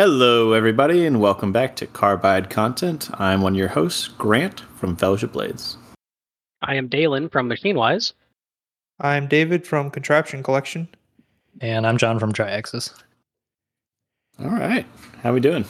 Hello, 0.00 0.54
everybody, 0.54 1.04
and 1.04 1.20
welcome 1.20 1.52
back 1.52 1.76
to 1.76 1.86
Carbide 1.86 2.48
Content. 2.48 3.10
I'm 3.20 3.42
one 3.42 3.52
of 3.52 3.58
your 3.58 3.68
hosts, 3.68 4.08
Grant 4.08 4.60
from 4.78 4.96
Fellowship 4.96 5.32
Blades. 5.32 5.76
I 6.62 6.76
am 6.76 6.88
Deylan 6.88 7.30
from 7.30 7.50
MachineWise. 7.50 8.14
I'm 8.98 9.28
David 9.28 9.66
from 9.66 9.90
Contraption 9.90 10.42
Collection. 10.42 10.88
And 11.60 11.86
I'm 11.86 11.98
Jon 11.98 12.18
from 12.18 12.32
Triaxis. 12.32 12.94
All 14.38 14.48
right. 14.48 14.86
How 15.22 15.34
we 15.34 15.40
doing? 15.40 15.66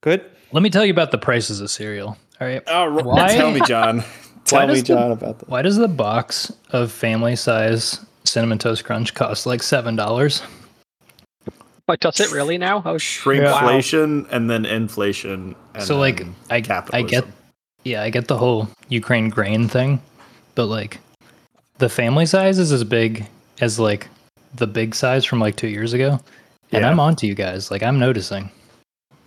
Good. 0.00 0.24
Let 0.52 0.62
me 0.62 0.70
tell 0.70 0.86
you 0.86 0.92
about 0.92 1.10
the 1.10 1.18
prices 1.18 1.60
of 1.60 1.68
cereal. 1.68 2.16
All 2.40 2.46
right. 2.46 2.62
Oh, 2.68 3.02
why, 3.02 3.34
tell 3.34 3.50
me, 3.50 3.60
Jon. 3.66 4.04
tell 4.44 4.68
me, 4.68 4.82
Jon, 4.82 5.08
the, 5.08 5.14
about 5.14 5.40
that. 5.40 5.48
Why 5.48 5.62
does 5.62 5.78
the 5.78 5.88
box 5.88 6.52
of 6.70 6.92
family 6.92 7.34
size 7.34 7.98
Cinnamon 8.22 8.58
Toast 8.58 8.84
Crunch 8.84 9.14
cost 9.14 9.46
like 9.46 9.62
$7? 9.62 10.46
Like, 11.88 12.00
does 12.00 12.20
it 12.20 12.30
really 12.32 12.58
now? 12.58 12.78
Oh, 12.78 12.80
How 12.80 12.94
shrinkflation 12.96 14.22
wow. 14.22 14.28
and 14.30 14.48
then 14.48 14.64
inflation. 14.64 15.54
And 15.74 15.82
so, 15.82 15.98
like, 15.98 16.24
I 16.48 16.60
capitalism. 16.60 17.06
I 17.06 17.08
get, 17.08 17.24
yeah, 17.84 18.02
I 18.02 18.10
get 18.10 18.28
the 18.28 18.38
whole 18.38 18.68
Ukraine 18.88 19.28
grain 19.28 19.68
thing, 19.68 20.00
but 20.54 20.66
like, 20.66 20.98
the 21.78 21.88
family 21.88 22.26
size 22.26 22.58
is 22.58 22.70
as 22.70 22.84
big 22.84 23.26
as 23.60 23.78
like 23.78 24.08
the 24.54 24.66
big 24.66 24.94
size 24.94 25.24
from 25.24 25.40
like 25.40 25.56
two 25.56 25.68
years 25.68 25.92
ago, 25.92 26.20
and 26.70 26.82
yeah. 26.82 26.88
I'm 26.88 27.00
onto 27.00 27.26
you 27.26 27.34
guys. 27.34 27.70
Like, 27.70 27.82
I'm 27.82 27.98
noticing. 27.98 28.50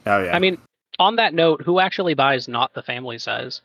Oh 0.05 0.23
yeah. 0.23 0.35
I 0.35 0.39
mean, 0.39 0.57
on 0.99 1.17
that 1.17 1.33
note, 1.33 1.61
who 1.61 1.79
actually 1.79 2.13
buys 2.13 2.47
not 2.47 2.73
the 2.73 2.81
family 2.81 3.17
size? 3.17 3.61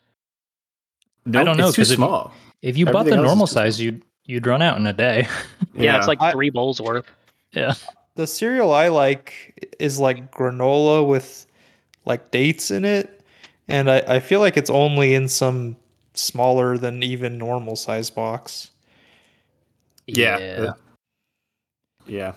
Nope, 1.25 1.41
I 1.41 1.43
don't 1.43 1.57
know. 1.57 1.67
It's 1.67 1.75
too 1.75 1.85
small. 1.85 2.33
If 2.61 2.77
you, 2.77 2.85
if 2.85 2.89
you 2.89 2.93
bought 2.93 3.05
the 3.05 3.15
normal 3.15 3.47
size, 3.47 3.79
you'd 3.79 4.01
you'd 4.25 4.45
run 4.45 4.61
out 4.61 4.77
in 4.77 4.87
a 4.87 4.93
day. 4.93 5.27
yeah, 5.73 5.83
yeah, 5.83 5.97
it's 5.97 6.07
like 6.07 6.19
three 6.31 6.49
bowls 6.49 6.81
worth. 6.81 7.05
Yeah. 7.53 7.73
The 8.15 8.27
cereal 8.27 8.71
I 8.73 8.89
like 8.89 9.69
is 9.79 9.99
like 9.99 10.31
granola 10.31 11.07
with 11.07 11.45
like 12.05 12.31
dates 12.31 12.71
in 12.71 12.83
it. 12.85 13.21
And 13.67 13.89
I, 13.89 13.99
I 14.07 14.19
feel 14.19 14.39
like 14.41 14.57
it's 14.57 14.69
only 14.69 15.13
in 15.13 15.27
some 15.29 15.77
smaller 16.13 16.77
than 16.77 17.03
even 17.03 17.37
normal 17.37 17.75
size 17.75 18.09
box. 18.09 18.71
yeah. 20.07 20.37
Yeah. 20.39 20.73
yeah. 22.05 22.33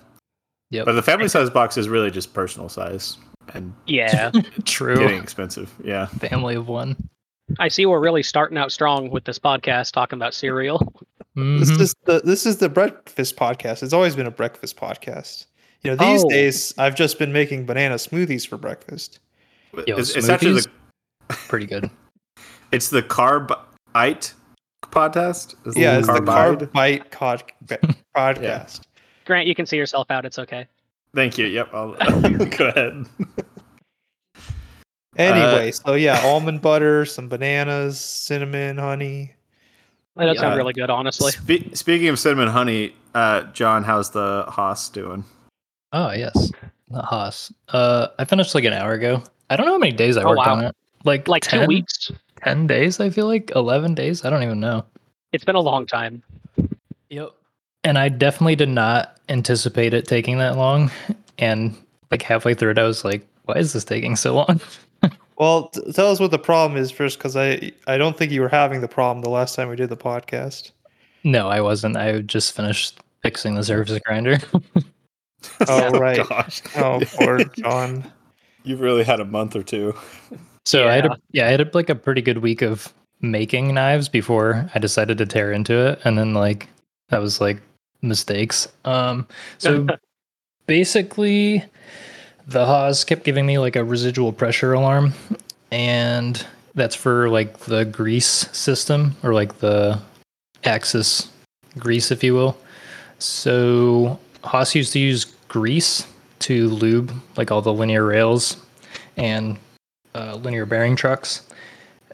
Yep. 0.70 0.86
But 0.86 0.92
the 0.92 1.02
family 1.02 1.28
size 1.28 1.50
box 1.50 1.76
is 1.76 1.88
really 1.88 2.10
just 2.10 2.32
personal 2.34 2.68
size 2.68 3.16
and 3.52 3.74
Yeah, 3.86 4.30
True. 4.64 4.96
getting 4.96 5.22
expensive. 5.22 5.72
Yeah. 5.82 6.06
Family 6.06 6.54
of 6.56 6.68
one. 6.68 6.96
I 7.58 7.68
see 7.68 7.84
we're 7.86 8.00
really 8.00 8.22
starting 8.22 8.56
out 8.58 8.72
strong 8.72 9.10
with 9.10 9.24
this 9.24 9.38
podcast 9.38 9.92
talking 9.92 10.16
about 10.18 10.34
cereal. 10.34 10.78
This 11.36 11.70
Mhm. 11.70 11.80
is 11.80 11.94
the 12.04 12.20
this 12.24 12.46
is 12.46 12.58
the 12.58 12.68
breakfast 12.68 13.36
podcast. 13.36 13.82
It's 13.82 13.92
always 13.92 14.14
been 14.16 14.26
a 14.26 14.30
breakfast 14.30 14.76
podcast. 14.76 15.46
You 15.84 15.90
know, 15.90 15.96
these 15.96 16.24
Oh. 16.24 16.28
days 16.30 16.74
I've 16.78 16.94
just 16.94 17.18
been 17.18 17.32
making 17.32 17.66
banana 17.66 17.96
smoothies 17.96 18.46
for 18.48 18.56
breakfast. 18.56 19.18
Yo, 19.86 19.96
it's, 19.98 20.16
it's 20.16 20.28
actually 20.30 20.60
the 20.62 20.68
pretty 21.28 21.66
good. 21.66 21.90
it's 22.72 22.88
the 22.88 23.02
carbite 23.02 24.32
podcast. 24.84 25.54
Is 25.66 25.76
Yeah, 25.76 25.98
it's 25.98 26.06
the 26.06 26.14
Carbide? 26.22 26.58
Carb 26.58 26.72
Bite 26.72 27.10
cod- 27.10 27.52
podcast. 28.16 28.80
Grant, 29.26 29.46
you 29.46 29.54
can 29.54 29.66
see 29.66 29.76
yourself 29.76 30.10
out. 30.10 30.24
It's 30.24 30.38
okay. 30.38 30.66
Thank 31.14 31.36
you. 31.38 31.46
Yep. 31.46 31.68
I'll 31.74 31.92
go 32.46 32.68
ahead. 32.68 33.04
Anyway, 35.16 35.70
so 35.70 35.94
yeah, 35.94 36.20
almond 36.24 36.60
butter, 36.60 37.04
some 37.04 37.28
bananas, 37.28 38.00
cinnamon, 38.00 38.78
honey. 38.78 39.32
That 40.16 40.26
does 40.26 40.36
Yeah. 40.36 40.40
sound 40.42 40.56
really 40.56 40.72
good, 40.72 40.90
honestly. 40.90 41.30
Spe- 41.32 41.74
speaking 41.74 42.08
of 42.08 42.18
cinnamon 42.18 42.48
honey, 42.48 42.96
uh, 43.14 43.42
Jon, 43.52 43.84
how's 43.84 44.10
the 44.10 44.44
Haas 44.48 44.88
doing? 44.88 45.24
Oh 45.94 46.10
yes, 46.12 46.50
the 46.90 47.00
Haas. 47.02 47.52
Uh, 47.68 48.08
I 48.18 48.24
finished 48.24 48.54
like 48.54 48.64
an 48.64 48.72
hour 48.72 48.92
ago. 48.92 49.22
I 49.48 49.56
don't 49.56 49.64
know 49.66 49.72
how 49.72 49.78
many 49.78 49.92
days 49.92 50.16
I 50.16 50.22
Oh, 50.24 50.28
worked 50.30 50.38
wow. 50.38 50.54
on 50.56 50.64
it. 50.64 50.76
Like 51.04 51.28
Like 51.28 51.42
10, 51.44 51.60
two 51.60 51.66
weeks. 51.66 52.10
10 52.44 52.66
days. 52.66 52.98
I 53.00 53.10
feel 53.10 53.26
like 53.26 53.52
eleven 53.54 53.94
days. 53.94 54.24
I 54.24 54.30
don't 54.30 54.42
even 54.42 54.58
know. 54.60 54.84
It's 55.32 55.44
been 55.44 55.54
a 55.56 55.60
long 55.60 55.86
time. 55.86 56.22
Yep. 57.10 57.30
And 57.84 57.98
I 57.98 58.08
definitely 58.08 58.56
did 58.56 58.68
not 58.70 59.16
anticipate 59.28 59.94
it 59.94 60.06
taking 60.06 60.38
that 60.38 60.56
long. 60.56 60.90
And 61.38 61.76
like 62.10 62.22
halfway 62.22 62.54
through 62.54 62.70
it, 62.72 62.78
I 62.78 62.84
was 62.84 63.04
like, 63.04 63.26
"Why 63.44 63.56
is 63.56 63.72
this 63.72 63.84
taking 63.84 64.16
so 64.16 64.34
long?" 64.34 64.60
Well, 65.36 65.68
t- 65.70 65.80
tell 65.92 66.12
us 66.12 66.20
what 66.20 66.30
the 66.30 66.38
problem 66.38 66.80
is 66.80 66.92
first, 66.92 67.18
because 67.18 67.36
I 67.36 67.72
I 67.88 67.98
don't 67.98 68.16
think 68.16 68.30
you 68.30 68.40
were 68.40 68.48
having 68.48 68.80
the 68.80 68.86
problem 68.88 69.20
the 69.22 69.30
last 69.30 69.56
time 69.56 69.68
we 69.68 69.74
did 69.74 69.88
the 69.90 69.96
podcast. 69.96 70.70
no, 71.24 71.48
I 71.48 71.60
wasn't. 71.60 71.96
I 71.96 72.20
just 72.20 72.54
finished 72.54 73.00
fixing 73.22 73.56
the 73.56 73.64
surface 73.64 73.98
grinder. 74.06 74.38
Oh, 75.68 75.98
right. 75.98 76.26
Gosh. 76.28 76.62
Oh, 76.76 77.00
poor 77.14 77.44
Jon. 77.56 78.10
You've 78.64 78.80
really 78.80 79.04
had 79.04 79.20
a 79.20 79.24
month 79.24 79.54
or 79.56 79.62
two. 79.62 79.94
So 80.64 80.88
I 80.88 80.94
had 80.94 81.04
Yeah. 81.04 81.12
a, 81.12 81.16
yeah, 81.32 81.46
I 81.46 81.50
had 81.50 81.60
a, 81.60 81.70
like 81.74 81.90
a 81.90 81.94
pretty 81.94 82.22
good 82.22 82.38
week 82.38 82.62
of 82.62 82.92
making 83.20 83.74
knives 83.74 84.08
before 84.08 84.70
I 84.74 84.78
decided 84.78 85.18
to 85.18 85.26
tear 85.26 85.52
into 85.52 85.74
it, 85.88 86.00
and 86.04 86.16
then 86.18 86.34
like 86.34 86.68
that 87.10 87.20
was 87.20 87.40
like 87.40 87.60
mistakes. 88.02 88.68
Um, 88.84 89.26
so 89.58 89.86
basically, 90.66 91.64
the 92.46 92.64
Haas 92.66 93.04
kept 93.04 93.24
giving 93.24 93.46
me 93.46 93.58
like 93.58 93.76
a 93.76 93.84
residual 93.84 94.32
pressure 94.32 94.72
alarm, 94.72 95.12
and 95.70 96.44
that's 96.74 96.94
for 96.96 97.28
like 97.28 97.58
the 97.60 97.84
grease 97.84 98.48
system 98.52 99.16
or 99.22 99.34
like 99.34 99.58
the 99.58 100.00
axis 100.64 101.28
grease, 101.78 102.10
if 102.10 102.24
you 102.24 102.34
will. 102.34 102.58
So 103.18 104.18
Haas 104.42 104.74
used 104.74 104.92
to 104.94 104.98
use 104.98 105.24
grease 105.54 106.08
to 106.40 106.68
lube 106.68 107.12
like 107.36 107.52
all 107.52 107.62
the 107.62 107.72
linear 107.72 108.04
rails 108.04 108.56
and 109.16 109.56
uh, 110.12 110.34
linear 110.34 110.66
bearing 110.66 110.96
trucks, 110.96 111.42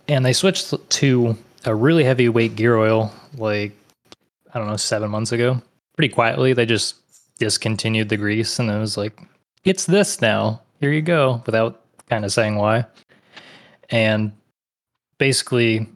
and 0.09 0.27
they 0.27 0.35
switched 0.35 0.75
to 0.91 1.35
a 1.65 1.75
really 1.75 2.05
heavyweight 2.05 2.55
gear 2.55 2.77
oil 2.77 3.11
like 3.39 3.73
I 4.53 4.59
don't 4.59 4.69
know 4.69 4.77
seven 4.77 5.11
months 5.11 5.33
ago. 5.33 5.63
Pretty 5.97 6.13
quietly, 6.13 6.53
they 6.53 6.67
just 6.67 6.97
discontinued 7.39 8.11
the 8.11 8.19
grease, 8.19 8.59
and 8.59 8.71
it 8.71 8.79
was 8.79 8.99
like, 8.99 9.19
"It's 9.65 9.87
this 9.87 10.21
now. 10.21 10.61
Here 10.79 10.93
you 10.93 11.01
go," 11.01 11.43
without 11.47 11.81
kind 12.11 12.27
of 12.27 12.33
saying 12.33 12.57
why. 12.57 12.85
And 13.89 14.33
basically, 15.17 15.89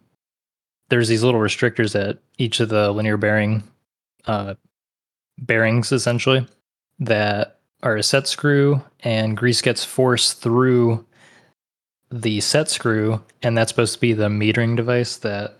there's 0.89 1.09
these 1.09 1.23
little 1.23 1.41
restrictors 1.41 1.95
at 1.95 2.17
each 2.39 2.61
of 2.61 2.71
the 2.71 2.91
linear 2.91 3.19
bearing 3.19 3.65
uh, 4.25 4.55
bearings, 5.37 5.93
essentially, 5.93 6.47
that 7.01 7.59
are 7.83 7.97
a 7.97 8.03
set 8.03 8.27
screw, 8.27 8.83
and 9.01 9.37
grease 9.37 9.61
gets 9.63 9.85
forced 9.85 10.41
through 10.41 11.05
the 12.11 12.41
set 12.41 12.71
screw, 12.71 13.21
and 13.43 13.57
that's 13.59 13.71
supposed 13.71 13.95
to 13.95 14.01
be 14.01 14.13
the 14.13 14.29
metering 14.29 14.77
device 14.77 15.17
that 15.19 15.57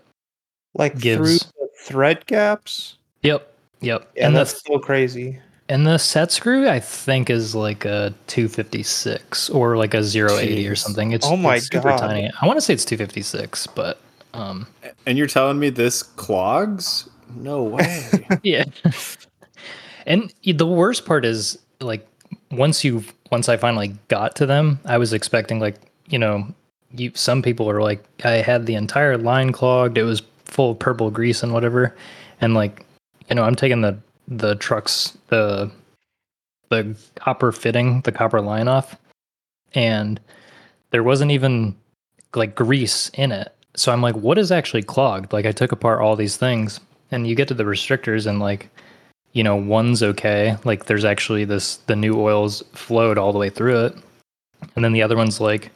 Like 0.73 0.93
through 0.93 1.01
Gives- 1.01 1.39
the 1.59 1.67
thread 1.83 2.25
gaps. 2.25 2.97
Yep. 3.23 3.51
Yep. 3.81 4.11
Yeah, 4.15 4.27
and 4.27 4.35
that's 4.35 4.53
the 4.53 4.59
so 4.73 4.79
crazy. 4.79 5.39
and 5.69 5.85
the 5.85 5.97
set 5.97 6.31
screw 6.31 6.67
I 6.69 6.79
think 6.79 7.29
is 7.29 7.53
like 7.55 7.85
a 7.85 8.13
256 8.27 9.49
or 9.49 9.77
like 9.77 9.93
a 9.93 9.99
080 10.03 10.67
or 10.67 10.75
something. 10.75 11.11
It's 11.11 11.25
Oh 11.27 11.35
my 11.35 11.55
it's 11.57 11.67
super 11.67 11.89
God. 11.89 11.97
tiny. 11.99 12.31
I 12.41 12.45
want 12.47 12.57
to 12.57 12.61
say 12.61 12.73
it's 12.73 12.85
256, 12.85 13.67
but 13.67 13.99
um 14.33 14.67
And 15.05 15.17
you're 15.17 15.27
telling 15.27 15.59
me 15.59 15.69
this 15.69 16.01
clogs? 16.03 17.09
No 17.35 17.63
way. 17.63 18.25
yeah. 18.43 18.63
And 20.05 20.33
the 20.43 20.67
worst 20.67 21.05
part 21.05 21.25
is 21.25 21.57
like 21.79 22.07
once 22.51 22.83
you 22.83 23.03
once 23.31 23.49
I 23.49 23.57
finally 23.57 23.95
got 24.07 24.35
to 24.37 24.45
them, 24.45 24.79
I 24.85 24.97
was 24.97 25.13
expecting 25.13 25.59
like, 25.59 25.75
you 26.07 26.19
know, 26.19 26.47
you 26.91 27.11
some 27.15 27.41
people 27.41 27.69
are 27.69 27.81
like 27.81 28.03
I 28.23 28.35
had 28.37 28.65
the 28.65 28.75
entire 28.75 29.17
line 29.17 29.51
clogged, 29.51 29.97
it 29.97 30.03
was 30.03 30.21
full 30.45 30.71
of 30.71 30.79
purple 30.79 31.11
grease 31.11 31.43
and 31.43 31.53
whatever. 31.53 31.95
And 32.41 32.53
like, 32.53 32.85
you 33.29 33.35
know, 33.35 33.43
I'm 33.43 33.55
taking 33.55 33.81
the 33.81 33.97
the 34.27 34.55
trucks 34.55 35.17
the 35.27 35.71
the 36.69 36.95
copper 37.15 37.51
fitting, 37.51 38.01
the 38.01 38.11
copper 38.11 38.41
line 38.41 38.67
off, 38.67 38.97
and 39.73 40.19
there 40.91 41.03
wasn't 41.03 41.31
even 41.31 41.75
like 42.35 42.55
grease 42.55 43.09
in 43.13 43.31
it. 43.31 43.53
So 43.75 43.91
I'm 43.91 44.01
like, 44.01 44.15
what 44.15 44.37
is 44.37 44.51
actually 44.51 44.83
clogged? 44.83 45.33
Like 45.33 45.45
I 45.45 45.51
took 45.51 45.71
apart 45.71 46.01
all 46.01 46.15
these 46.15 46.37
things 46.37 46.79
and 47.11 47.27
you 47.27 47.35
get 47.35 47.47
to 47.49 47.53
the 47.53 47.65
restrictors 47.65 48.25
and 48.25 48.39
like 48.39 48.69
you 49.35 49.43
know 49.43 49.55
one's 49.55 50.01
okay. 50.01 50.57
Like 50.63 50.85
there's 50.85 51.05
actually 51.05 51.45
this 51.45 51.75
the 51.87 51.95
new 51.95 52.19
oils 52.19 52.63
flowed 52.71 53.17
all 53.19 53.33
the 53.33 53.37
way 53.37 53.49
through 53.49 53.85
it. 53.85 53.95
And 54.75 54.83
then 54.83 54.93
the 54.93 55.03
other 55.03 55.17
one's 55.17 55.39
like 55.39 55.71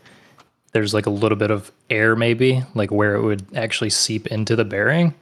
there's 0.71 0.93
like 0.93 1.05
a 1.05 1.11
little 1.11 1.37
bit 1.37 1.51
of 1.51 1.71
air 1.89 2.15
maybe 2.15 2.63
like 2.73 2.89
where 2.89 3.15
it 3.15 3.21
would 3.21 3.45
actually 3.55 3.89
seep 3.89 4.27
into 4.27 4.55
the 4.55 4.63
bearing 4.63 5.13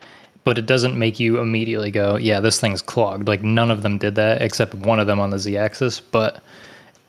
but 0.44 0.58
it 0.58 0.66
doesn't 0.66 0.98
make 0.98 1.20
you 1.20 1.40
immediately 1.40 1.90
go 1.90 2.16
yeah 2.18 2.40
this 2.40 2.60
thing's 2.60 2.82
clogged. 2.82 3.28
Like 3.28 3.44
none 3.44 3.72
of 3.72 3.82
them 3.82 3.98
did 3.98 4.16
that 4.16 4.42
except 4.42 4.76
one 4.76 5.00
of 5.00 5.08
them 5.08 5.20
on 5.20 5.32
the 5.32 5.40
z-axis 5.40 6.00
but 6.00 6.44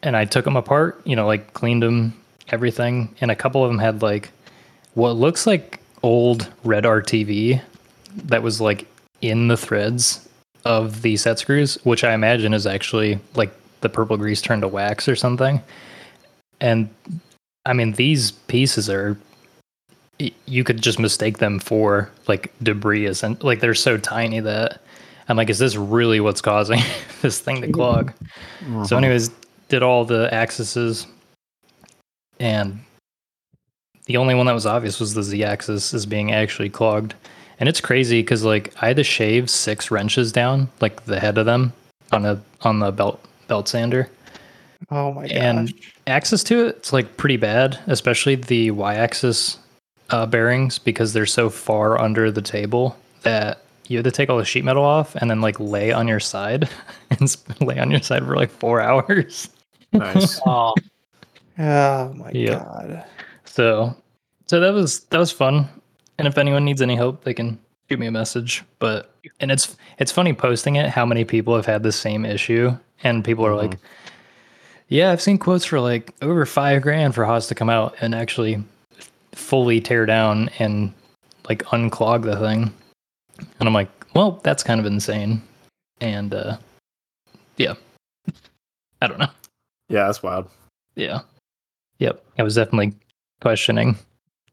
and 0.02 0.16
i 0.16 0.24
took 0.24 0.44
them 0.44 0.56
apart 0.56 1.00
you 1.04 1.16
know 1.16 1.26
like 1.26 1.52
cleaned 1.52 1.82
them 1.82 2.14
everything 2.50 3.14
and 3.20 3.30
a 3.30 3.36
couple 3.36 3.62
of 3.62 3.68
them 3.68 3.78
had 3.78 4.00
like 4.02 4.30
what 4.94 5.16
looks 5.16 5.46
like 5.46 5.80
old 6.02 6.48
red 6.64 6.84
rtv 6.84 7.60
that 8.16 8.42
was 8.42 8.60
like 8.60 8.86
in 9.20 9.48
the 9.48 9.56
threads 9.56 10.27
of 10.68 11.00
the 11.02 11.16
set 11.16 11.38
screws, 11.38 11.76
which 11.84 12.04
I 12.04 12.12
imagine 12.12 12.52
is 12.52 12.66
actually 12.66 13.18
like 13.34 13.52
the 13.80 13.88
purple 13.88 14.16
grease 14.18 14.42
turned 14.42 14.62
to 14.62 14.68
wax 14.68 15.08
or 15.08 15.16
something. 15.16 15.62
And 16.60 16.90
I 17.64 17.72
mean, 17.72 17.92
these 17.92 18.32
pieces 18.32 18.90
are 18.90 19.16
you 20.46 20.64
could 20.64 20.82
just 20.82 20.98
mistake 20.98 21.38
them 21.38 21.58
for 21.58 22.10
like 22.26 22.52
debris 22.62 23.06
and 23.22 23.42
like 23.42 23.60
they're 23.60 23.74
so 23.74 23.96
tiny 23.96 24.40
that 24.40 24.80
I'm 25.28 25.36
like, 25.36 25.48
is 25.48 25.58
this 25.58 25.76
really 25.76 26.20
what's 26.20 26.40
causing 26.40 26.80
this 27.22 27.38
thing 27.40 27.62
to 27.62 27.70
clog? 27.72 28.12
So, 28.60 28.66
Mhm. 28.66 28.98
anyways, 28.98 29.30
did 29.68 29.82
all 29.82 30.04
the 30.04 30.32
axes, 30.34 31.06
and 32.40 32.80
the 34.06 34.16
only 34.16 34.34
one 34.34 34.46
that 34.46 34.54
was 34.54 34.66
obvious 34.66 34.98
was 35.00 35.14
the 35.14 35.22
Z 35.22 35.44
axis 35.44 35.94
is 35.94 36.04
being 36.06 36.32
actually 36.32 36.70
clogged. 36.70 37.14
And 37.60 37.68
it's 37.68 37.80
crazy 37.80 38.20
because 38.22 38.44
like 38.44 38.72
I 38.82 38.88
had 38.88 38.96
to 38.96 39.04
shave 39.04 39.50
six 39.50 39.90
wrenches 39.90 40.30
down, 40.32 40.68
like 40.80 41.04
the 41.06 41.18
head 41.20 41.38
of 41.38 41.46
them, 41.46 41.72
on 42.12 42.24
a 42.24 42.40
on 42.62 42.78
the 42.80 42.90
belt 42.92 43.20
belt 43.48 43.68
sander. 43.68 44.08
Oh 44.90 45.12
my 45.12 45.22
god! 45.22 45.32
And- 45.36 45.74
Access 46.06 46.42
to 46.44 46.66
it, 46.68 46.76
it's 46.76 46.92
like 46.92 47.18
pretty 47.18 47.36
bad, 47.36 47.78
especially 47.86 48.36
the 48.36 48.70
Y 48.70 48.94
axis 48.94 49.58
uh, 50.08 50.24
bearings 50.24 50.78
because 50.78 51.12
they're 51.12 51.26
so 51.26 51.50
far 51.50 52.00
under 52.00 52.30
the 52.30 52.40
table 52.40 52.96
that 53.24 53.60
you 53.88 53.98
had 53.98 54.04
to 54.04 54.10
take 54.10 54.30
all 54.30 54.38
the 54.38 54.44
sheet 54.46 54.64
metal 54.64 54.84
off 54.84 55.14
and 55.16 55.30
then 55.30 55.42
like 55.42 55.60
lay 55.60 55.92
on 55.92 56.08
your 56.08 56.20
side 56.20 56.66
and 57.10 57.28
sp- 57.28 57.60
lay 57.60 57.78
on 57.78 57.90
your 57.90 58.00
side 58.00 58.24
for 58.24 58.36
like 58.36 58.50
four 58.50 58.80
hours. 58.88 59.50
nice. 59.92 60.40
Oh, 60.46 60.72
oh 61.58 62.12
my 62.14 62.30
Yep. 62.32 62.58
god. 62.58 63.04
So, 63.44 63.94
so 64.46 64.60
that 64.60 64.72
was 64.72 65.00
that 65.06 65.18
was 65.18 65.30
fun. 65.32 65.68
And 66.18 66.26
if 66.26 66.36
anyone 66.36 66.64
needs 66.64 66.82
any 66.82 66.96
help, 66.96 67.24
they 67.24 67.34
can 67.34 67.58
shoot 67.88 67.98
me 67.98 68.06
a 68.06 68.10
message. 68.10 68.64
But 68.78 69.14
and 69.40 69.50
it's 69.50 69.76
it's 69.98 70.12
funny 70.12 70.32
posting 70.32 70.76
it 70.76 70.90
how 70.90 71.06
many 71.06 71.24
people 71.24 71.54
have 71.54 71.66
had 71.66 71.82
the 71.82 71.92
same 71.92 72.24
issue, 72.24 72.76
and 73.04 73.24
people 73.24 73.46
are 73.46 73.54
like, 73.54 73.78
"Yeah, 74.88 75.10
I've 75.12 75.22
seen 75.22 75.38
quotes 75.38 75.64
for 75.64 75.80
like 75.80 76.14
over 76.22 76.44
five 76.44 76.82
grand 76.82 77.14
for 77.14 77.24
Haas 77.24 77.46
to 77.48 77.54
come 77.54 77.70
out 77.70 77.94
and 78.00 78.14
actually 78.14 78.62
fully 79.32 79.80
tear 79.80 80.06
down 80.06 80.50
and 80.58 80.92
like 81.48 81.62
unclog 81.66 82.22
the 82.24 82.36
thing." 82.36 82.72
And 83.60 83.68
I'm 83.68 83.74
like, 83.74 83.90
"Well, 84.14 84.40
that's 84.42 84.62
kind 84.62 84.80
of 84.80 84.86
insane." 84.86 85.42
And 86.00 86.34
uh, 86.34 86.58
yeah, 87.56 87.74
I 89.00 89.06
don't 89.06 89.18
know. 89.18 89.30
Yeah, 89.88 90.06
that's 90.06 90.22
wild. 90.22 90.48
Yeah. 90.94 91.20
Yep. 91.98 92.22
I 92.38 92.42
was 92.42 92.56
definitely 92.56 92.92
questioning 93.40 93.96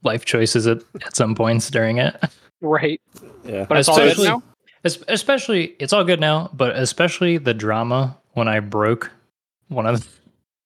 life 0.06 0.24
choices 0.26 0.68
at, 0.68 0.80
at 1.06 1.16
some 1.16 1.36
points 1.36 1.70
during 1.70 1.98
it. 1.98 2.16
right. 2.62 3.02
Yeah. 3.44 3.66
But 3.68 3.78
it's 3.80 3.90
all 3.90 3.98
good 3.98 4.18
now. 4.20 4.44
Especially, 4.84 5.76
it's 5.80 5.94
all 5.94 6.04
good 6.04 6.20
now, 6.20 6.50
but 6.54 6.76
especially 6.78 7.38
the 7.40 7.54
drama 7.56 8.16
when 8.34 8.48
I 8.48 8.60
broke 8.60 9.12
one 9.70 9.86
of 9.88 10.02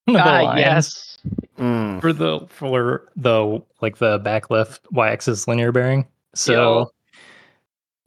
the 0.05 0.17
Ah, 0.19 0.41
lines 0.43 0.59
yes. 0.59 1.17
Mm. 1.57 2.01
for 2.01 2.11
the 2.13 2.41
for 2.49 3.09
the 3.15 3.61
like 3.81 3.97
the 3.97 4.19
back 4.19 4.49
left 4.49 4.81
y-axis 4.91 5.47
linear 5.47 5.71
bearing. 5.71 6.05
So, 6.35 6.53
Yo. 6.53 6.91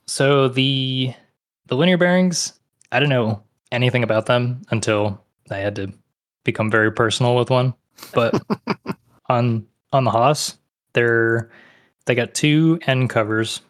so 0.06 0.48
the 0.48 1.12
the 1.66 1.76
linear 1.76 1.96
bearings, 1.98 2.54
I 2.92 3.00
don't 3.00 3.08
know 3.08 3.42
anything 3.70 4.02
about 4.02 4.26
them 4.26 4.62
until 4.70 5.22
I 5.50 5.58
had 5.58 5.76
to 5.76 5.92
become 6.44 6.70
very 6.70 6.90
personal 6.92 7.36
with 7.36 7.50
one. 7.50 7.74
But 8.14 8.40
on 9.28 9.66
on 9.92 10.04
the 10.04 10.10
Haas, 10.10 10.58
they're 10.94 11.50
they 12.06 12.14
got 12.14 12.34
two 12.34 12.78
end 12.86 13.10
covers, 13.10 13.60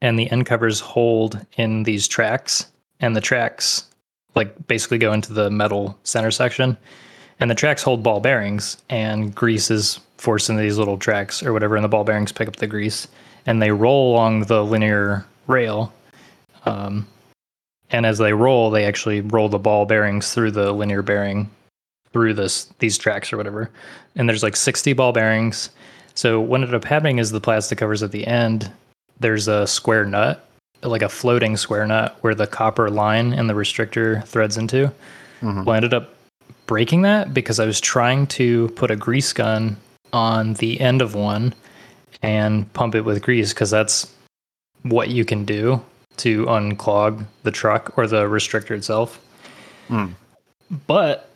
and 0.00 0.18
the 0.18 0.30
end 0.30 0.46
covers 0.46 0.80
hold 0.80 1.44
in 1.56 1.82
these 1.82 2.06
tracks, 2.06 2.66
and 3.00 3.16
the 3.16 3.20
tracks 3.20 3.84
like 4.34 4.66
basically 4.66 4.98
go 4.98 5.12
into 5.12 5.32
the 5.32 5.50
metal 5.50 5.98
center 6.04 6.30
section, 6.30 6.76
and 7.40 7.50
the 7.50 7.54
tracks 7.54 7.82
hold 7.82 8.02
ball 8.02 8.20
bearings, 8.20 8.78
and 8.88 9.34
grease 9.34 9.70
is 9.70 10.00
forced 10.18 10.48
into 10.48 10.62
these 10.62 10.78
little 10.78 10.98
tracks 10.98 11.42
or 11.42 11.52
whatever, 11.52 11.76
and 11.76 11.84
the 11.84 11.88
ball 11.88 12.04
bearings 12.04 12.32
pick 12.32 12.48
up 12.48 12.56
the 12.56 12.66
grease, 12.66 13.08
and 13.46 13.60
they 13.60 13.70
roll 13.70 14.12
along 14.12 14.42
the 14.42 14.64
linear 14.64 15.26
rail. 15.46 15.92
Um, 16.64 17.06
and 17.90 18.06
as 18.06 18.18
they 18.18 18.32
roll, 18.32 18.70
they 18.70 18.86
actually 18.86 19.20
roll 19.20 19.48
the 19.48 19.58
ball 19.58 19.86
bearings 19.86 20.32
through 20.32 20.52
the 20.52 20.72
linear 20.72 21.02
bearing 21.02 21.50
through 22.12 22.32
this 22.34 22.72
these 22.78 22.96
tracks 22.96 23.32
or 23.32 23.36
whatever. 23.36 23.70
And 24.16 24.28
there's 24.28 24.42
like 24.42 24.56
60 24.56 24.92
ball 24.94 25.12
bearings. 25.12 25.70
So 26.14 26.40
what 26.40 26.60
ended 26.60 26.74
up 26.74 26.84
happening 26.84 27.18
is 27.18 27.30
the 27.30 27.40
plastic 27.40 27.78
covers 27.78 28.02
at 28.02 28.12
the 28.12 28.26
end, 28.26 28.70
there's 29.18 29.48
a 29.48 29.66
square 29.66 30.04
nut, 30.04 30.48
like 30.82 31.02
a 31.02 31.08
floating 31.08 31.56
square 31.56 31.86
nut 31.86 32.16
where 32.20 32.34
the 32.34 32.46
copper 32.46 32.90
line 32.90 33.32
and 33.32 33.48
the 33.48 33.54
restrictor 33.54 34.24
threads 34.26 34.56
into. 34.56 34.92
Mhm. 35.42 35.64
Well, 35.64 35.74
I 35.74 35.76
ended 35.76 35.94
up 35.94 36.14
breaking 36.66 37.02
that 37.02 37.34
because 37.34 37.58
I 37.58 37.66
was 37.66 37.80
trying 37.80 38.26
to 38.28 38.68
put 38.70 38.90
a 38.90 38.96
grease 38.96 39.32
gun 39.32 39.76
on 40.12 40.54
the 40.54 40.80
end 40.80 41.02
of 41.02 41.14
one 41.14 41.54
and 42.22 42.72
pump 42.72 42.94
it 42.94 43.02
with 43.02 43.22
grease 43.22 43.52
because 43.52 43.70
that's 43.70 44.10
what 44.82 45.08
you 45.08 45.24
can 45.24 45.44
do 45.44 45.82
to 46.18 46.46
unclog 46.46 47.24
the 47.42 47.50
truck 47.50 47.96
or 47.98 48.06
the 48.06 48.22
restrictor 48.22 48.70
itself. 48.70 49.20
Mm. 49.88 50.14
But 50.86 51.28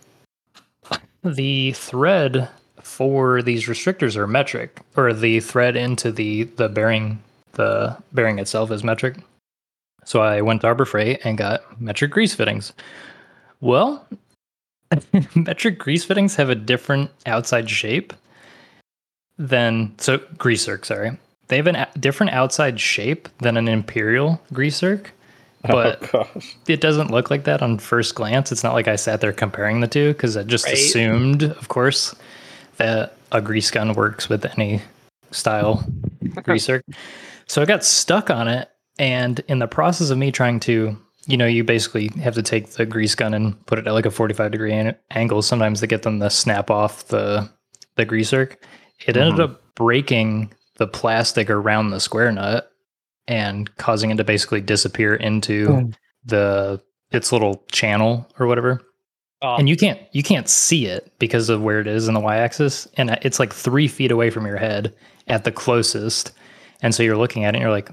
the 1.25 1.72
thread 1.72 2.48
for 2.98 3.42
these 3.42 3.66
restrictors 3.68 4.16
are 4.16 4.26
metric, 4.26 4.80
or 4.96 5.12
the 5.12 5.38
thread 5.38 5.76
into 5.76 6.10
the 6.10 6.42
the 6.56 6.68
bearing 6.68 7.22
the 7.52 7.96
bearing 8.12 8.40
itself 8.40 8.72
is 8.72 8.82
metric. 8.82 9.18
So 10.04 10.20
I 10.20 10.40
went 10.40 10.62
to 10.62 10.66
Harbor 10.66 10.84
Freight 10.84 11.20
and 11.24 11.38
got 11.38 11.80
metric 11.80 12.10
grease 12.10 12.34
fittings. 12.34 12.72
Well, 13.60 14.04
metric 15.36 15.78
grease 15.78 16.04
fittings 16.04 16.34
have 16.34 16.50
a 16.50 16.56
different 16.56 17.12
outside 17.24 17.70
shape 17.70 18.12
than 19.38 19.94
so 19.98 20.18
grease 20.36 20.66
zerk, 20.66 20.84
sorry. 20.84 21.16
They 21.46 21.56
have 21.58 21.68
a 21.68 21.88
different 22.00 22.32
outside 22.32 22.80
shape 22.80 23.28
than 23.38 23.56
an 23.56 23.68
imperial 23.68 24.42
grease 24.52 24.80
zerk. 24.80 25.06
Oh, 25.64 25.72
but- 25.72 26.14
oh 26.14 26.24
gosh. 26.34 26.56
It 26.68 26.80
doesn't 26.80 27.10
look 27.10 27.30
like 27.32 27.42
that 27.44 27.62
on 27.62 27.78
first 27.78 28.14
glance. 28.14 28.52
It's 28.52 28.62
not 28.62 28.74
like 28.74 28.86
I 28.86 28.94
sat 28.94 29.20
there 29.20 29.32
comparing 29.32 29.80
the 29.80 29.88
two 29.88 30.12
because 30.12 30.36
I 30.36 30.44
just 30.44 30.64
Right. 30.66 30.74
assumed, 30.74 31.42
of 31.42 31.66
course, 31.68 32.14
that 32.78 33.16
a 33.32 33.40
grease 33.40 33.70
gun 33.70 33.92
works 33.94 34.28
with 34.28 34.44
any 34.58 34.82
style 35.30 35.84
greaser. 36.42 36.82
So 37.46 37.60
I 37.62 37.64
got 37.64 37.84
stuck 37.84 38.30
on 38.30 38.48
it. 38.48 38.69
And 38.98 39.40
in 39.48 39.58
the 39.60 39.69
process 39.69 40.10
of 40.10 40.19
me 40.19 40.32
trying 40.32 40.58
to, 40.60 40.96
you 41.26 41.36
know, 41.36 41.46
you 41.46 41.62
basically 41.62 42.08
have 42.22 42.34
to 42.34 42.42
take 42.42 42.70
the 42.70 42.86
grease 42.86 43.14
gun 43.14 43.34
and 43.34 43.64
put 43.66 43.78
it 43.78 43.86
at 43.86 43.92
like 43.92 44.06
a 44.06 44.10
45 44.10 44.50
degree 44.50 44.72
an- 44.72 44.96
angle 45.10 45.42
sometimes 45.42 45.80
to 45.80 45.86
get 45.86 46.02
them 46.02 46.19
to 46.20 46.30
snap 46.30 46.70
off 46.70 47.06
the, 47.08 47.48
the 47.97 48.04
greaser. 48.04 48.50
It 49.06 49.16
ended 49.16 49.35
Mhm. 49.38 49.44
up 49.44 49.62
breaking 49.75 50.52
the 50.78 50.87
plastic 50.88 51.49
around 51.50 51.90
the 51.90 52.00
square 52.00 52.32
nut 52.32 52.70
and 53.28 53.75
causing 53.76 54.11
it 54.11 54.16
to 54.16 54.25
basically 54.25 54.61
disappear 54.61 55.14
into 55.14 55.68
Mm. 55.68 55.94
the 56.25 56.80
its 57.11 57.32
little 57.32 57.62
channel 57.73 58.26
or 58.38 58.47
whatever 58.47 58.80
Oh, 59.42 59.54
and 59.57 59.68
you 59.68 59.76
can't 59.76 60.00
you 60.12 60.23
can't 60.23 60.49
see 60.49 60.87
it 60.87 61.12
because 61.18 61.49
of 61.49 61.62
where 61.62 61.80
it 61.80 61.87
is 61.87 62.09
in 62.09 62.14
the 62.14 62.21
y-axis 62.21 62.88
and 62.97 63.11
it's 63.23 63.38
like 63.38 63.52
three 63.52 63.87
feet 63.87 64.11
away 64.11 64.30
from 64.30 64.45
your 64.47 64.57
head 64.57 64.92
at 65.28 65.45
the 65.45 65.52
closest 65.52 66.33
and 66.83 66.92
so 66.95 67.02
you're 67.04 67.16
looking 67.16 67.45
at 67.45 67.54
it 67.54 67.59
and 67.59 67.62
you're 67.62 67.71
like 67.71 67.90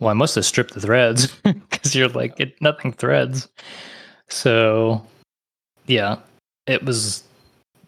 well 0.00 0.08
i 0.08 0.14
must 0.14 0.34
have 0.34 0.44
stripped 0.46 0.72
the 0.72 0.80
threads 0.80 1.26
because 1.44 1.94
you're 1.94 2.08
like 2.08 2.38
it 2.40 2.54
nothing 2.62 2.92
threads 2.94 3.46
so 4.28 5.04
yeah 5.86 6.16
it 6.66 6.82
was 6.84 7.22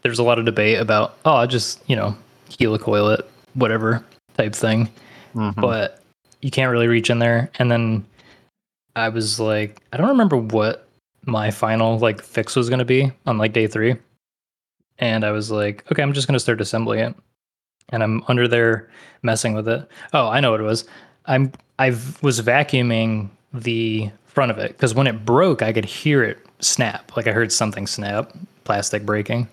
there's 0.02 0.18
a 0.18 0.22
lot 0.22 0.38
of 0.38 0.44
debate 0.44 0.78
about 0.78 1.16
oh 1.24 1.36
i 1.36 1.46
just 1.46 1.80
you 1.88 1.96
know 1.96 2.14
helicoil 2.50 3.16
it 3.18 3.28
whatever 3.54 4.04
type 4.36 4.54
thing 4.54 4.88
Mhm. 5.34 5.54
but 5.60 6.02
you 6.40 6.50
can't 6.50 6.70
really 6.72 6.86
reach 6.88 7.10
in 7.10 7.18
there. 7.18 7.50
And 7.58 7.70
then 7.70 8.06
I 8.96 9.08
was 9.10 9.38
like, 9.38 9.80
I 9.92 9.96
don't 9.98 10.08
remember 10.08 10.36
what 10.36 10.87
my 11.26 11.50
final 11.50 11.98
like 11.98 12.22
fix 12.22 12.56
was 12.56 12.68
going 12.68 12.78
to 12.78 12.84
be 12.84 13.12
on 13.26 13.38
like 13.38 13.52
day 13.52 13.66
three. 13.66 13.96
And 14.98 15.24
I 15.24 15.30
was 15.30 15.50
like, 15.50 15.90
okay, 15.92 16.02
I'm 16.02 16.12
just 16.12 16.26
going 16.26 16.34
to 16.34 16.40
start 16.40 16.60
assembling 16.60 17.00
it. 17.00 17.14
And 17.90 18.02
I'm 18.02 18.22
under 18.28 18.48
there 18.48 18.90
messing 19.22 19.54
with 19.54 19.68
it. 19.68 19.88
Oh, 20.12 20.28
I 20.28 20.40
know 20.40 20.50
what 20.50 20.60
it 20.60 20.64
was. 20.64 20.84
I'm 21.26 21.52
I 21.78 21.90
was 22.22 22.40
vacuuming 22.40 23.30
the 23.52 24.10
front 24.26 24.50
of 24.50 24.58
it 24.58 24.72
because 24.72 24.94
when 24.94 25.06
it 25.06 25.24
broke, 25.24 25.62
I 25.62 25.72
could 25.72 25.84
hear 25.84 26.22
it 26.22 26.38
snap. 26.60 27.16
Like 27.16 27.26
I 27.26 27.32
heard 27.32 27.52
something 27.52 27.86
snap, 27.86 28.32
plastic 28.64 29.06
breaking. 29.06 29.48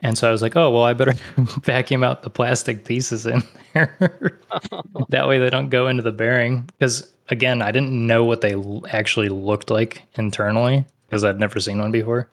And 0.00 0.18
so 0.18 0.28
I 0.28 0.32
was 0.32 0.42
like, 0.42 0.56
oh 0.56 0.70
well, 0.70 0.84
I 0.84 0.92
better 0.92 1.14
vacuum 1.62 2.04
out 2.04 2.22
the 2.22 2.30
plastic 2.30 2.84
pieces 2.84 3.26
in 3.26 3.42
there. 3.74 3.96
that 5.08 5.26
way 5.28 5.38
they 5.38 5.50
don't 5.50 5.70
go 5.70 5.88
into 5.88 6.02
the 6.02 6.12
bearing. 6.12 6.68
Because 6.78 7.12
again, 7.28 7.62
I 7.62 7.70
didn't 7.72 7.92
know 8.06 8.24
what 8.24 8.40
they 8.40 8.52
l- 8.54 8.84
actually 8.90 9.28
looked 9.28 9.70
like 9.70 10.02
internally 10.16 10.84
because 11.08 11.24
I'd 11.24 11.38
never 11.40 11.60
seen 11.60 11.78
one 11.78 11.90
before. 11.92 12.28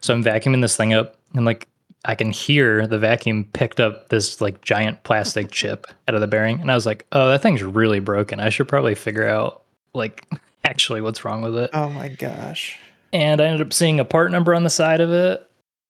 So 0.00 0.14
I'm 0.14 0.24
vacuuming 0.24 0.62
this 0.62 0.76
thing 0.76 0.92
up 0.94 1.16
and 1.34 1.44
like 1.44 1.66
I 2.04 2.14
can 2.14 2.30
hear 2.30 2.86
the 2.86 2.98
vacuum 2.98 3.44
picked 3.52 3.78
up 3.80 4.08
this 4.08 4.40
like 4.40 4.60
giant 4.62 5.02
plastic 5.02 5.50
chip 5.52 5.86
out 6.08 6.14
of 6.14 6.20
the 6.20 6.26
bearing. 6.26 6.60
And 6.60 6.70
I 6.70 6.74
was 6.74 6.86
like, 6.86 7.06
oh, 7.12 7.28
that 7.28 7.42
thing's 7.42 7.62
really 7.62 8.00
broken. 8.00 8.40
I 8.40 8.48
should 8.48 8.68
probably 8.68 8.94
figure 8.94 9.28
out 9.28 9.62
like 9.94 10.26
actually 10.64 11.00
what's 11.00 11.24
wrong 11.24 11.42
with 11.42 11.56
it. 11.56 11.70
Oh 11.74 11.90
my 11.90 12.08
gosh. 12.08 12.78
and 13.12 13.40
I 13.40 13.44
ended 13.46 13.66
up 13.66 13.72
seeing 13.72 14.00
a 14.00 14.04
part 14.04 14.30
number 14.30 14.54
on 14.54 14.64
the 14.64 14.70
side 14.70 15.00
of 15.00 15.12
it. 15.12 15.46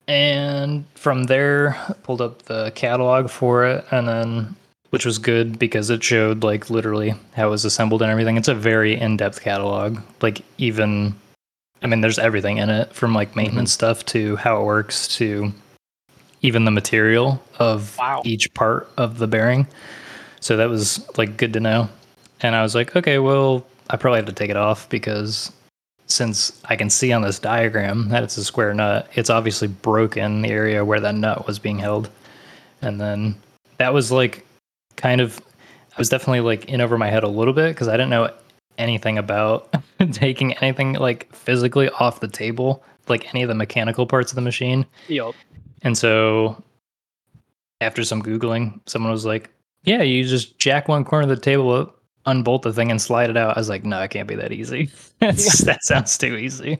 And 0.08 0.86
from 0.96 1.24
there, 1.24 1.76
pulled 2.02 2.20
up 2.20 2.42
the 2.42 2.72
catalog 2.74 3.30
for 3.30 3.64
it, 3.66 3.84
and 3.92 4.08
then 4.08 4.56
which 4.90 5.06
was 5.06 5.18
good 5.18 5.58
because 5.58 5.88
it 5.90 6.02
showed 6.02 6.42
like 6.44 6.68
literally 6.68 7.14
how 7.34 7.48
it 7.48 7.50
was 7.50 7.64
assembled 7.64 8.02
and 8.02 8.10
everything. 8.10 8.36
It's 8.36 8.48
a 8.48 8.54
very 8.54 8.98
in-depth 8.98 9.40
catalog. 9.40 9.98
Like 10.20 10.42
even 10.58 11.14
I 11.82 11.86
mean 11.86 12.00
there's 12.00 12.18
everything 12.18 12.58
in 12.58 12.68
it 12.68 12.92
from 12.92 13.14
like 13.14 13.30
mm-hmm. 13.30 13.40
maintenance 13.40 13.72
stuff 13.72 14.04
to 14.06 14.36
how 14.36 14.60
it 14.60 14.64
works 14.64 15.08
to 15.16 15.52
even 16.42 16.64
the 16.64 16.70
material 16.70 17.42
of 17.58 17.96
Wow. 17.98 18.22
each 18.24 18.52
part 18.54 18.90
of 18.96 19.18
the 19.18 19.26
bearing. 19.26 19.66
So 20.40 20.56
that 20.56 20.68
was 20.68 21.06
like 21.16 21.36
good 21.36 21.52
to 21.52 21.60
know. 21.60 21.88
And 22.40 22.56
I 22.56 22.62
was 22.62 22.74
like, 22.74 22.96
okay, 22.96 23.18
well, 23.18 23.66
I 23.90 23.96
probably 23.96 24.18
have 24.18 24.26
to 24.26 24.32
take 24.32 24.50
it 24.50 24.56
off 24.56 24.88
because 24.88 25.52
since 26.06 26.58
I 26.64 26.76
can 26.76 26.90
see 26.90 27.12
on 27.12 27.22
this 27.22 27.38
diagram 27.38 28.08
that 28.08 28.22
it's 28.22 28.36
a 28.36 28.44
square 28.44 28.72
nut, 28.74 29.08
it's 29.14 29.30
obviously 29.30 29.68
broken 29.68 30.42
the 30.42 30.48
area 30.48 30.84
where 30.84 31.00
that 31.00 31.14
nut 31.14 31.46
was 31.46 31.58
being 31.58 31.78
held. 31.78 32.08
And 32.82 33.00
then 33.00 33.36
that 33.76 33.92
was 33.92 34.10
like 34.10 34.46
kind 35.00 35.20
of 35.20 35.40
I 35.92 35.98
was 35.98 36.08
definitely 36.08 36.40
like 36.40 36.66
in 36.66 36.80
over 36.80 36.96
my 36.98 37.10
head 37.10 37.24
a 37.24 37.28
little 37.28 37.54
bit 37.54 37.74
because 37.74 37.88
I 37.88 37.92
didn't 37.92 38.10
know 38.10 38.30
anything 38.78 39.18
about 39.18 39.74
taking 40.12 40.54
anything 40.54 40.94
like 40.94 41.34
physically 41.34 41.88
off 41.90 42.20
the 42.20 42.28
table, 42.28 42.84
like 43.08 43.28
any 43.34 43.42
of 43.42 43.48
the 43.48 43.54
mechanical 43.54 44.06
parts 44.06 44.30
of 44.30 44.36
the 44.36 44.42
machine. 44.42 44.86
Yup. 45.08 45.34
And 45.82 45.96
so 45.96 46.62
after 47.80 48.04
some 48.04 48.22
Googling, 48.22 48.80
someone 48.86 49.10
was 49.10 49.24
like, 49.24 49.50
Yeah, 49.84 50.02
you 50.02 50.24
just 50.24 50.58
jack 50.58 50.88
one 50.88 51.04
corner 51.04 51.24
of 51.24 51.28
the 51.28 51.36
table 51.36 51.72
up, 51.72 51.98
unbolt 52.26 52.62
the 52.62 52.72
thing, 52.72 52.90
and 52.90 53.00
slide 53.00 53.30
it 53.30 53.36
out. 53.36 53.56
I 53.56 53.60
was 53.60 53.68
like, 53.68 53.84
No, 53.84 54.00
it 54.02 54.10
can't 54.10 54.28
be 54.28 54.36
that 54.36 54.52
easy. 54.52 54.90
That 55.20 55.80
sounds 55.82 56.16
too 56.16 56.36
easy. 56.36 56.78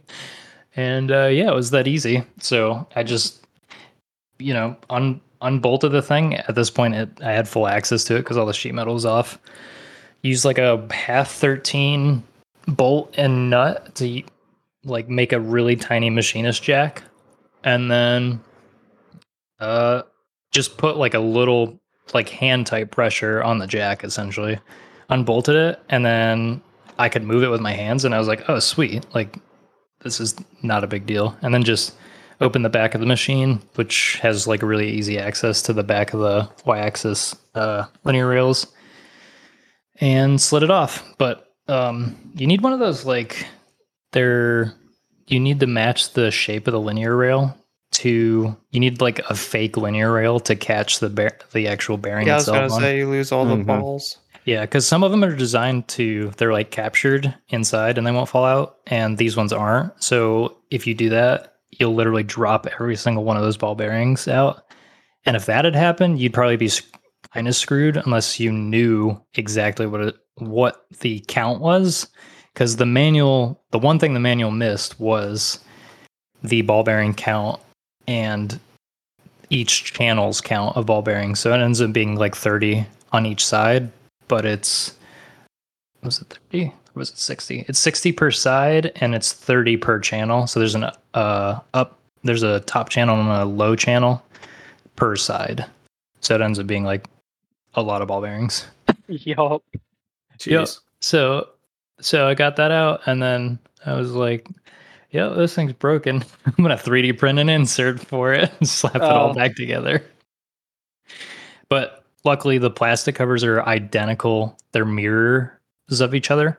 And 0.77 1.11
uh, 1.11 1.27
yeah, 1.27 1.50
it 1.50 1.55
was 1.55 1.71
that 1.73 1.89
easy. 1.89 2.23
So 2.39 2.87
I 2.95 3.03
just, 3.03 3.45
you 4.39 4.55
know, 4.55 4.77
un- 4.89 5.21
unbolted 5.43 5.93
the 5.93 6.03
thing. 6.03 6.35
At 6.35 6.55
this 6.55 6.71
point, 6.71 6.95
it, 6.95 7.09
I 7.23 7.33
had 7.33 7.49
full 7.49 7.67
access 7.67 8.05
to 8.05 8.17
it 8.17 8.21
because 8.21 8.37
all 8.37 8.47
the 8.47 8.53
sheet 8.53 8.75
metal 8.75 8.95
was 8.95 9.07
off. 9.07 9.39
Used 10.23 10.45
like 10.45 10.59
a 10.59 10.87
half 10.93 11.31
13 11.31 12.23
bolt 12.69 13.15
and 13.17 13.51
nut 13.51 13.95
to 13.97 14.23
like 14.85 15.09
make 15.09 15.33
a 15.33 15.41
really 15.41 15.77
tiny 15.77 16.11
machinist 16.11 16.63
jack. 16.63 17.03
And 17.65 17.91
then 17.91 18.41
uh, 19.61 20.03
just 20.51 20.79
put 20.79 20.97
like 20.97 21.15
a 21.15 21.21
little 21.21 21.79
like 22.15 22.29
hand 22.29 22.67
type 22.67 22.91
pressure 22.91 23.43
on 23.43 23.59
the 23.59 23.67
jack 23.67 24.05
essentially, 24.05 24.59
unbolted 25.09 25.55
it, 25.55 25.83
and 25.89 26.05
then 26.05 26.61
I 26.99 27.09
could 27.09 27.23
move 27.23 27.43
it 27.43 27.49
with 27.49 27.61
my 27.61 27.73
hands, 27.73 28.05
and 28.05 28.15
I 28.15 28.19
was 28.19 28.29
like, 28.29 28.49
oh 28.49 28.59
sweet, 28.59 29.07
like 29.15 29.39
this 30.01 30.21
is 30.21 30.35
not 30.63 30.85
a 30.85 30.89
big 30.89 31.07
deal. 31.07 31.37
And 31.43 31.55
then 31.55 31.63
just 31.63 31.95
open 32.41 32.63
the 32.63 32.69
back 32.71 32.95
of 32.95 33.01
the 33.01 33.07
machine, 33.07 33.61
which 33.75 34.19
has 34.23 34.47
like 34.47 34.63
really 34.63 34.91
easy 34.91 35.19
access 35.19 35.63
to 35.63 35.73
the 35.73 35.83
back 35.83 36.15
of 36.15 36.21
the 36.21 36.49
y-axis 36.65 37.37
uh, 37.55 37.85
linear 38.05 38.27
rails, 38.29 38.67
and 40.01 40.41
slid 40.41 40.63
it 40.63 40.71
off. 40.71 41.05
But 41.19 41.47
um, 41.69 42.17
you 42.35 42.47
need 42.47 42.63
one 42.63 42.73
of 42.73 42.79
those 42.79 43.05
like 43.05 43.47
they're 44.13 44.75
you 45.27 45.39
need 45.39 45.61
to 45.61 45.67
match 45.67 46.13
the 46.15 46.31
shape 46.31 46.67
of 46.67 46.73
the 46.73 46.81
linear 46.81 47.17
rail 47.17 47.57
to 47.93 48.57
you 48.71 48.81
need 48.81 49.01
like 49.01 49.19
a 49.31 49.35
fake 49.35 49.77
linear 49.77 50.13
rail 50.13 50.41
to 50.41 50.57
catch 50.57 51.01
the 51.01 51.09
bear, 51.09 51.39
the 51.53 51.69
actual 51.69 51.97
bearing 51.97 52.27
Yeah, 52.27 52.35
I 52.35 52.37
was 52.37 52.47
gonna 52.47 52.63
on. 52.73 52.81
say 52.81 52.99
you 52.99 53.09
lose 53.09 53.33
all 53.33 53.45
the 53.45 53.57
Mhm. 53.57 53.67
balls. 53.67 54.17
Yeah, 54.47 54.63
because 54.63 54.87
some 54.87 55.05
of 55.05 55.11
them 55.11 55.23
are 55.23 55.37
designed 55.37 55.87
to 55.89 56.33
they're 56.39 56.53
like 56.53 56.71
captured 56.71 57.35
inside 57.51 57.99
and 57.99 58.07
they 58.07 58.11
won't 58.11 58.29
fall 58.29 58.45
out, 58.45 58.77
and 58.87 59.19
these 59.19 59.37
ones 59.37 59.53
aren't. 59.53 60.03
So 60.03 60.57
if 60.71 60.87
you 60.87 60.95
do 60.95 61.11
that, 61.11 61.55
you'll 61.81 61.95
literally 61.95 62.23
drop 62.23 62.67
every 62.67 62.97
single 62.97 63.25
one 63.25 63.37
of 63.37 63.43
those 63.43 63.57
ball 63.57 63.75
bearings 63.75 64.29
out. 64.29 64.65
And 65.25 65.37
if 65.37 65.47
that 65.47 65.65
had 65.65 65.75
happened, 65.75 66.21
you'd 66.21 66.35
probably 66.35 66.57
be 66.57 66.71
kind 67.33 67.49
of 67.49 67.57
screwed 67.57 67.97
unless 67.97 68.39
you 68.39 68.53
knew 68.53 69.21
exactly 69.35 69.87
what 69.87 70.01
it, 70.01 70.17
what 70.37 70.85
the 71.01 71.25
count 71.29 71.61
was. 71.61 72.09
Because 72.53 72.77
the 72.77 72.87
manual, 72.87 73.63
the 73.71 73.79
one 73.79 73.99
thing 73.99 74.15
the 74.15 74.21
manual 74.21 74.51
missed 74.51 74.99
was 75.01 75.59
the 76.43 76.63
ball 76.63 76.83
bearing 76.83 77.15
count 77.15 77.61
and 78.07 78.59
each 79.51 79.93
channel's 79.93 80.41
count 80.41 80.77
of 80.77 80.87
ball 80.87 81.03
bearings. 81.03 81.41
So 81.41 81.53
it 81.53 81.61
ends 81.61 81.81
up 81.81 81.93
being 81.93 82.17
like 82.17 82.35
30 82.35 82.87
on 83.13 83.27
each 83.27 83.45
side, 83.45 83.91
but 84.29 84.45
it's 84.45 84.95
was 86.03 86.21
it 86.21 86.39
30 86.51 86.67
or 86.67 86.73
was 86.95 87.11
it 87.11 87.19
60? 87.19 87.65
It's 87.69 87.79
60 87.79 88.13
per 88.13 88.31
side 88.31 88.93
and 88.97 89.15
it's 89.15 89.33
30 89.33 89.77
per 89.77 89.99
channel. 90.01 90.47
So 90.47 90.61
there's 90.61 90.75
an 90.75 90.91
uh 91.15 91.61
up 91.75 91.99
there's 92.25 92.43
a 92.43 92.61
top 92.61 92.89
channel 92.91 93.19
and 93.19 93.29
a 93.29 93.45
low 93.45 93.75
channel 93.77 94.23
per 94.97 95.17
side. 95.17 95.65
So 96.21 96.35
it 96.35 96.41
ends 96.43 96.59
up 96.59 96.67
being 96.67 96.85
like 96.85 97.09
a 97.75 97.83
lot 97.83 98.03
of 98.03 98.09
ball 98.09 98.21
bearings. 98.21 98.67
Yup. 99.09 99.63
Jeez. 100.39 100.81
So 101.01 101.49
so 102.01 102.27
I 102.29 102.35
got 102.35 102.57
that 102.57 102.71
out 102.73 103.01
and 103.07 103.23
then 103.23 103.59
I 103.87 103.95
was 103.95 104.13
like, 104.13 104.49
yeah, 105.11 105.29
this 105.29 105.55
thing's 105.55 105.73
broken. 105.73 106.25
I'm 106.47 106.63
gonna 106.63 106.77
3D 106.77 107.19
print 107.19 107.39
an 107.39 107.49
insert 107.49 108.01
for 108.01 108.33
it 108.35 108.53
and 108.59 108.69
slap 108.69 108.97
it 108.97 109.03
all 109.03 109.31
Oh. 109.31 109.35
back 109.35 109.55
together. 109.57 110.05
But 111.69 112.05
luckily 112.25 112.59
the 112.59 112.71
plastic 112.71 113.15
covers 113.15 113.45
are 113.45 113.63
identical. 113.63 114.57
They're 114.73 114.85
mirrors 114.85 115.51
of 116.01 116.15
each 116.15 116.31
other. 116.31 116.59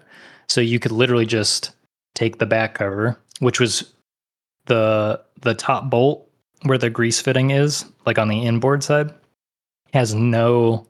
So 0.52 0.60
you 0.60 0.80
could 0.80 0.92
literally 0.92 1.26
just 1.26 1.72
take 2.14 2.40
the 2.40 2.46
back 2.46 2.74
cover, 2.74 3.18
which 3.40 3.62
was 3.62 3.94
the 4.66 5.22
the 5.40 5.54
top 5.54 5.90
bolt 5.90 6.28
where 6.64 6.78
the 6.78 6.90
grease 6.90 7.22
fitting 7.22 7.52
is, 7.52 7.86
like 8.06 8.20
on 8.20 8.28
the 8.28 8.46
inboard 8.46 8.84
side, 8.84 9.14
has 9.94 10.14
no 10.14 10.86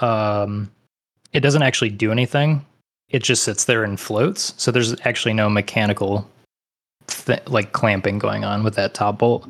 um 0.00 0.68
it 1.32 1.38
doesn't 1.38 1.62
actually 1.62 1.90
do 1.90 2.10
anything 2.10 2.66
it 3.08 3.22
just 3.22 3.44
sits 3.44 3.66
there 3.66 3.84
and 3.84 4.00
floats. 4.00 4.52
So 4.56 4.72
there's 4.72 5.00
actually 5.06 5.34
no 5.34 5.48
mechanical 5.48 6.28
th- 7.06 7.46
like 7.46 7.70
clamping 7.70 8.18
going 8.18 8.44
on 8.44 8.64
with 8.64 8.74
that 8.74 8.92
top 8.92 9.18
bolt. 9.18 9.48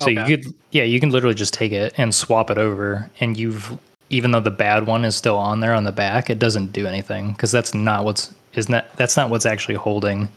So 0.00 0.10
Okay. 0.10 0.28
you 0.28 0.36
could 0.36 0.54
yeah, 0.72 0.82
you 0.82 0.98
can 0.98 1.10
literally 1.10 1.36
just 1.36 1.54
take 1.54 1.70
it 1.70 1.94
and 1.96 2.12
swap 2.12 2.50
it 2.50 2.58
over 2.58 3.08
and 3.20 3.36
you've 3.36 3.78
even 4.08 4.32
though 4.32 4.40
the 4.40 4.50
bad 4.50 4.88
one 4.88 5.04
is 5.04 5.14
still 5.14 5.38
on 5.38 5.60
there 5.60 5.74
on 5.74 5.84
the 5.84 5.92
back, 5.92 6.28
it 6.28 6.40
doesn't 6.40 6.72
do 6.72 6.88
anything 6.88 7.30
because 7.30 7.52
that's 7.52 7.72
not 7.72 8.04
what's 8.04 8.34
is 8.54 8.68
not 8.68 8.94
that's 8.96 9.16
not 9.16 9.30
what's 9.30 9.46
actually 9.46 9.76
holding 9.76 10.28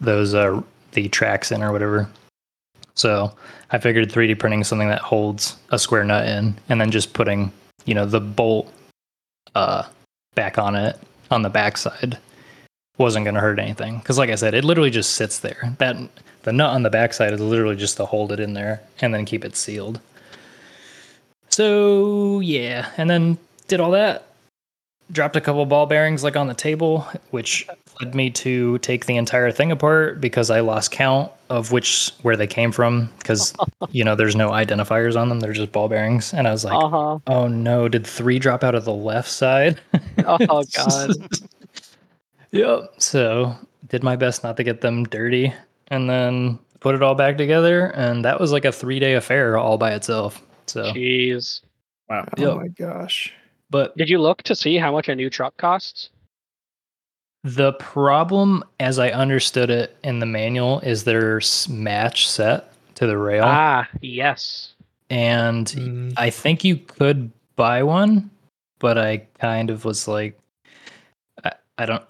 those 0.00 0.34
uh 0.34 0.60
the 0.92 1.08
tracks 1.08 1.52
in 1.52 1.62
or 1.62 1.72
whatever. 1.72 2.08
So 2.94 3.32
I 3.70 3.78
figured 3.78 4.10
3D 4.10 4.38
printing 4.38 4.64
something 4.64 4.88
that 4.88 5.00
holds 5.00 5.56
a 5.70 5.78
square 5.78 6.04
nut 6.04 6.26
in 6.26 6.56
and 6.68 6.80
then 6.80 6.90
just 6.90 7.12
putting, 7.12 7.52
you 7.84 7.94
know, 7.94 8.06
the 8.06 8.20
bolt 8.20 8.72
uh 9.54 9.84
back 10.34 10.58
on 10.58 10.74
it 10.74 10.98
on 11.30 11.42
the 11.42 11.50
backside 11.50 12.18
wasn't 12.98 13.24
going 13.24 13.34
to 13.34 13.40
hurt 13.40 13.58
anything. 13.58 13.98
Because 13.98 14.16
like 14.16 14.30
i 14.30 14.34
said 14.34 14.54
it 14.54 14.64
literally 14.64 14.90
just 14.90 15.14
sits 15.14 15.40
there. 15.40 15.74
That 15.78 15.96
the 16.42 16.52
nut 16.52 16.70
on 16.70 16.82
the 16.82 16.90
backside 16.90 17.32
is 17.32 17.40
literally 17.40 17.76
just 17.76 17.96
to 17.96 18.06
hold 18.06 18.32
it 18.32 18.40
in 18.40 18.54
there 18.54 18.80
and 19.00 19.12
then 19.12 19.24
keep 19.24 19.44
it 19.44 19.56
sealed. 19.56 20.00
So 21.50 22.40
yeah. 22.40 22.90
And 22.96 23.10
then 23.10 23.38
did 23.68 23.80
all 23.80 23.90
that 23.92 24.26
dropped 25.12 25.36
a 25.36 25.40
couple 25.40 25.64
ball 25.66 25.86
bearings 25.86 26.24
like 26.24 26.36
on 26.36 26.46
the 26.48 26.54
table 26.54 27.06
which 27.30 27.66
led 28.00 28.14
me 28.14 28.28
to 28.30 28.76
take 28.78 29.06
the 29.06 29.16
entire 29.16 29.50
thing 29.52 29.70
apart 29.70 30.20
because 30.20 30.50
i 30.50 30.60
lost 30.60 30.90
count 30.90 31.30
of 31.48 31.70
which 31.72 32.10
where 32.22 32.36
they 32.36 32.46
came 32.46 32.72
from 32.72 33.08
because 33.18 33.54
you 33.90 34.02
know 34.02 34.14
there's 34.16 34.34
no 34.36 34.50
identifiers 34.50 35.16
on 35.20 35.28
them 35.28 35.38
they're 35.40 35.52
just 35.52 35.70
ball 35.72 35.88
bearings 35.88 36.34
and 36.34 36.48
i 36.48 36.50
was 36.50 36.64
like 36.64 36.74
Uh 36.74 36.88
huh. 36.88 37.18
oh 37.28 37.46
no 37.48 37.88
did 37.88 38.06
three 38.06 38.38
drop 38.38 38.64
out 38.64 38.74
of 38.74 38.84
the 38.84 38.92
left 38.92 39.30
side 39.30 39.80
Oh 40.26 40.64
god. 40.74 41.10
Yep. 42.52 42.94
So 42.98 43.54
did 43.88 44.02
my 44.02 44.16
best 44.16 44.42
not 44.42 44.56
to 44.56 44.64
get 44.64 44.80
them 44.80 45.04
dirty 45.04 45.52
and 45.88 46.08
then 46.08 46.58
put 46.80 46.94
it 46.94 47.02
all 47.02 47.14
back 47.14 47.36
together. 47.36 47.86
And 47.94 48.24
that 48.24 48.40
was 48.40 48.50
like 48.52 48.64
a 48.64 48.72
three 48.72 48.98
day 48.98 49.14
affair 49.14 49.56
all 49.58 49.78
by 49.78 49.92
itself. 49.92 50.42
So, 50.66 50.92
Jeez. 50.92 51.60
Wow. 52.08 52.24
Oh 52.38 52.40
Yep. 52.42 52.56
my 52.56 52.68
gosh. 52.68 53.32
But 53.70 53.96
Did 53.96 54.08
you 54.08 54.18
look 54.18 54.42
to 54.44 54.54
see 54.56 54.76
how 54.76 54.92
much 54.92 55.08
a 55.08 55.14
new 55.14 55.30
truck 55.30 55.56
costs? 55.56 56.10
the 57.44 57.72
problem, 57.74 58.64
as 58.80 58.98
I 58.98 59.10
understood 59.10 59.70
it 59.70 59.96
in 60.02 60.18
the 60.18 60.26
manual, 60.26 60.80
is 60.80 61.04
there's 61.04 61.68
match 61.68 62.28
set 62.28 62.72
to 62.96 63.06
the 63.06 63.16
rail. 63.16 63.44
Ah, 63.44 63.88
yes. 64.00 64.74
And 65.10 65.66
Mm, 65.68 66.14
I 66.16 66.30
think 66.30 66.64
you 66.64 66.76
could 66.76 67.30
buy 67.54 67.82
one, 67.84 68.30
but 68.80 68.98
I 68.98 69.18
kind 69.38 69.70
of 69.70 69.84
was 69.84 70.08
like, 70.08 70.36
I, 71.44 71.52
I 71.78 71.86
don't. 71.86 72.02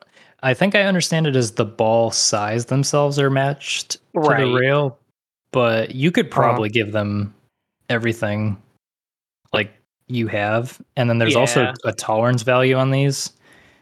I 0.43 0.55
think 0.55 0.75
I 0.75 0.83
understand 0.83 1.27
it 1.27 1.37
as 1.37 1.53
the 1.53 1.65
ball 1.65 2.11
size 2.11 2.67
themselves 2.67 3.19
are 3.19 3.29
matched 3.31 3.99
to 4.15 4.21
the 4.21 4.55
rail, 4.57 4.99
but 5.51 5.95
you 5.95 6.11
could 6.11 6.27
Uh-huh. 6.27 6.35
probably 6.35 6.69
give 6.71 6.93
them 6.93 7.35
everything 7.91 8.57
like 9.53 9.71
you 10.09 10.29
have, 10.29 10.81
and 10.97 11.11
then 11.11 11.19
there's 11.19 11.37
also 11.37 11.73
a 11.85 11.93
tolerance 11.93 12.43
value 12.43 12.77
on 12.77 12.91
these, 12.91 13.33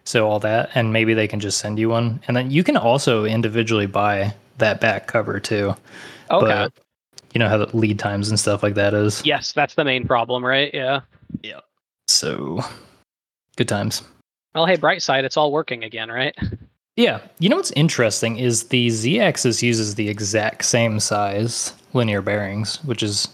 so 0.05 0.29
all 0.29 0.39
that, 0.41 0.71
and 0.75 0.93
maybe 0.93 1.15
they 1.15 1.29
can 1.29 1.41
just 1.41 1.59
send 1.59 1.79
you 1.79 1.91
one, 1.91 2.21
and 2.27 2.37
then 2.37 2.51
you 2.51 2.65
can 2.65 2.77
also 2.77 3.25
individually 3.25 3.87
buy 3.87 4.35
that 4.59 4.81
back 4.81 5.07
cover 5.07 5.41
too. 5.41 5.75
Okay. 6.31 6.47
But 6.47 6.73
you 7.35 7.39
know 7.39 7.49
how 7.49 7.59
the 7.59 7.77
lead 7.77 7.99
times 7.99 8.29
and 8.29 8.39
stuff 8.39 8.63
like 8.63 8.75
that 8.75 8.95
is. 8.95 9.25
yes, 9.27 9.53
that's 9.53 9.75
the 9.75 9.85
main 9.85 10.07
problem, 10.07 10.45
right? 10.45 10.73
Yeah. 10.73 11.01
Yeah. 11.43 11.61
So 12.07 12.61
good 13.57 13.69
times. 13.69 14.03
Well, 14.55 14.67
hey, 14.67 14.77
bright 14.77 15.03
side, 15.03 15.25
it's 15.25 15.37
all 15.37 15.51
working 15.51 15.83
again, 15.83 16.11
right? 16.11 16.35
Yeah. 16.97 17.21
You 17.41 17.49
know 17.49 17.57
what's 17.57 17.73
interesting 17.73 18.39
is 18.39 18.69
the 18.69 18.89
Z 18.89 19.21
axis 19.21 19.63
uses 19.65 19.97
the 19.97 20.09
exact 20.09 20.65
same 20.65 21.01
size 21.01 21.73
linear 21.93 22.23
bearings, 22.23 22.83
which 22.85 23.03
is 23.03 23.27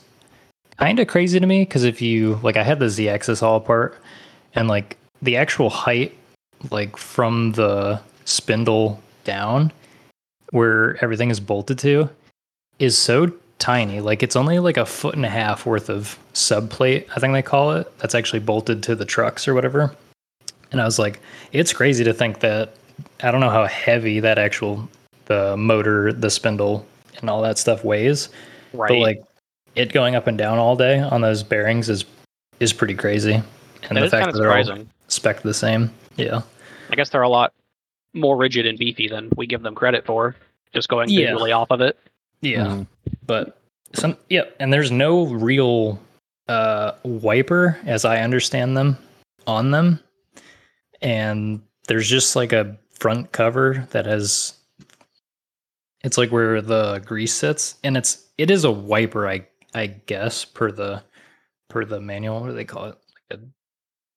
kind 0.80 0.98
of 0.98 1.06
crazy 1.06 1.38
to 1.38 1.46
me 1.46 1.60
because 1.62 1.84
if 1.84 2.00
you 2.00 2.40
like 2.42 2.56
I 2.56 2.62
had 2.62 2.78
the 2.78 2.88
Z 2.88 3.08
axis 3.08 3.42
all 3.42 3.56
apart 3.56 3.98
and 4.54 4.66
like 4.66 4.96
the 5.22 5.36
actual 5.36 5.68
height 5.68 6.16
like 6.70 6.96
from 6.96 7.52
the 7.52 8.00
spindle 8.24 9.00
down 9.24 9.72
where 10.50 11.02
everything 11.04 11.30
is 11.30 11.38
bolted 11.38 11.78
to 11.80 12.08
is 12.78 12.96
so 12.96 13.30
tiny. 13.58 14.00
Like 14.00 14.22
it's 14.22 14.36
only 14.36 14.58
like 14.58 14.78
a 14.78 14.86
foot 14.86 15.14
and 15.14 15.24
a 15.24 15.28
half 15.28 15.66
worth 15.66 15.90
of 15.90 16.18
subplate, 16.32 17.06
I 17.14 17.20
think 17.20 17.34
they 17.34 17.42
call 17.42 17.72
it. 17.72 17.98
That's 17.98 18.14
actually 18.14 18.40
bolted 18.40 18.82
to 18.84 18.96
the 18.96 19.04
trucks 19.04 19.46
or 19.46 19.54
whatever. 19.54 19.94
And 20.72 20.80
I 20.80 20.84
was 20.84 20.98
like, 20.98 21.20
it's 21.52 21.72
crazy 21.72 22.04
to 22.04 22.14
think 22.14 22.40
that 22.40 22.74
I 23.22 23.30
don't 23.30 23.40
know 23.40 23.50
how 23.50 23.66
heavy 23.66 24.20
that 24.20 24.38
actual 24.38 24.88
the 25.26 25.56
motor, 25.56 26.12
the 26.12 26.30
spindle, 26.30 26.86
and 27.20 27.28
all 27.28 27.42
that 27.42 27.58
stuff 27.58 27.84
weighs. 27.84 28.30
Right. 28.72 28.88
But 28.88 28.98
like 28.98 29.22
it 29.80 29.92
going 29.92 30.14
up 30.14 30.26
and 30.26 30.36
down 30.36 30.58
all 30.58 30.76
day 30.76 31.00
on 31.00 31.20
those 31.20 31.42
bearings 31.42 31.88
is 31.88 32.04
is 32.60 32.72
pretty 32.72 32.94
crazy. 32.94 33.42
And 33.88 33.96
that 33.96 34.02
the 34.02 34.10
fact 34.10 34.24
kind 34.24 34.24
that 34.24 34.28
of 34.28 34.66
they're 34.68 34.76
all 34.78 34.86
spec 35.08 35.42
the 35.42 35.54
same. 35.54 35.90
Yeah. 36.16 36.42
I 36.90 36.94
guess 36.96 37.08
they're 37.10 37.22
a 37.22 37.28
lot 37.28 37.52
more 38.12 38.36
rigid 38.36 38.66
and 38.66 38.78
beefy 38.78 39.08
than 39.08 39.30
we 39.36 39.46
give 39.46 39.62
them 39.62 39.74
credit 39.74 40.04
for. 40.04 40.36
Just 40.74 40.88
going 40.88 41.08
Yeah. 41.08 41.26
visually 41.30 41.52
off 41.52 41.70
of 41.70 41.80
it. 41.80 41.98
Yeah. 42.42 42.66
Mhm. 42.66 42.86
But 43.26 43.58
some 43.94 44.16
yeah, 44.28 44.44
and 44.58 44.72
there's 44.72 44.90
no 44.90 45.24
real 45.24 45.98
uh 46.48 46.92
wiper 47.04 47.78
as 47.86 48.04
I 48.04 48.20
understand 48.20 48.76
them 48.76 48.98
on 49.46 49.70
them. 49.70 50.00
And 51.00 51.62
there's 51.88 52.08
just 52.08 52.36
like 52.36 52.52
a 52.52 52.76
front 52.98 53.32
cover 53.32 53.88
that 53.92 54.04
has 54.04 54.54
it's 56.02 56.18
like 56.18 56.30
where 56.30 56.60
the 56.60 56.98
grease 57.04 57.32
sits 57.32 57.76
and 57.82 57.96
it's 57.96 58.26
it 58.36 58.50
is 58.50 58.64
a 58.64 58.70
wiper 58.70 59.26
I 59.28 59.46
I 59.74 59.86
guess 59.86 60.44
per 60.44 60.70
the 60.70 61.02
per 61.68 61.84
the 61.84 62.00
manual 62.00 62.40
what 62.40 62.48
do 62.48 62.54
they 62.54 62.64
call 62.64 62.86
it? 62.86 62.98
Like 63.30 63.40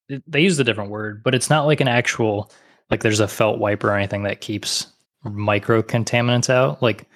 a, 0.10 0.22
they 0.28 0.42
use 0.42 0.60
a 0.60 0.64
different 0.64 0.92
word 0.92 1.24
but 1.24 1.36
it's 1.36 1.50
not 1.50 1.66
like 1.66 1.82
an 1.82 1.88
actual 1.88 2.52
like 2.90 3.02
there's 3.02 3.20
a 3.20 3.28
felt 3.28 3.60
wiper 3.60 3.90
or 3.90 3.98
anything 3.98 4.24
that 4.24 4.42
keeps 4.42 4.88
micro 5.24 5.82
contaminants 5.82 6.50
out 6.50 6.82
like 6.82 7.08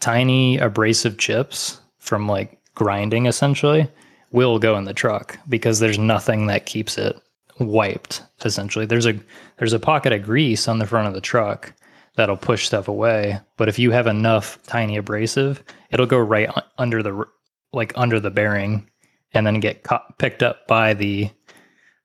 tiny 0.00 0.58
abrasive 0.58 1.18
chips 1.18 1.80
from 1.98 2.26
like 2.26 2.58
grinding 2.74 3.26
essentially 3.26 3.88
will 4.32 4.58
go 4.58 4.76
in 4.76 4.84
the 4.84 4.94
truck 4.94 5.38
because 5.48 5.78
there's 5.78 5.98
nothing 5.98 6.46
that 6.46 6.66
keeps 6.66 6.98
it 6.98 7.16
wiped 7.60 8.22
essentially. 8.44 8.86
There's 8.86 9.06
a 9.06 9.18
there's 9.58 9.72
a 9.72 9.78
pocket 9.78 10.12
of 10.12 10.22
grease 10.24 10.66
on 10.68 10.78
the 10.78 10.86
front 10.86 11.06
of 11.06 11.14
the 11.14 11.20
truck 11.20 11.72
that'll 12.16 12.36
push 12.36 12.66
stuff 12.66 12.88
away 12.88 13.40
but 13.56 13.68
if 13.68 13.78
you 13.78 13.90
have 13.90 14.06
enough 14.06 14.58
tiny 14.66 14.96
abrasive 14.96 15.62
it'll 15.90 16.06
go 16.06 16.18
right 16.18 16.50
under 16.78 17.02
the 17.02 17.24
like 17.72 17.92
under 17.96 18.20
the 18.20 18.30
bearing 18.30 18.88
and 19.32 19.46
then 19.46 19.60
get 19.60 19.82
caught, 19.82 20.18
picked 20.18 20.42
up 20.42 20.66
by 20.66 20.94
the 20.94 21.30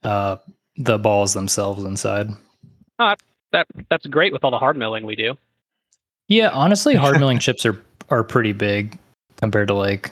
uh 0.03 0.37
the 0.77 0.97
balls 0.97 1.33
themselves 1.33 1.83
inside 1.83 2.29
That 2.99 3.67
that's 3.89 4.05
great 4.07 4.31
with 4.33 4.43
all 4.43 4.51
the 4.51 4.59
hard 4.59 4.77
milling 4.77 5.05
we 5.05 5.15
do. 5.15 5.37
Yeah, 6.27 6.49
honestly, 6.49 6.95
hard 6.95 7.19
milling 7.19 7.39
chips 7.39 7.65
are 7.65 7.81
are 8.09 8.23
pretty 8.23 8.53
big 8.53 8.97
compared 9.37 9.67
to 9.69 9.73
like 9.73 10.11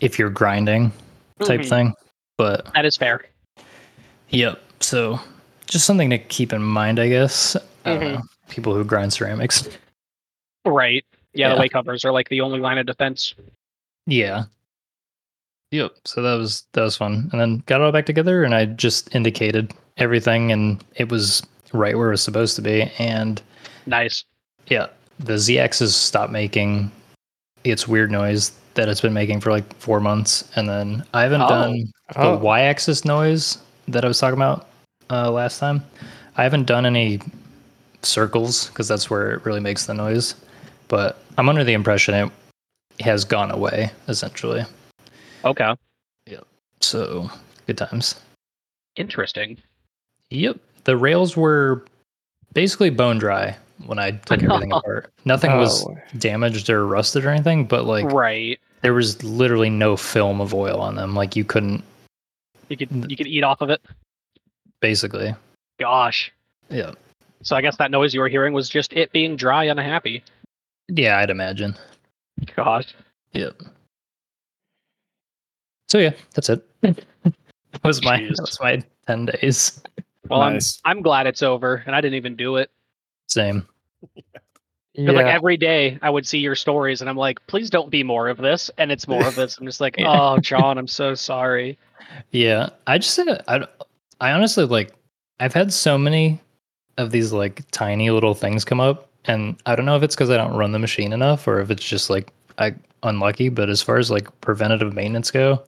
if 0.00 0.18
you're 0.18 0.30
grinding 0.30 0.92
type 1.44 1.60
Mhm. 1.62 1.68
thing. 1.68 1.94
But 2.38 2.72
That 2.74 2.84
is 2.84 2.96
fair. 2.96 3.24
yep, 4.30 4.60
so 4.80 5.18
just 5.66 5.84
something 5.86 6.10
to 6.10 6.18
keep 6.18 6.52
in 6.52 6.62
mind, 6.62 6.98
I 6.98 7.08
guess. 7.08 7.56
Mhm. 7.84 8.00
know, 8.14 8.22
people 8.48 8.74
who 8.74 8.84
grind 8.84 9.12
ceramics. 9.12 9.68
Right. 10.64 11.04
Yeah, 11.32 11.48
Yeah. 11.48 11.54
the 11.54 11.60
way 11.60 11.68
covers 11.68 12.04
are 12.04 12.12
like 12.12 12.28
the 12.28 12.40
only 12.40 12.60
line 12.60 12.78
of 12.78 12.86
defense. 12.86 13.34
Yeah. 14.06 14.44
Yep. 15.76 15.92
So 16.04 16.22
that 16.22 16.34
was 16.34 16.64
that 16.72 16.82
was 16.82 16.96
fun, 16.96 17.28
and 17.32 17.40
then 17.40 17.62
got 17.66 17.80
it 17.80 17.84
all 17.84 17.92
back 17.92 18.06
together, 18.06 18.44
and 18.44 18.54
I 18.54 18.64
just 18.66 19.14
indicated 19.14 19.72
everything, 19.98 20.52
and 20.52 20.82
it 20.96 21.10
was 21.10 21.42
right 21.72 21.96
where 21.98 22.08
it 22.08 22.12
was 22.12 22.22
supposed 22.22 22.56
to 22.56 22.62
be, 22.62 22.90
and 22.98 23.42
Nice. 23.86 24.24
Yeah, 24.68 24.86
the 25.20 25.38
Z-axis 25.38 25.94
stopped 25.94 26.32
making 26.32 26.90
its 27.64 27.86
weird 27.86 28.10
noise 28.10 28.52
that 28.74 28.88
it's 28.88 29.00
been 29.00 29.12
making 29.12 29.40
for 29.40 29.50
like 29.50 29.74
four 29.76 30.00
months, 30.00 30.48
and 30.56 30.68
then 30.68 31.04
I 31.14 31.22
haven't 31.22 31.42
Oh. 31.42 31.48
done 31.48 31.72
the 32.14 32.18
Oh. 32.20 32.36
Y-axis 32.38 33.04
noise 33.04 33.58
that 33.88 34.04
I 34.04 34.08
was 34.08 34.18
talking 34.18 34.38
about 34.38 34.66
uh, 35.10 35.30
last 35.30 35.58
time. 35.58 35.84
I 36.36 36.42
haven't 36.42 36.64
done 36.66 36.84
any 36.86 37.20
circles 38.02 38.68
because 38.68 38.88
that's 38.88 39.08
where 39.10 39.32
it 39.32 39.44
really 39.44 39.60
makes 39.60 39.86
the 39.86 39.94
noise, 39.94 40.34
but 40.88 41.18
I'm 41.38 41.48
under 41.48 41.64
the 41.64 41.72
impression 41.74 42.14
it 42.14 43.04
has 43.04 43.24
gone 43.24 43.50
away 43.50 43.90
essentially. 44.08 44.64
Okay. 45.46 45.74
Yeah. 46.26 46.40
So 46.80 47.30
good 47.66 47.78
times. 47.78 48.16
Interesting. 48.96 49.56
Yep, 50.30 50.58
the 50.84 50.96
rails 50.96 51.36
were 51.36 51.84
basically 52.52 52.90
bone 52.90 53.18
dry 53.18 53.56
when 53.86 53.98
I 53.98 54.10
took 54.12 54.42
everything 54.42 54.72
apart. 54.72 55.10
Nothing 55.24 55.52
oh, 55.52 55.58
was 55.58 55.86
Oh, 55.86 55.96
damaged 56.18 56.68
or 56.68 56.86
rusted 56.86 57.24
or 57.24 57.30
anything, 57.30 57.64
but 57.66 57.84
like 57.84 58.06
right. 58.06 58.58
there 58.82 58.94
was 58.94 59.22
literally 59.22 59.70
no 59.70 59.96
film 59.96 60.40
of 60.40 60.52
oil 60.52 60.80
on 60.80 60.96
them. 60.96 61.14
Like 61.14 61.36
you 61.36 61.44
couldn't 61.44 61.84
You 62.68 62.76
could 62.76 62.90
you 63.10 63.16
could 63.16 63.28
eat 63.28 63.44
off 63.44 63.60
of 63.60 63.70
it. 63.70 63.80
basically. 64.80 65.34
Gosh. 65.78 66.32
Yeah. 66.70 66.92
So 67.42 67.54
I 67.54 67.60
guess 67.60 67.76
that 67.76 67.90
noise 67.92 68.12
you 68.14 68.20
were 68.20 68.28
hearing 68.28 68.52
was 68.52 68.68
just 68.68 68.92
it 68.94 69.12
being 69.12 69.36
dry 69.36 69.64
and 69.64 69.78
unhappy. 69.78 70.24
Yeah, 70.88 71.18
I'd 71.18 71.30
imagine. 71.30 71.76
Gosh. 72.56 72.94
Yep. 73.32 73.62
So 75.88 75.98
yeah, 75.98 76.12
that's 76.34 76.48
it. 76.50 76.64
that 76.82 77.04
was 77.84 78.02
my 78.02 78.18
Jeez. 78.18 78.28
that 78.36 78.40
was 78.40 78.58
my 78.60 78.82
ten 79.06 79.26
days. 79.26 79.80
Well, 80.28 80.40
Nice. 80.40 80.80
I'm 80.84 80.98
I'm 80.98 81.02
glad 81.02 81.26
it's 81.26 81.42
over, 81.42 81.82
and 81.86 81.94
I 81.94 82.00
didn't 82.00 82.16
even 82.16 82.34
do 82.36 82.56
it. 82.56 82.70
Same. 83.28 83.66
'Cause, 84.02 85.14
Like 85.14 85.26
Yeah. 85.26 85.34
every 85.34 85.56
day, 85.58 85.98
I 86.02 86.08
would 86.10 86.26
see 86.26 86.38
your 86.38 86.54
stories, 86.54 87.02
and 87.02 87.10
I'm 87.10 87.16
like, 87.18 87.44
please 87.46 87.68
don't 87.70 87.90
be 87.90 88.02
more 88.02 88.28
of 88.28 88.38
this, 88.38 88.70
and 88.78 88.90
it's 88.90 89.06
more 89.06 89.26
of 89.28 89.34
this. 89.34 89.58
I'm 89.58 89.66
just 89.66 89.80
like, 89.80 89.94
Yeah. 89.98 90.08
oh, 90.10 90.38
Jon, 90.38 90.78
I'm 90.78 90.86
so 90.88 91.14
sorry. 91.14 91.78
Yeah, 92.32 92.70
I 92.86 92.98
just 92.98 93.14
said 93.14 93.42
I 93.46 93.66
I 94.20 94.32
honestly 94.32 94.64
like 94.64 94.92
I've 95.38 95.52
had 95.54 95.72
so 95.72 95.98
many 95.98 96.40
of 96.98 97.10
these 97.10 97.32
like 97.32 97.62
tiny 97.72 98.10
little 98.10 98.34
things 98.34 98.64
come 98.64 98.80
up, 98.80 99.08
and 99.26 99.56
I 99.66 99.76
don't 99.76 99.86
know 99.86 99.96
if 99.96 100.02
it's 100.02 100.14
because 100.16 100.30
I 100.30 100.36
don't 100.38 100.56
run 100.56 100.72
the 100.72 100.78
machine 100.78 101.12
enough 101.12 101.46
or 101.46 101.60
if 101.60 101.70
it's 101.70 101.84
just 101.86 102.08
like 102.10 102.32
I 102.58 102.74
unlucky. 103.02 103.48
But 103.48 103.68
as 103.68 103.82
far 103.82 103.98
as 103.98 104.10
like 104.10 104.28
preventative 104.40 104.92
maintenance 104.94 105.30
go, 105.30 105.62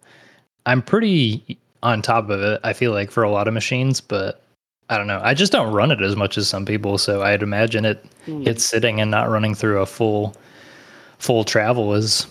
I'm 0.66 0.82
pretty 0.82 1.58
on 1.82 2.02
top 2.02 2.30
of 2.30 2.40
it. 2.42 2.60
I 2.64 2.72
feel 2.72 2.92
like 2.92 3.10
for 3.10 3.22
a 3.22 3.30
lot 3.30 3.48
of 3.48 3.54
machines, 3.54 4.00
but 4.00 4.42
I 4.90 4.96
don't 4.96 5.06
know. 5.06 5.20
I 5.22 5.34
just 5.34 5.52
don't 5.52 5.72
run 5.72 5.90
it 5.92 6.00
as 6.02 6.16
much 6.16 6.38
as 6.38 6.48
some 6.48 6.64
people, 6.64 6.98
so 6.98 7.22
I'd 7.22 7.42
imagine 7.42 7.84
it 7.84 8.04
Hmm. 8.28 8.46
it's 8.46 8.62
sitting 8.64 9.00
and 9.00 9.10
not 9.10 9.30
running 9.30 9.54
through 9.54 9.80
a 9.80 9.86
full 9.86 10.36
full 11.18 11.44
travel 11.44 11.94
is 11.94 12.26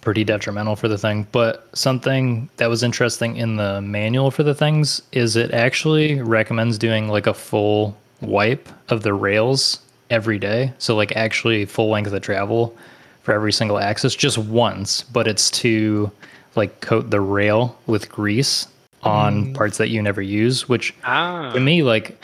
pretty 0.00 0.22
detrimental 0.22 0.76
for 0.76 0.86
the 0.88 0.96
thing 0.96 1.26
but 1.32 1.68
something 1.74 2.48
that 2.56 2.68
was 2.68 2.82
interesting 2.84 3.36
in 3.36 3.56
the 3.56 3.80
manual 3.82 4.30
for 4.30 4.44
the 4.44 4.54
things 4.54 5.02
is 5.12 5.34
it 5.36 5.52
actually 5.52 6.22
recommends 6.22 6.78
doing 6.78 7.08
like 7.08 7.26
a 7.26 7.34
full 7.34 7.96
wipe 8.20 8.68
of 8.90 9.02
the 9.02 9.12
rails 9.12 9.80
every 10.10 10.38
day 10.38 10.72
so 10.78 10.94
like 10.94 11.10
actually 11.16 11.64
full 11.64 11.88
length 11.90 12.12
of 12.12 12.22
travel 12.22 12.76
for 13.22 13.32
every 13.32 13.52
single 13.52 13.78
axis 13.78 14.14
just 14.14 14.38
once 14.38 15.02
but 15.02 15.26
it's 15.28 15.50
to 15.50 16.10
like 16.56 16.80
coat 16.80 17.10
the 17.10 17.20
rail 17.20 17.76
with 17.86 18.08
grease 18.10 18.66
on 19.02 19.46
Mm. 19.46 19.54
parts 19.54 19.78
that 19.78 19.88
you 19.88 20.00
never 20.02 20.22
use 20.22 20.68
which 20.68 20.94
ah, 21.04 21.50
to 21.52 21.60
me 21.60 21.82
like 21.82 22.16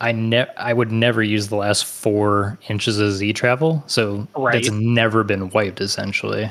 i 0.00 0.12
ne- 0.12 0.46
i 0.56 0.72
would 0.72 0.92
never 0.92 1.22
use 1.22 1.48
the 1.48 1.56
last 1.56 1.84
four 1.84 2.58
inches 2.68 2.98
of 2.98 3.12
z 3.12 3.32
travel 3.32 3.82
so 3.86 4.26
Right. 4.36 4.52
that's 4.54 4.70
never 4.70 5.24
been 5.24 5.50
wiped 5.50 5.80
essentially 5.80 6.50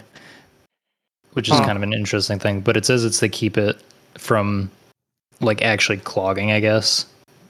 which 1.34 1.48
is 1.50 1.56
Huh. 1.58 1.66
kind 1.66 1.78
of 1.78 1.84
an 1.84 1.94
interesting 1.94 2.40
thing 2.40 2.60
but 2.62 2.76
it 2.76 2.86
says 2.86 3.06
it's 3.06 3.20
to 3.20 3.30
keep 3.30 3.58
it 3.58 3.80
from 4.18 4.70
like 5.42 5.62
actually 5.62 5.98
clogging 5.98 6.52
i 6.52 6.60
guess 6.60 7.06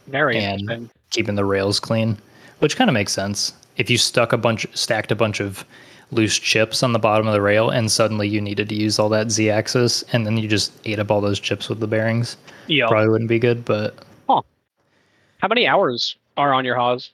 very 0.07 0.37
and- 0.37 0.89
keeping 1.11 1.35
the 1.35 1.45
rails 1.45 1.79
clean 1.79 2.17
which 2.59 2.75
kind 2.75 2.89
of 2.89 2.93
makes 2.93 3.11
sense 3.13 3.53
if 3.77 3.89
you 3.89 3.97
stuck 3.97 4.33
a 4.33 4.37
bunch 4.37 4.67
stacked 4.75 5.11
a 5.11 5.15
bunch 5.15 5.39
of 5.39 5.65
loose 6.11 6.37
chips 6.37 6.81
on 6.83 6.93
the 6.93 6.99
bottom 6.99 7.27
of 7.27 7.33
the 7.33 7.41
rail 7.41 7.69
and 7.69 7.91
suddenly 7.91 8.27
you 8.27 8.41
needed 8.41 8.67
to 8.69 8.75
use 8.75 8.97
all 8.97 9.09
that 9.09 9.29
z 9.31 9.49
axis 9.49 10.03
and 10.11 10.25
then 10.25 10.37
you 10.37 10.47
just 10.47 10.71
ate 10.85 10.97
up 10.99 11.11
all 11.11 11.21
those 11.21 11.39
chips 11.39 11.69
with 11.69 11.79
the 11.79 11.87
bearings 11.87 12.35
Yeah. 12.67 12.87
probably 12.87 13.09
wouldn't 13.09 13.29
be 13.29 13.39
good 13.39 13.63
but 13.65 13.95
How 14.27 15.47
many 15.47 15.65
hours 15.67 16.17
are 16.35 16.53
on 16.53 16.65
your 16.65 16.75
Haas? 16.75 17.11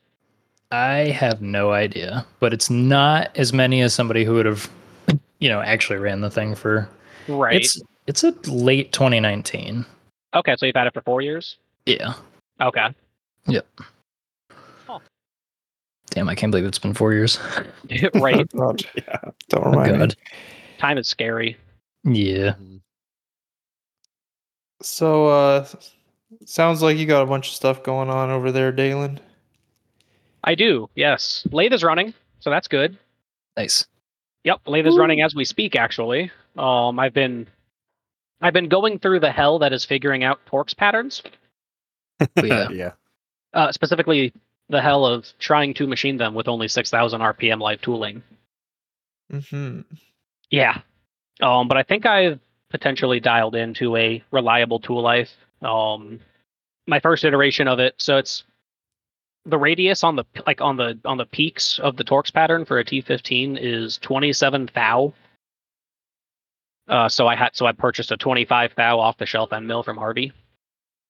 I 0.71 1.09
have 1.11 1.43
no 1.43 1.71
idea, 1.73 2.25
but 2.39 2.53
it's 2.53 2.71
not 2.71 3.29
as 3.37 3.53
many 3.53 3.81
as 3.81 3.93
somebody 3.93 4.23
who 4.25 4.33
would 4.33 4.47
have, 4.47 4.67
you 5.37 5.47
know, 5.47 5.61
actually 5.61 5.99
ran 5.99 6.21
the 6.21 6.31
thing 6.31 6.55
for. 6.55 6.89
Right. 7.27 7.57
It's 7.57 7.79
it's 8.07 8.23
a 8.23 8.31
late 8.49 8.91
2019. 8.93 9.85
okay, 10.33 10.55
so 10.57 10.65
you've 10.65 10.75
had 10.75 10.87
it 10.87 10.93
for 10.95 11.01
four 11.01 11.21
years. 11.21 11.57
Yeah. 11.85 12.13
Okay. 12.61 12.87
Damn, 16.15 16.29
I 16.29 16.35
can't 16.35 16.49
believe 16.51 16.65
it's 16.65 16.79
been 16.79 16.93
four 16.93 17.13
years. 17.13 17.37
right. 18.15 18.47
Oh, 18.55 18.73
Yeah. 18.95 19.17
Don't 19.49 19.65
Oh, 19.67 19.69
remind 19.71 19.91
me. 19.91 19.97
God. 19.99 20.15
Time 20.79 20.97
is 20.97 21.07
scary. 21.07 21.57
Yeah. 22.05 22.55
So, 24.81 25.27
uh, 25.27 25.67
sounds 26.45 26.81
like 26.81 26.97
you 26.97 27.05
got 27.05 27.21
a 27.21 27.25
bunch 27.25 27.49
of 27.49 27.53
stuff 27.53 27.83
going 27.83 28.09
on 28.09 28.29
over 28.29 28.51
there, 28.51 28.71
Deylan. 28.71 29.19
I 30.43 30.55
do. 30.55 30.89
Yes. 30.95 31.45
Lathe 31.51 31.73
is 31.73 31.83
running, 31.83 32.13
so 32.39 32.49
that's 32.49 32.67
good. 32.67 32.97
Nice. 33.57 33.85
Yep, 34.43 34.61
lathe 34.67 34.85
is 34.85 34.97
running 34.97 35.21
as 35.21 35.33
we 35.33 35.43
speak. 35.43 35.75
Actually, 35.75 36.31
um, 36.57 36.99
I've 36.99 37.13
been, 37.13 37.47
I've 38.41 38.53
been 38.53 38.69
going 38.69 38.99
through 38.99 39.21
the 39.21 39.31
hell 39.31 39.57
that 39.59 39.73
is 39.73 39.83
figuring 39.83 40.23
out 40.23 40.39
Torx 40.45 40.77
patterns. 40.77 41.23
Yeah. 42.41 42.69
yeah. 42.71 42.91
Uh, 43.53 43.71
specifically, 43.71 44.33
the 44.69 44.81
hell 44.81 45.05
of 45.05 45.25
trying 45.39 45.73
to 45.75 45.87
machine 45.87 46.17
them 46.17 46.33
with 46.33 46.47
only 46.47 46.67
six 46.67 46.89
thousand 46.89 47.21
RPM 47.21 47.59
live 47.59 47.81
tooling. 47.81 48.23
Mm-hmm. 49.31 49.81
Yeah. 50.49 50.79
Um, 51.41 51.67
but 51.67 51.77
I 51.77 51.83
think 51.83 52.05
I've 52.05 52.39
potentially 52.69 53.19
dialed 53.19 53.55
into 53.55 53.95
a 53.95 54.23
reliable 54.31 54.79
tool 54.79 55.01
life. 55.01 55.31
Um, 55.61 56.19
my 56.87 56.99
first 56.99 57.23
iteration 57.25 57.67
of 57.67 57.79
it, 57.79 57.95
so 57.97 58.17
it's 58.17 58.43
the 59.45 59.57
radius 59.57 60.03
on 60.03 60.15
the 60.15 60.25
like 60.47 60.61
on 60.61 60.77
the 60.77 60.99
on 61.05 61.17
the 61.17 61.25
peaks 61.25 61.79
of 61.79 61.97
the 61.97 62.03
Torx 62.03 62.33
pattern 62.33 62.65
for 62.65 62.79
a 62.79 62.85
T15 62.85 63.57
is 63.61 63.97
27 63.99 64.69
thou. 64.73 65.13
Uh, 66.87 67.09
so 67.09 67.27
I 67.27 67.35
had 67.35 67.55
so 67.55 67.65
I 67.65 67.71
purchased 67.71 68.11
a 68.11 68.17
25 68.17 68.73
thou 68.75 68.99
off 68.99 69.17
the 69.17 69.25
shelf 69.25 69.53
end 69.53 69.67
mill 69.67 69.83
from 69.83 69.97
Harvey. 69.97 70.31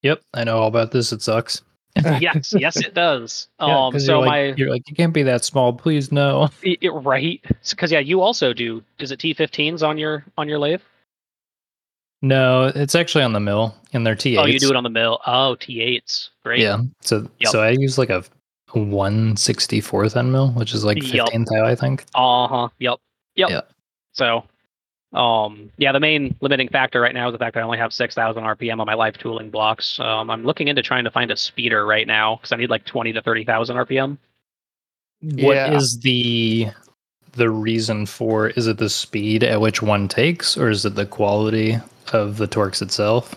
Yep. 0.04 0.22
I 0.34 0.44
know 0.44 0.60
all 0.60 0.68
about 0.68 0.92
this. 0.92 1.12
It 1.12 1.22
sucks. 1.22 1.62
yes, 2.20 2.54
yes, 2.58 2.76
it 2.78 2.94
does. 2.94 3.48
Yeah, 3.60 3.86
Um, 3.88 4.00
so 4.00 4.18
you're 4.20 4.26
my 4.26 4.44
you're 4.56 4.70
like, 4.70 4.90
you 4.90 4.96
can't 4.96 5.14
be 5.14 5.24
that 5.24 5.46
small. 5.46 5.72
Please 5.74 6.12
no. 6.12 6.50
it, 6.62 6.80
it- 6.82 6.90
right 6.90 7.42
because 7.70 7.92
yeah, 7.92 8.00
you 8.00 8.22
also 8.22 8.54
do. 8.54 8.84
Is 9.00 9.12
it 9.12 9.20
T15s 9.20 9.82
on 9.88 9.98
your 9.98 10.26
on 10.38 10.48
your 10.50 10.60
lathe? 10.60 10.82
No, 12.22 12.72
it's 12.74 12.96
actually 12.96 13.24
on 13.24 13.34
the 13.34 13.40
mill 13.40 13.76
in 13.92 14.04
their 14.04 14.16
T8s. 14.16 14.38
Oh, 14.40 14.46
you 14.46 14.60
do 14.60 14.70
it 14.70 14.76
on 14.76 14.84
the 14.84 14.90
mill. 14.90 15.20
Oh, 15.28 15.56
T8s. 15.60 16.30
Great. 16.44 16.62
Yeah. 16.62 16.80
So 17.02 17.30
Yep. 17.40 17.52
so 17.52 17.62
I 17.62 17.70
use 17.72 17.98
like 17.98 18.10
a 18.10 18.24
164th 18.70 20.16
end 20.18 20.32
mill, 20.32 20.50
which 20.52 20.74
is 20.74 20.84
like. 20.84 21.02
15 21.02 21.46
thou, 21.46 21.66
I 21.66 21.76
think. 21.76 22.06
Uh 22.16 22.48
huh. 22.48 22.70
Yep. 22.80 23.00
Yep. 23.36 23.50
Yeah. 23.50 23.62
So, 24.14 24.44
um, 25.16 25.72
yeah, 25.78 25.92
the 25.94 26.00
main 26.00 26.36
limiting 26.42 26.68
factor 26.68 27.00
right 27.00 27.14
now 27.14 27.30
is 27.30 27.32
the 27.32 27.38
fact 27.38 27.54
that 27.54 27.62
I 27.62 27.64
only 27.64 27.78
have 27.78 27.94
six 27.94 28.14
thousand 28.14 28.44
RPM 28.44 28.80
on 28.80 28.86
my 28.86 28.94
live 28.94 29.18
tooling 29.18 29.50
blocks. 29.50 30.00
Um, 30.00 30.30
I'm 30.30 30.44
looking 30.44 30.68
into 30.68 30.82
trying 30.82 31.06
to 31.06 31.12
find 31.12 31.32
a 31.32 31.38
speeder 31.38 31.86
right 31.86 32.06
now 32.06 32.36
because 32.36 32.52
I 32.52 32.58
need 32.58 32.70
like 32.70 32.86
twenty 32.86 33.14
to 33.14 33.22
thirty 33.22 33.46
thousand 33.46 33.78
RPM. 33.78 34.18
What 35.22 35.74
is 35.74 35.96
Yeah. 35.96 36.02
the 36.04 36.68
the 37.32 37.50
reason 37.50 38.06
for 38.06 38.50
is 38.50 38.68
it 38.68 38.78
the 38.78 38.90
speed 38.90 39.44
at 39.44 39.62
which 39.62 39.82
one 39.82 40.08
takes 40.08 40.58
or 40.58 40.70
is 40.70 40.86
it 40.86 40.96
the 40.96 41.06
quality 41.06 41.78
of 42.14 42.38
the 42.38 42.48
Torx 42.48 42.82
itself? 42.82 43.36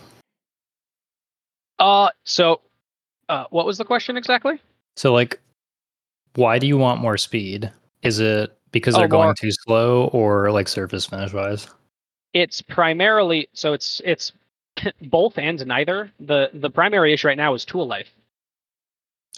Uh, 1.79 2.11
so, 2.25 2.61
uh, 3.29 3.45
what 3.51 3.67
was 3.67 3.79
the 3.79 3.85
question 3.85 4.17
exactly? 4.17 4.61
So 4.97 5.13
like 5.13 5.41
why 6.35 6.59
do 6.59 6.67
you 6.67 6.77
want 6.77 7.01
more 7.01 7.17
speed? 7.17 7.71
Is 8.03 8.19
it 8.19 8.58
because 8.73 8.95
Oh, 8.95 8.99
they're 8.99 9.09
going 9.09 9.35
too 9.35 9.51
slow 9.53 10.07
or 10.09 10.51
like 10.51 10.69
surface 10.69 11.07
finish 11.07 11.33
wise? 11.33 11.69
It's 12.35 12.61
primarily 12.61 13.49
so 13.53 13.73
it's 13.73 14.01
it's 14.05 14.33
both 15.03 15.39
and 15.39 15.65
neither. 15.67 16.11
the 16.21 16.51
The 16.55 16.71
primary 16.71 17.13
issue 17.13 17.29
right 17.29 17.37
now 17.37 17.55
is 17.55 17.65
tool 17.65 17.87
life. 17.87 18.09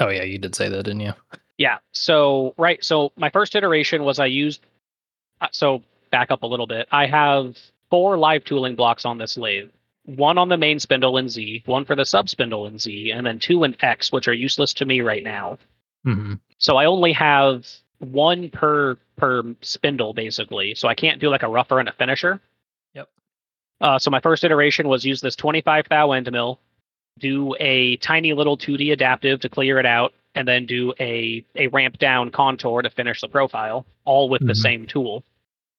Oh 0.01 0.09
yeah, 0.09 0.23
you 0.23 0.38
did 0.38 0.55
say 0.55 0.69
that, 0.69 0.85
didn't 0.85 1.01
you? 1.01 1.12
Yeah. 1.59 1.79
So 1.93 2.55
right. 2.57 2.83
So 2.85 3.12
my 3.16 3.31
first 3.31 3.55
iteration 3.55 4.03
was 4.05 4.19
I 4.19 4.27
used. 4.27 4.64
uh, 5.40 5.49
So 5.53 5.83
back 6.11 6.31
up 6.31 6.43
a 6.43 6.47
little 6.47 6.66
bit. 6.66 6.88
I 6.90 7.07
have 7.07 7.57
four 7.90 8.16
live 8.16 8.45
tooling 8.45 8.77
blocks 8.77 9.05
on 9.05 9.19
this 9.19 9.37
lathe. 9.37 9.71
One 10.07 10.38
on 10.38 10.49
the 10.49 10.57
main 10.57 10.81
spindle 10.81 11.19
in 11.19 11.29
Z, 11.29 11.62
one 11.66 11.85
for 11.85 11.95
the 11.95 12.05
sub 12.07 12.29
spindle 12.29 12.66
in 12.66 12.79
Z, 12.79 13.11
and 13.12 13.25
then 13.27 13.38
two 13.38 13.62
in 13.64 13.77
X, 13.81 14.11
which 14.11 14.27
are 14.29 14.33
useless 14.33 14.73
to 14.75 14.85
me 14.87 15.03
right 15.03 15.23
now. 15.23 15.59
hmm 16.05 16.35
So 16.59 16.77
I 16.77 16.87
only 16.87 17.12
have 17.12 17.66
one 18.01 18.51
per 18.51 18.97
per 19.17 19.55
spindle 19.61 20.13
basically. 20.13 20.75
So 20.75 20.89
I 20.89 20.95
can't 20.95 21.21
do 21.21 21.29
like 21.31 21.43
a 21.43 21.49
rougher 21.49 21.79
and 21.79 21.89
a 21.89 21.93
finisher. 21.93 22.41
Yep. 22.95 23.09
Uh, 23.81 23.99
so 23.99 24.11
my 24.11 24.21
first 24.21 24.43
iteration 24.45 24.89
was 24.89 25.05
use 25.05 25.21
this 25.21 25.37
25 25.37 25.89
thou 25.89 26.13
end 26.13 26.31
mill, 26.33 26.59
do 27.19 27.55
a 27.61 27.97
tiny 27.99 28.33
little 28.33 28.57
2D 28.57 28.93
adaptive 28.93 29.41
to 29.41 29.49
clear 29.49 29.79
it 29.79 29.87
out, 29.87 30.13
and 30.35 30.49
then 30.49 30.67
do 30.67 30.93
a 30.99 31.45
a 31.57 31.69
ramp 31.69 31.99
down 31.99 32.31
contour 32.31 32.83
to 32.83 32.91
finish 32.91 33.21
the 33.21 33.29
profile, 33.29 33.85
all 34.05 34.29
with 34.29 34.47
the 34.47 34.55
Mhm. 34.55 34.63
same 34.63 34.87
tool. 34.87 35.23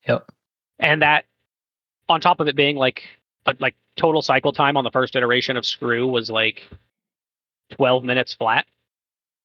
Yep. 0.08 0.30
And 0.80 1.02
that, 1.02 1.26
on 2.10 2.22
top 2.22 2.40
of 2.40 2.48
it 2.48 2.56
being 2.56 2.76
like, 2.76 3.04
a, 3.46 3.56
like 3.60 3.76
total 3.98 4.22
cycle 4.22 4.52
time 4.52 4.78
on 4.78 4.84
the 4.84 4.92
first 4.92 5.16
iteration 5.16 5.58
of 5.58 5.66
screw 5.66 6.08
was 6.08 6.30
like 6.30 6.64
12 7.72 8.04
minutes 8.04 8.34
flat 8.34 8.66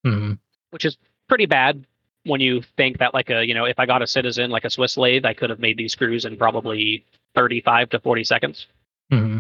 hmm 0.04 0.32
which 0.70 0.84
is 0.84 0.96
pretty 1.28 1.46
bad 1.46 1.84
when 2.26 2.40
you 2.40 2.62
think 2.76 2.98
that 2.98 3.14
like 3.14 3.30
a 3.30 3.44
you 3.46 3.54
know 3.54 3.64
if 3.64 3.78
i 3.78 3.86
got 3.86 4.02
a 4.02 4.06
Citizen 4.06 4.50
like 4.50 4.64
a 4.64 4.70
swiss 4.70 4.96
lathe 4.96 5.24
i 5.24 5.32
could 5.32 5.48
have 5.50 5.58
made 5.60 5.76
these 5.76 5.92
screws 5.92 6.24
in 6.24 6.36
probably 6.36 7.04
35 7.34 7.90
to 7.90 8.00
40 8.00 8.24
seconds. 8.24 8.66
Hmm 9.10 9.38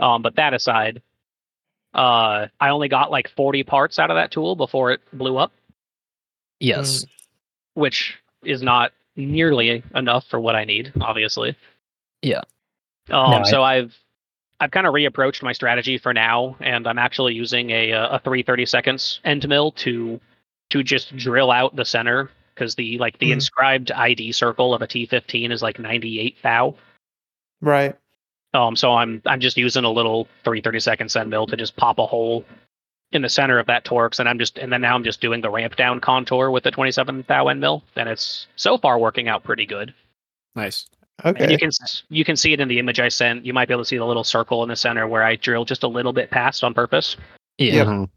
um 0.00 0.22
but 0.22 0.34
that 0.36 0.54
aside 0.54 1.02
uh 1.94 2.46
i 2.60 2.68
only 2.70 2.88
got 2.88 3.10
like 3.10 3.28
40 3.28 3.62
parts 3.64 3.98
out 3.98 4.10
of 4.10 4.16
that 4.16 4.30
tool 4.30 4.56
before 4.56 4.90
it 4.92 5.00
blew 5.12 5.36
up. 5.36 5.52
Yes. 6.60 7.04
which 7.74 8.18
is 8.44 8.62
not 8.62 8.92
nearly 9.16 9.82
enough 9.94 10.24
for 10.28 10.40
what 10.40 10.54
i 10.56 10.64
need 10.64 10.92
obviously. 11.00 11.56
Yeah. 12.22 12.42
um 13.10 13.30
No, 13.30 13.36
I- 13.38 13.42
so 13.50 13.62
i've 13.62 13.94
I've 14.60 14.70
kind 14.70 14.86
of 14.86 14.94
reapproached 14.94 15.42
my 15.42 15.50
strategy 15.52 15.98
for 15.98 16.14
now, 16.14 16.54
and 16.60 16.86
I'm 16.86 16.96
actually 16.98 17.34
using 17.34 17.70
a 17.70 17.92
uh, 17.94 18.14
a 18.14 18.18
330 18.20 18.64
seconds 18.66 19.20
end 19.24 19.48
mill 19.48 19.72
to 19.72 20.20
to 20.72 20.82
just 20.82 21.16
drill 21.16 21.50
out 21.50 21.74
the 21.76 21.84
center 21.84 22.30
because 22.54 22.74
the 22.74 22.98
like 22.98 23.18
the 23.18 23.30
Mhm. 23.30 23.34
inscribed 23.34 23.90
ID 23.92 24.32
circle 24.32 24.74
of 24.74 24.82
a 24.82 24.86
T15 24.86 25.50
is 25.52 25.62
like 25.62 25.78
98 25.78 26.36
thou. 26.42 26.74
Right. 27.60 27.94
Um, 28.54 28.76
so 28.76 28.92
I'm 28.94 29.22
I'm 29.26 29.40
just 29.40 29.56
using 29.56 29.84
a 29.84 29.90
little 29.90 30.28
330 30.44 30.80
seconds 30.80 31.16
end 31.16 31.30
mill 31.30 31.46
to 31.46 31.56
just 31.56 31.76
pop 31.76 31.98
a 31.98 32.06
hole 32.06 32.44
in 33.12 33.22
the 33.22 33.28
center 33.28 33.58
of 33.58 33.66
that 33.66 33.84
Torx, 33.84 34.18
and 34.20 34.28
I'm 34.28 34.38
just 34.38 34.58
and 34.58 34.72
then 34.72 34.80
now 34.80 34.94
I'm 34.94 35.04
just 35.04 35.20
doing 35.20 35.40
the 35.40 35.50
ramp 35.50 35.76
down 35.76 36.00
contour 36.00 36.50
with 36.50 36.64
the 36.64 36.70
27 36.70 37.24
thou 37.28 37.48
end 37.48 37.60
mill, 37.60 37.82
and 37.96 38.08
it's 38.08 38.46
so 38.56 38.76
far 38.78 38.98
working 38.98 39.28
out 39.28 39.42
pretty 39.44 39.66
good. 39.66 39.94
Nice. 40.54 40.86
Okay. 41.24 41.44
And 41.44 41.52
you 41.52 41.58
can 41.58 41.70
you 42.08 42.24
can 42.24 42.36
see 42.36 42.52
it 42.52 42.60
in 42.60 42.68
the 42.68 42.78
image 42.78 42.98
I 43.00 43.08
sent. 43.08 43.44
You 43.46 43.52
might 43.54 43.68
be 43.68 43.74
able 43.74 43.82
to 43.84 43.88
see 43.88 43.98
the 43.98 44.04
little 44.06 44.24
circle 44.24 44.62
in 44.62 44.68
the 44.68 44.76
center 44.76 45.06
where 45.06 45.22
I 45.22 45.36
drilled 45.36 45.68
just 45.68 45.82
a 45.82 45.88
little 45.88 46.12
bit 46.12 46.30
past 46.30 46.64
on 46.64 46.74
purpose. 46.74 47.16
Yeah. 47.58 47.84
Mhm. 47.84 48.10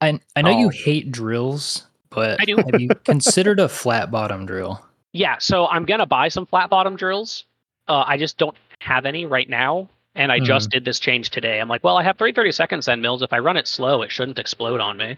I 0.00 0.18
I 0.36 0.42
know 0.42 0.58
you 0.58 0.66
Oh. 0.66 0.70
hate 0.70 1.10
drills, 1.10 1.86
but 2.10 2.40
I 2.40 2.44
do. 2.44 2.56
have 2.56 2.80
you 2.80 2.88
considered 3.04 3.60
a 3.60 3.68
flat 3.68 4.10
bottom 4.10 4.46
drill? 4.46 4.84
Yeah, 5.12 5.38
so 5.38 5.66
I'm 5.66 5.84
gonna 5.84 6.06
buy 6.06 6.28
some 6.28 6.46
flat 6.46 6.70
bottom 6.70 6.96
drills. 6.96 7.44
Uh, 7.88 8.04
I 8.06 8.16
just 8.18 8.36
don't 8.38 8.56
have 8.80 9.06
any 9.06 9.24
right 9.26 9.48
now, 9.48 9.88
and 10.14 10.30
I 10.30 10.38
just 10.40 10.70
did 10.70 10.84
this 10.84 11.00
change 11.00 11.30
today. 11.30 11.58
I'm 11.60 11.68
like, 11.68 11.82
well, 11.82 11.96
I 11.96 12.02
have 12.02 12.18
330 12.18 12.52
seconds 12.52 12.86
end 12.88 13.00
mills. 13.02 13.22
If 13.22 13.32
I 13.32 13.38
run 13.38 13.56
it 13.56 13.66
slow, 13.66 14.02
it 14.02 14.10
shouldn't 14.12 14.38
explode 14.38 14.80
on 14.80 14.96
me. 14.98 15.16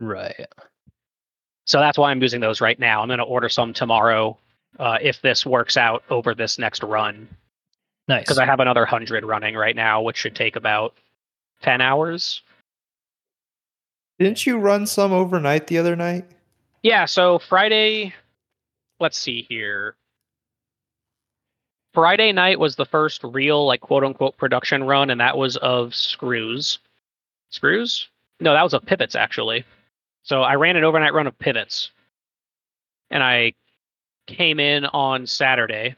Right. 0.00 0.46
So 1.66 1.78
that's 1.78 1.96
why 1.96 2.10
I'm 2.10 2.20
using 2.20 2.40
those 2.40 2.60
right 2.60 2.78
now. 2.78 3.00
I'm 3.02 3.08
gonna 3.08 3.22
order 3.22 3.48
some 3.48 3.72
tomorrow 3.72 4.36
uh, 4.78 4.98
if 5.00 5.22
this 5.22 5.46
works 5.46 5.76
out 5.76 6.02
over 6.10 6.34
this 6.34 6.58
next 6.58 6.82
run, 6.82 7.28
Nice. 8.08 8.22
because 8.22 8.38
I 8.38 8.44
have 8.44 8.60
another 8.60 8.84
hundred 8.84 9.24
running 9.24 9.54
right 9.54 9.76
now, 9.76 10.02
which 10.02 10.16
should 10.16 10.34
take 10.34 10.56
about 10.56 10.94
10 11.62 11.80
hours. 11.80 12.42
Didn't 14.20 14.44
you 14.44 14.58
run 14.58 14.86
some 14.86 15.12
overnight 15.12 15.66
the 15.66 15.78
other 15.78 15.96
night? 15.96 16.26
Yeah, 16.82 17.06
so 17.06 17.38
Friday, 17.38 18.12
let's 19.00 19.16
see 19.16 19.46
here. 19.48 19.96
Friday 21.94 22.30
night 22.30 22.60
was 22.60 22.76
the 22.76 22.84
first 22.84 23.24
real, 23.24 23.66
like, 23.66 23.80
quote 23.80 24.04
unquote 24.04 24.36
production 24.36 24.84
run, 24.84 25.08
and 25.08 25.22
that 25.22 25.38
was 25.38 25.56
of 25.56 25.94
screws. 25.94 26.80
Screws? 27.48 28.10
No, 28.40 28.52
that 28.52 28.62
was 28.62 28.74
of 28.74 28.84
pivots, 28.84 29.14
actually. 29.14 29.64
So 30.22 30.42
I 30.42 30.56
ran 30.56 30.76
an 30.76 30.84
overnight 30.84 31.14
run 31.14 31.26
of 31.26 31.38
pivots. 31.38 31.90
And 33.10 33.22
I 33.22 33.54
came 34.26 34.60
in 34.60 34.84
on 34.84 35.26
Saturday. 35.26 35.96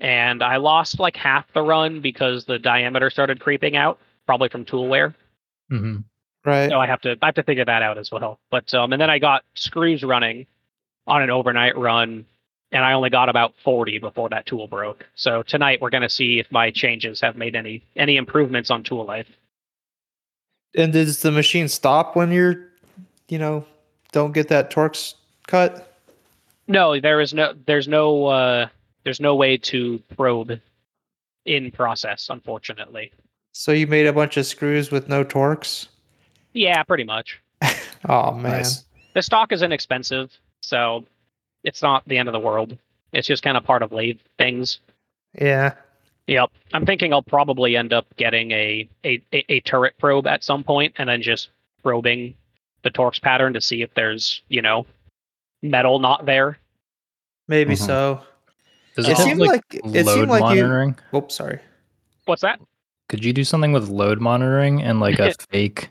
And 0.00 0.42
I 0.42 0.56
lost 0.58 1.00
like 1.00 1.16
half 1.16 1.50
the 1.54 1.62
run 1.62 2.02
because 2.02 2.44
the 2.44 2.58
diameter 2.58 3.08
started 3.08 3.40
creeping 3.40 3.74
out, 3.74 3.98
probably 4.26 4.50
from 4.50 4.66
tool 4.66 4.86
wear. 4.86 5.14
hmm 5.70 6.00
Right. 6.44 6.68
So 6.68 6.78
I 6.78 6.86
have 6.86 7.00
to 7.02 7.16
I 7.22 7.26
have 7.26 7.34
to 7.36 7.42
figure 7.42 7.64
that 7.64 7.82
out 7.82 7.96
as 7.96 8.10
well. 8.10 8.38
But 8.50 8.72
um, 8.74 8.92
and 8.92 9.00
then 9.00 9.10
I 9.10 9.18
got 9.18 9.44
screws 9.54 10.02
running 10.02 10.46
on 11.06 11.22
an 11.22 11.30
overnight 11.30 11.76
run, 11.76 12.26
and 12.70 12.84
I 12.84 12.92
only 12.92 13.10
got 13.10 13.28
about 13.28 13.54
forty 13.64 13.98
before 13.98 14.28
that 14.28 14.44
tool 14.44 14.68
broke. 14.68 15.06
So 15.14 15.42
tonight 15.42 15.80
we're 15.80 15.90
gonna 15.90 16.10
see 16.10 16.38
if 16.38 16.50
my 16.52 16.70
changes 16.70 17.20
have 17.20 17.36
made 17.36 17.56
any 17.56 17.82
any 17.96 18.16
improvements 18.16 18.70
on 18.70 18.82
tool 18.82 19.04
life. 19.04 19.28
And 20.76 20.92
does 20.92 21.22
the 21.22 21.30
machine 21.30 21.68
stop 21.68 22.16
when 22.16 22.32
you're, 22.32 22.68
you 23.28 23.38
know, 23.38 23.64
don't 24.12 24.32
get 24.32 24.48
that 24.48 24.70
Torx 24.70 25.14
cut? 25.46 25.98
No, 26.66 27.00
there 27.00 27.20
is 27.20 27.32
no 27.32 27.54
there's 27.66 27.88
no 27.88 28.26
uh 28.26 28.68
there's 29.04 29.20
no 29.20 29.34
way 29.34 29.56
to 29.56 29.98
probe 30.14 30.60
in 31.46 31.70
process, 31.70 32.28
unfortunately. 32.30 33.12
So 33.52 33.72
you 33.72 33.86
made 33.86 34.06
a 34.06 34.12
bunch 34.12 34.36
of 34.36 34.46
screws 34.46 34.90
with 34.90 35.08
no 35.08 35.24
Torx? 35.24 35.88
Yeah, 36.54 36.82
pretty 36.84 37.04
much. 37.04 37.40
Oh 38.06 38.32
man. 38.32 38.52
Nice. 38.58 38.84
The 39.14 39.22
stock 39.22 39.50
is 39.50 39.62
inexpensive, 39.62 40.30
so 40.60 41.04
it's 41.62 41.80
not 41.82 42.06
the 42.06 42.18
end 42.18 42.28
of 42.28 42.34
the 42.34 42.38
world. 42.38 42.76
It's 43.14 43.26
just 43.26 43.42
kind 43.42 43.56
of 43.56 43.64
part 43.64 43.80
of 43.82 43.92
lathe 43.92 44.18
things. 44.36 44.80
Yeah. 45.40 45.72
Yep. 46.26 46.50
I'm 46.74 46.84
thinking 46.84 47.14
I'll 47.14 47.22
probably 47.22 47.76
end 47.78 47.94
up 47.94 48.04
getting 48.18 48.50
a, 48.50 48.86
a, 49.04 49.22
a, 49.32 49.44
a 49.54 49.60
turret 49.60 49.94
probe 49.98 50.26
at 50.26 50.44
some 50.44 50.62
point 50.64 50.94
and 50.98 51.08
then 51.08 51.22
just 51.22 51.48
probing 51.82 52.34
the 52.82 52.90
Torx 52.90 53.22
pattern 53.22 53.54
to 53.54 53.60
see 53.62 53.80
if 53.80 53.94
there's, 53.94 54.42
you 54.48 54.60
know, 54.60 54.84
metal 55.62 55.98
not 55.98 56.26
there. 56.26 56.58
Maybe 57.48 57.72
Mhm. 57.74 57.86
so. 57.86 58.20
Does 58.96 59.06
It 59.08 59.12
it 59.12 59.16
have 59.16 59.26
seemed 59.26 59.40
like, 59.40 59.48
like 59.72 59.82
it 59.82 60.04
load 60.04 60.14
seemed 60.14 60.28
like 60.28 60.40
you. 60.40 60.62
monitoring? 60.62 60.96
Oops, 61.14 61.34
sorry. 61.34 61.58
What's 62.26 62.42
that? 62.42 62.60
Could 63.08 63.24
you 63.24 63.32
do 63.32 63.44
something 63.44 63.72
with 63.72 63.88
load 63.88 64.20
monitoring 64.20 64.82
and 64.82 65.00
like 65.00 65.18
a 65.18 65.32
fake, 65.50 65.88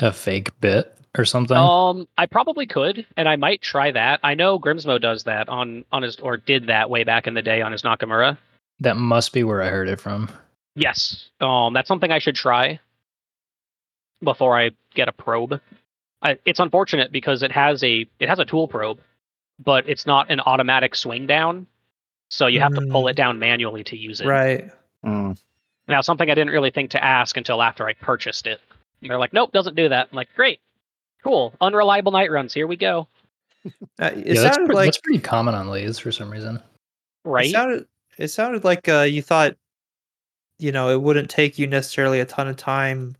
a 0.00 0.12
fake 0.12 0.58
bit 0.60 0.94
or 1.16 1.24
something? 1.24 1.56
Um, 1.56 2.06
I 2.16 2.26
probably 2.26 2.66
could, 2.66 3.06
and 3.16 3.28
I 3.28 3.36
might 3.36 3.62
try 3.62 3.90
that. 3.92 4.20
I 4.22 4.34
know 4.34 4.58
Grimsmo 4.58 5.00
does 5.00 5.24
that 5.24 5.48
on 5.48 5.84
on 5.92 6.02
his 6.02 6.16
or 6.16 6.36
did 6.36 6.66
that 6.68 6.90
way 6.90 7.04
back 7.04 7.26
in 7.26 7.34
the 7.34 7.42
day 7.42 7.62
on 7.62 7.72
his 7.72 7.82
Nakamura. 7.82 8.38
that 8.80 8.96
must 8.96 9.32
be 9.32 9.42
where 9.44 9.62
I 9.62 9.68
heard 9.68 9.88
it 9.88 10.00
from. 10.00 10.28
Yes. 10.76 11.28
Um, 11.40 11.72
that's 11.74 11.88
something 11.88 12.12
I 12.12 12.20
should 12.20 12.36
try 12.36 12.78
before 14.22 14.56
I 14.58 14.70
get 14.94 15.08
a 15.08 15.12
probe. 15.12 15.60
I, 16.22 16.38
it's 16.44 16.60
unfortunate 16.60 17.12
because 17.12 17.42
it 17.42 17.52
has 17.52 17.82
a 17.84 18.06
it 18.18 18.28
has 18.28 18.38
a 18.38 18.44
tool 18.44 18.68
probe, 18.68 19.00
but 19.58 19.88
it's 19.88 20.06
not 20.06 20.30
an 20.30 20.40
automatic 20.40 20.94
swing 20.94 21.26
down, 21.26 21.66
so 22.28 22.46
you 22.46 22.60
have 22.60 22.74
to 22.74 22.80
pull 22.86 23.04
Mm. 23.04 23.10
it 23.10 23.16
down 23.16 23.38
manually 23.38 23.84
to 23.84 23.96
use 23.96 24.20
it. 24.20 24.26
Right. 24.26 24.70
Mm. 25.04 25.38
Now, 25.86 26.00
something 26.00 26.28
I 26.30 26.34
didn't 26.34 26.52
really 26.52 26.70
think 26.70 26.90
to 26.90 27.02
ask 27.02 27.36
until 27.36 27.62
after 27.62 27.86
I 27.88 27.94
purchased 27.94 28.46
it. 28.46 28.60
And 29.00 29.10
they're 29.10 29.18
like, 29.18 29.32
"Nope, 29.32 29.52
doesn't 29.52 29.76
do 29.76 29.88
that." 29.88 30.08
I'm 30.10 30.16
like, 30.16 30.28
"Great, 30.34 30.60
cool, 31.22 31.54
unreliable 31.60 32.12
night 32.12 32.30
runs. 32.30 32.52
Here 32.54 32.66
we 32.66 32.76
go." 32.76 33.08
Uh, 34.00 34.10
it 34.14 34.26
yeah, 34.26 34.42
that's, 34.42 34.56
sounded 34.56 34.66
pre- 34.66 34.74
like 34.74 34.86
that's 34.86 34.98
pretty 34.98 35.20
common 35.20 35.54
on 35.54 35.68
lathes 35.68 35.98
for 35.98 36.12
some 36.12 36.30
reason. 36.30 36.62
Right? 37.24 37.46
It 37.46 37.52
sounded 37.52 37.86
it 38.16 38.28
sounded 38.28 38.64
like 38.64 38.88
uh, 38.88 39.02
you 39.02 39.22
thought, 39.22 39.56
you 40.58 40.72
know, 40.72 40.90
it 40.90 41.02
wouldn't 41.02 41.28
take 41.28 41.58
you 41.58 41.66
necessarily 41.66 42.20
a 42.20 42.24
ton 42.24 42.48
of 42.48 42.56
time 42.56 43.16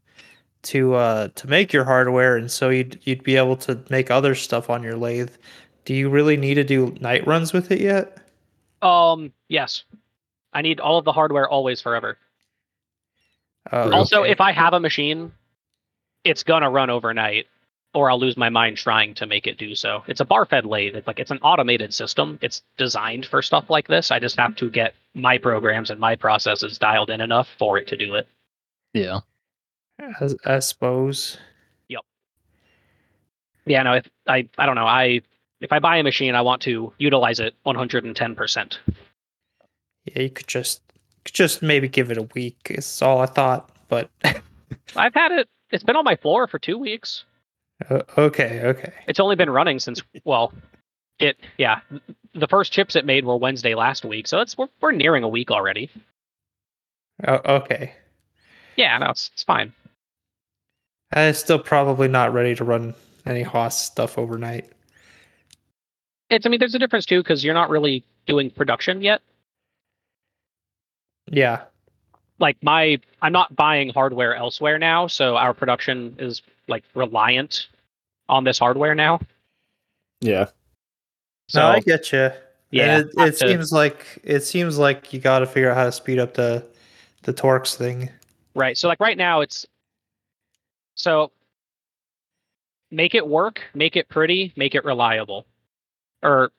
to 0.62 0.94
uh 0.94 1.28
to 1.34 1.46
make 1.48 1.72
your 1.72 1.84
hardware, 1.84 2.36
and 2.36 2.50
so 2.50 2.68
you'd 2.70 3.00
you'd 3.04 3.22
be 3.22 3.36
able 3.36 3.56
to 3.56 3.78
make 3.90 4.10
other 4.10 4.34
stuff 4.34 4.70
on 4.70 4.82
your 4.82 4.96
lathe. 4.96 5.30
Do 5.84 5.94
you 5.94 6.10
really 6.10 6.36
need 6.36 6.54
to 6.54 6.64
do 6.64 6.94
night 7.00 7.26
runs 7.26 7.52
with 7.52 7.70
it 7.70 7.80
yet? 7.80 8.18
Um, 8.82 9.32
yes. 9.48 9.84
I 10.52 10.62
need 10.62 10.80
all 10.80 10.98
of 10.98 11.04
the 11.04 11.12
hardware 11.12 11.48
always 11.48 11.80
forever. 11.80 12.18
Uh, 13.72 13.90
Also, 13.92 14.22
okay. 14.22 14.30
if 14.30 14.40
I 14.40 14.52
have 14.52 14.72
a 14.72 14.80
machine, 14.80 15.32
it's 16.28 16.42
gonna 16.42 16.70
run 16.70 16.90
overnight, 16.90 17.46
or 17.94 18.10
I'll 18.10 18.20
lose 18.20 18.36
my 18.36 18.50
mind 18.50 18.76
trying 18.76 19.14
to 19.14 19.26
make 19.26 19.46
it 19.46 19.58
do 19.58 19.74
so. 19.74 20.04
It's 20.06 20.20
a 20.20 20.24
bar 20.24 20.44
fed 20.44 20.66
lathe. 20.66 20.94
It's 20.94 21.06
like 21.06 21.18
it's 21.18 21.30
an 21.30 21.38
automated 21.38 21.94
system. 21.94 22.38
It's 22.42 22.62
designed 22.76 23.26
for 23.26 23.42
stuff 23.42 23.70
like 23.70 23.88
this. 23.88 24.10
I 24.10 24.18
just 24.18 24.36
have 24.36 24.54
to 24.56 24.70
get 24.70 24.94
my 25.14 25.38
programs 25.38 25.90
and 25.90 25.98
my 25.98 26.14
processes 26.14 26.78
dialed 26.78 27.10
in 27.10 27.20
enough 27.20 27.48
for 27.58 27.78
it 27.78 27.88
to 27.88 27.96
do 27.96 28.14
it. 28.14 28.28
Yeah. 28.92 29.20
I, 30.00 30.28
I 30.44 30.58
suppose. 30.60 31.38
Yep. 31.88 32.02
Yeah, 33.66 33.82
no, 33.82 33.94
if 33.94 34.06
I 34.26 34.48
I 34.58 34.66
don't 34.66 34.76
know, 34.76 34.86
I 34.86 35.22
if 35.60 35.72
I 35.72 35.78
buy 35.78 35.96
a 35.96 36.02
machine, 36.02 36.34
I 36.34 36.42
want 36.42 36.62
to 36.62 36.92
utilize 36.98 37.40
it 37.40 37.54
110%. 37.66 38.78
Yeah, 40.04 40.22
you 40.22 40.30
could 40.30 40.46
just 40.46 40.82
could 41.24 41.34
just 41.34 41.62
maybe 41.62 41.88
give 41.88 42.10
it 42.10 42.18
a 42.18 42.22
week. 42.34 42.58
Is 42.70 43.02
all 43.02 43.20
I 43.20 43.26
thought. 43.26 43.70
But 43.88 44.10
I've 44.96 45.14
had 45.14 45.32
it. 45.32 45.48
It's 45.70 45.84
been 45.84 45.96
on 45.96 46.04
my 46.04 46.16
floor 46.16 46.46
for 46.46 46.58
two 46.58 46.78
weeks. 46.78 47.24
uh, 47.90 48.02
okay, 48.16 48.62
okay. 48.64 48.92
It's 49.06 49.20
only 49.20 49.36
been 49.36 49.50
running 49.50 49.78
since 49.78 50.02
well, 50.24 50.52
it 51.18 51.36
yeah. 51.56 51.80
The 52.34 52.48
first 52.48 52.72
chips 52.72 52.96
it 52.96 53.04
made 53.04 53.24
were 53.24 53.36
Wednesday 53.36 53.74
last 53.74 54.04
week, 54.04 54.26
so 54.26 54.40
it's 54.40 54.56
we're, 54.56 54.68
we're 54.80 54.92
nearing 54.92 55.24
a 55.24 55.28
week 55.28 55.50
already. 55.50 55.90
Oh, 57.26 57.40
okay. 57.56 57.92
Yeah, 58.76 58.96
no, 58.98 59.10
it's 59.10 59.30
it's 59.32 59.42
fine. 59.42 59.72
I'm 61.12 61.34
still 61.34 61.58
probably 61.58 62.08
not 62.08 62.32
ready 62.32 62.54
to 62.54 62.64
run 62.64 62.94
any 63.26 63.42
Haas 63.42 63.80
stuff 63.80 64.18
overnight. 64.18 64.70
It's 66.30 66.46
I 66.46 66.48
mean, 66.48 66.60
there's 66.60 66.74
a 66.74 66.78
difference 66.78 67.06
too 67.06 67.22
because 67.22 67.42
you're 67.42 67.54
not 67.54 67.70
really 67.70 68.04
doing 68.26 68.50
production 68.50 69.00
yet. 69.02 69.22
Yeah. 71.30 71.62
Like 72.38 72.56
my, 72.62 72.98
I'm 73.22 73.32
not 73.32 73.54
buying 73.56 73.88
hardware 73.90 74.34
elsewhere 74.36 74.78
now, 74.78 75.06
so 75.08 75.36
our 75.36 75.52
production 75.54 76.14
is 76.18 76.42
like 76.68 76.84
reliant 76.94 77.68
on 78.28 78.44
this 78.44 78.58
hardware 78.58 78.94
now. 78.94 79.20
Yeah. 80.20 80.46
So 81.48 81.60
no, 81.60 81.68
I 81.68 81.80
get 81.80 82.12
you. 82.12 82.30
yeah, 82.70 82.98
it, 82.98 83.10
have 83.18 83.28
it 83.28 83.38
to- 83.38 83.48
seems 83.48 83.72
like 83.72 84.20
it 84.22 84.40
seems 84.44 84.78
like 84.78 85.12
you 85.12 85.18
got 85.20 85.38
to 85.40 85.46
figure 85.46 85.70
out 85.70 85.76
how 85.76 85.84
to 85.84 85.92
speed 85.92 86.18
up 86.18 86.34
the 86.34 86.64
the 87.22 87.32
Torx 87.32 87.74
thing. 87.74 88.10
Right. 88.54 88.76
So 88.78 88.86
like 88.88 89.00
right 89.00 89.16
now 89.16 89.40
it's 89.40 89.66
so 90.94 91.32
make 92.90 93.14
it 93.14 93.26
work, 93.26 93.62
make 93.74 93.96
it 93.96 94.08
pretty, 94.08 94.52
make 94.56 94.74
it 94.74 94.84
reliable. 94.84 95.46
Or 96.22 96.50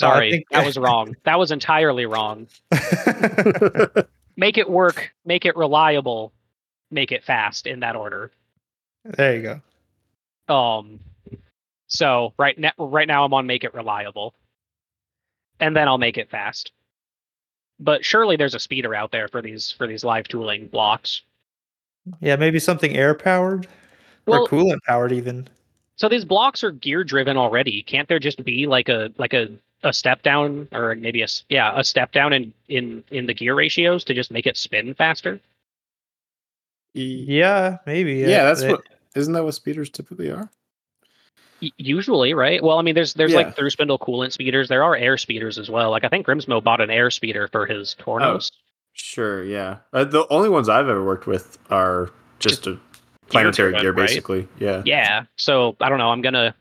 No, 0.00 0.08
I 0.08 0.12
sorry, 0.12 0.30
think- 0.30 0.46
that 0.52 0.64
was 0.64 0.78
wrong. 0.78 1.14
That 1.24 1.38
was 1.38 1.50
entirely 1.50 2.06
wrong. 2.06 2.46
Make 4.38 4.56
it 4.56 4.70
work, 4.70 5.12
make 5.24 5.44
it 5.44 5.56
reliable, 5.56 6.32
make 6.92 7.10
it 7.10 7.24
fast 7.24 7.66
in 7.66 7.80
that 7.80 7.96
order. 7.96 8.30
there 9.04 9.36
you 9.36 9.60
go. 10.48 10.54
Um 10.54 11.00
so 11.88 12.32
right 12.38 12.56
now 12.56 12.70
right 12.78 13.08
now 13.08 13.24
I'm 13.24 13.34
on 13.34 13.48
make 13.48 13.64
it 13.64 13.74
reliable. 13.74 14.34
And 15.58 15.76
then 15.76 15.88
I'll 15.88 15.98
make 15.98 16.18
it 16.18 16.30
fast. 16.30 16.70
But 17.80 18.04
surely 18.04 18.36
there's 18.36 18.54
a 18.54 18.60
speeder 18.60 18.94
out 18.94 19.10
there 19.10 19.26
for 19.26 19.42
these 19.42 19.72
for 19.72 19.88
these 19.88 20.04
live 20.04 20.28
tooling 20.28 20.68
blocks. 20.68 21.22
Yeah, 22.20 22.36
maybe 22.36 22.60
something 22.60 22.96
air 22.96 23.14
powered 23.14 23.66
Well, 24.24 24.44
or 24.44 24.48
coolant 24.48 24.82
powered 24.86 25.10
even. 25.10 25.48
So 25.96 26.08
these 26.08 26.24
blocks 26.24 26.62
are 26.62 26.70
gear 26.70 27.02
driven 27.02 27.36
already. 27.36 27.82
Can't 27.82 28.08
there 28.08 28.20
just 28.20 28.44
be 28.44 28.68
like 28.68 28.88
a 28.88 29.10
like 29.18 29.32
a 29.32 29.48
a 29.84 29.92
step 29.92 30.22
down 30.22 30.66
or 30.72 30.94
maybe 30.96 31.20
a 31.20 31.24
s- 31.24 31.44
yeah 31.48 31.72
a 31.78 31.84
step 31.84 32.12
down 32.12 32.32
in 32.32 32.52
in 32.68 33.04
in 33.10 33.26
the 33.26 33.34
gear 33.34 33.54
ratios 33.54 34.04
to 34.04 34.14
just 34.14 34.30
make 34.30 34.46
it 34.46 34.56
spin 34.56 34.94
faster? 34.94 35.40
Yeah, 36.94 37.78
maybe. 37.86 38.14
Yeah, 38.16 38.44
that's 38.44 38.62
They- 38.62 38.70
what. 38.72 38.82
Isn't 39.14 39.32
that 39.32 39.44
what 39.44 39.54
speeders 39.54 39.90
typically 39.90 40.30
are? 40.30 40.48
Usually, 41.76 42.34
right? 42.34 42.62
Well, 42.62 42.78
I 42.78 42.82
mean, 42.82 42.94
there's 42.94 43.14
there's 43.14 43.32
Yeah. 43.32 43.38
like 43.38 43.56
through 43.56 43.70
spindle 43.70 43.98
coolant 43.98 44.32
speeders. 44.32 44.68
There 44.68 44.84
are 44.84 44.94
air 44.94 45.16
speeders 45.18 45.58
as 45.58 45.68
well. 45.68 45.90
Like 45.90 46.04
I 46.04 46.08
think 46.08 46.26
Grimsmo 46.26 46.62
bought 46.62 46.80
an 46.80 46.90
air 46.90 47.10
speeder 47.10 47.48
for 47.48 47.66
his 47.66 47.96
Tornos. 47.98 48.52
Sure. 48.92 49.42
Yeah. 49.44 49.78
Uh, 49.92 50.04
the 50.04 50.26
only 50.28 50.48
ones 50.48 50.68
I've 50.68 50.88
ever 50.88 51.04
worked 51.04 51.26
with 51.26 51.58
are 51.70 52.10
just 52.38 52.66
a 52.68 52.78
planetary 53.28 53.70
driven, 53.72 53.82
gear, 53.82 53.92
right? 53.92 54.06
basically. 54.08 54.46
Yeah. 54.60 54.82
Yeah. 54.84 55.24
So 55.36 55.76
I 55.80 55.88
don't 55.88 55.98
know. 55.98 56.10
I'm 56.10 56.22
gonna. 56.22 56.54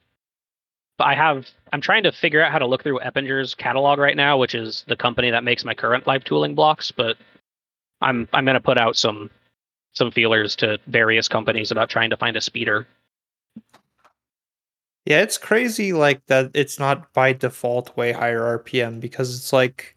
I 1.00 1.16
have. 1.16 1.48
I'm 1.74 1.82
trying 1.82 2.04
to 2.04 2.12
figure 2.12 2.44
out 2.44 2.52
how 2.52 2.60
to 2.60 2.66
look 2.66 2.84
through 2.84 3.00
Eppinger's 3.00 3.54
catalog 3.56 4.00
right 4.00 4.16
now, 4.16 4.38
which 4.38 4.56
is 4.56 4.84
the 4.88 4.96
company 4.96 5.32
that 5.32 5.44
makes 5.44 5.64
my 5.64 5.74
current 5.74 6.08
live 6.08 6.24
tooling 6.24 6.56
blocks. 6.56 6.92
But 6.92 7.18
I'm 8.02 8.28
I'm 8.34 8.46
gonna 8.46 8.60
put 8.60 8.78
out 8.78 8.96
some 8.96 9.30
some 9.94 10.12
feelers 10.12 10.56
to 10.58 10.78
various 10.88 11.28
companies 11.28 11.72
about 11.72 11.90
trying 11.90 12.10
to 12.10 12.18
find 12.18 12.38
a 12.38 12.42
speeder. 12.42 12.88
Yeah, 15.06 15.22
it's 15.22 15.38
crazy 15.38 15.94
like 15.94 16.26
that 16.28 16.52
it's 16.54 16.80
not 16.80 17.14
by 17.14 17.34
default 17.34 17.96
way 17.96 18.12
higher 18.12 18.60
RPM 18.60 19.00
because 19.00 19.36
it's 19.38 19.54
like 19.54 19.96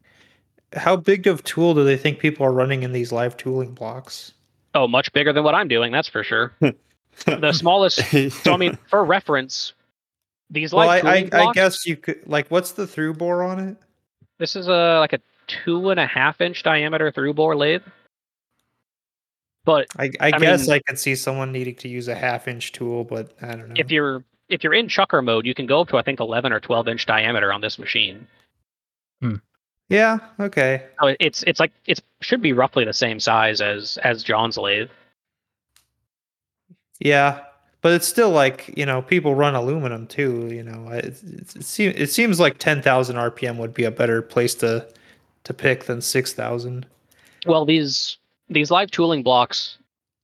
how 0.74 0.96
big 0.96 1.26
of 1.26 1.42
tool 1.42 1.74
do 1.74 1.84
they 1.84 1.96
think 1.96 2.18
people 2.18 2.46
are 2.46 2.52
running 2.52 2.82
in 2.82 2.92
these 2.92 3.12
live 3.12 3.36
tooling 3.36 3.74
blocks? 3.74 4.32
Oh, 4.74 4.86
much 4.86 5.12
bigger 5.12 5.32
than 5.32 5.42
what 5.42 5.54
I'm 5.54 5.68
doing. 5.68 5.90
That's 5.90 6.08
for 6.08 6.22
sure. 6.22 6.54
the 7.24 7.52
smallest. 7.52 8.00
So 8.44 8.52
I 8.52 8.56
mean, 8.56 8.78
for 8.88 9.04
reference, 9.04 9.72
these 10.50 10.72
Well, 10.72 10.86
live 10.86 11.04
I, 11.04 11.08
I, 11.10 11.22
tooling 11.22 11.48
I 11.48 11.52
guess 11.52 11.86
you 11.86 11.96
could 11.96 12.20
like 12.26 12.48
what's 12.50 12.72
the 12.72 12.86
through 12.86 13.14
bore 13.14 13.42
on 13.42 13.58
it? 13.60 13.76
This 14.38 14.56
is 14.56 14.68
a 14.68 14.98
like 15.00 15.12
a 15.12 15.20
two 15.46 15.90
and 15.90 16.00
a 16.00 16.06
half 16.06 16.40
inch 16.40 16.62
diameter 16.62 17.10
through 17.10 17.34
bore 17.34 17.56
lathe. 17.56 17.82
But 19.64 19.86
I, 19.98 20.10
I, 20.20 20.30
I 20.34 20.38
guess 20.38 20.66
mean- 20.66 20.76
I 20.76 20.78
could 20.80 20.98
see 20.98 21.14
someone 21.14 21.52
needing 21.52 21.74
to 21.76 21.88
use 21.88 22.08
a 22.08 22.14
half 22.14 22.48
inch 22.48 22.72
tool, 22.72 23.04
but 23.04 23.32
I 23.42 23.48
don't 23.54 23.68
know. 23.68 23.74
if 23.76 23.90
you're 23.90 24.24
if 24.48 24.64
you're 24.64 24.74
in 24.74 24.88
chucker 24.88 25.22
mode, 25.22 25.46
you 25.46 25.54
can 25.54 25.66
go 25.66 25.82
up 25.82 25.88
to 25.88 25.96
I 25.96 26.02
think 26.02 26.18
11 26.18 26.52
or 26.52 26.60
12 26.60 26.88
inch 26.88 27.06
diameter 27.06 27.52
on 27.52 27.60
this 27.60 27.78
machine. 27.78 28.26
Hmm. 29.20 29.36
yeah, 29.90 30.18
okay. 30.40 30.86
So 31.00 31.14
it's 31.20 31.42
it's 31.44 31.60
like 31.60 31.72
it 31.86 32.00
should 32.22 32.40
be 32.40 32.52
roughly 32.54 32.84
the 32.84 32.92
same 32.94 33.20
size 33.20 33.60
as 33.60 33.98
as 34.02 34.22
Jon's 34.22 34.56
lathe. 34.56 34.88
Yeah, 36.98 37.40
but 37.82 37.92
it's 37.92 38.06
still 38.06 38.30
like 38.30 38.72
you 38.76 38.84
know 38.86 39.02
people 39.02 39.34
run 39.34 39.54
aluminum 39.54 40.06
too. 40.06 40.48
You 40.52 40.62
know, 40.62 40.88
it, 40.90 41.04
it, 41.06 41.56
it, 41.56 41.64
seems 41.64 41.94
it 41.96 42.10
seems 42.10 42.38
like 42.40 42.58
ten 42.58 42.82
thousand 42.82 43.16
RPM 43.16 43.56
would 43.56 43.74
be 43.74 43.84
a 43.84 43.90
better 43.90 44.22
place 44.22 44.54
to 44.56 44.86
to 45.44 45.54
pick 45.54 45.84
than 45.84 46.00
six 46.00 46.32
thousand. 46.32 46.86
Well, 47.46 47.64
these 47.64 48.18
these 48.48 48.70
live 48.70 48.90
tooling 48.90 49.22
blocks, 49.22 49.78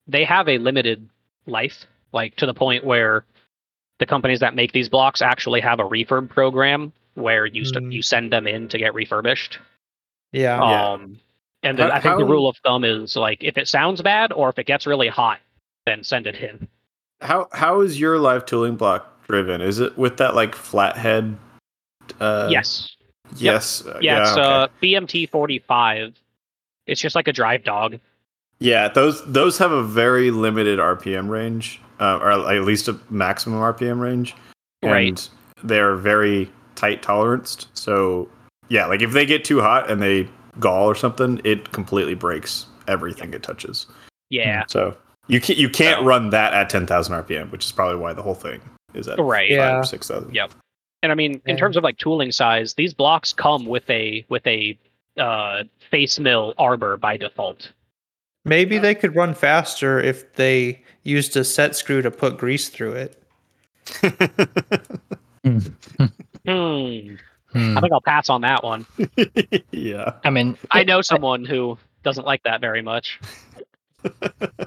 they 0.07 0.25
have 0.25 0.49
a 0.49 0.59
limited 0.59 1.09
life, 1.47 1.87
like 2.13 2.37
to 2.37 2.47
the 2.47 2.55
point 2.55 2.85
where 2.85 3.25
the 3.99 4.07
companies 4.07 4.41
that 4.41 4.55
make 4.55 4.73
these 4.73 4.89
blocks 4.89 5.23
actually 5.23 5.61
have 5.61 5.81
a 5.81 5.85
refurb 5.85 6.29
program 6.29 6.93
where 7.15 7.47
you 7.47 7.65
st- 7.65 7.85
Mm. 7.85 7.93
you 7.93 8.03
send 8.03 8.31
them 8.31 8.47
in 8.47 8.69
to 8.69 8.77
get 8.77 8.93
refurbished. 8.93 9.59
Yeah, 10.33 10.59
Yeah. 10.61 10.89
Um, 10.93 11.19
and 11.63 11.79
the, 11.79 11.85
How- 11.85 11.93
I 11.93 12.01
think 12.01 12.19
the 12.19 12.25
rule 12.27 12.47
of 12.47 12.59
thumb 12.59 12.85
is 12.85 13.17
like 13.17 13.43
if 13.43 13.57
it 13.57 13.69
sounds 13.69 14.03
bad 14.03 14.33
or 14.33 14.51
if 14.51 14.59
it 14.59 14.67
gets 14.67 14.87
really 14.87 15.09
hot, 15.09 15.39
then 15.87 16.05
send 16.05 16.27
it 16.27 16.35
in. 16.37 16.69
How 17.21 17.49
how 17.53 17.81
is 17.81 17.99
your 17.99 18.19
live 18.19 18.45
tooling 18.47 18.77
block 18.77 19.27
driven? 19.27 19.61
Is 19.61 19.81
it 19.81 19.97
with 19.97 20.19
that 20.19 20.35
like 20.35 20.55
flathead? 20.55 21.37
Uh, 22.21 22.49
yes. 22.51 22.97
Yes. 23.37 23.85
uh, 23.85 23.99
Yeah, 24.01 24.23
it's 24.23 24.33
okay. 24.33 24.43
uh, 24.43 24.69
BMT 24.83 25.29
45. 25.31 26.15
It's 26.87 27.01
just 27.01 27.17
like 27.17 27.27
a 27.27 27.33
drive 27.33 27.65
dog. 27.65 27.99
Yeah, 28.59 28.89
those 28.89 29.25
those 29.27 29.59
have 29.59 29.73
a 29.73 29.83
very 29.83 30.31
limited 30.31 30.79
RPM 30.79 31.29
range, 31.29 31.81
uh, 32.01 32.19
or 32.23 32.31
at 32.31 32.63
least 32.63 32.89
a 32.89 32.99
maximum 33.11 33.59
RPM 33.61 34.01
range, 34.01 34.35
and 34.83 34.93
Right. 34.93 35.29
they're 35.63 35.97
very 35.97 36.51
tight 36.75 37.03
toleranced. 37.03 37.67
So 37.75 38.29
yeah, 38.69 38.87
like 38.87 39.03
if 39.03 39.13
they 39.13 39.27
get 39.27 39.45
too 39.45 39.61
hot 39.61 39.91
and 39.91 40.01
they 40.01 40.29
gall 40.61 40.87
or 40.89 40.95
something, 40.95 41.41
it 41.45 41.73
completely 41.73 42.15
breaks 42.15 42.67
everything 42.89 43.35
it 43.35 43.43
touches. 43.43 43.87
Yeah. 44.31 44.65
So 44.69 44.97
you 45.29 45.41
can't 45.41 45.59
you 45.59 45.69
can't 45.69 46.01
So- 46.01 46.05
run 46.05 46.31
that 46.31 46.53
at 46.55 46.71
ten 46.71 46.87
thousand 46.87 47.15
RPM, 47.15 47.51
which 47.51 47.65
is 47.65 47.73
probably 47.73 47.97
why 47.97 48.13
the 48.13 48.23
whole 48.23 48.35
thing 48.35 48.61
is 48.95 49.09
at 49.09 49.19
Right. 49.19 49.49
five 49.51 49.57
Yeah. 49.57 49.79
or 49.79 49.85
six 49.85 50.09
thousand. 50.09 50.35
Yep. 50.35 50.53
And 51.03 51.13
I 51.13 51.15
mean, 51.15 51.41
in 51.47 51.57
terms 51.57 51.77
of 51.77 51.85
like 51.85 51.99
tooling 51.99 52.33
size, 52.33 52.75
these 52.75 52.95
blocks 52.95 53.33
come 53.33 53.67
with 53.67 53.89
a 53.91 54.25
with 54.29 54.47
a 54.47 54.79
uh, 55.19 55.65
face 55.91 56.19
mill 56.19 56.53
arbor 56.59 56.97
by 56.97 57.17
default. 57.17 57.73
maybe 58.45 58.79
they 58.79 58.95
could 58.95 59.15
run 59.17 59.35
faster 59.35 59.99
if 60.01 60.33
they 60.35 60.81
used 61.03 61.37
a 61.37 61.43
set 61.45 61.75
screw 61.75 62.01
to 62.03 62.11
put 62.11 62.39
grease 62.39 62.69
through 62.69 62.93
it. 62.93 63.23
Hmm. 65.45 65.59
Hmm. 66.47 67.79
I 67.79 67.81
think 67.81 67.93
I'll 67.93 68.01
pass 68.01 68.29
on 68.29 68.41
that 68.43 68.63
one. 68.65 68.87
yeah. 69.71 70.13
I 70.25 70.31
mean, 70.31 70.57
I 70.71 70.85
know 70.85 71.01
someone 71.03 71.45
who 71.45 71.79
doesn't 72.03 72.27
like 72.27 72.43
that 72.45 72.61
very 72.61 72.83
much. 72.83 73.19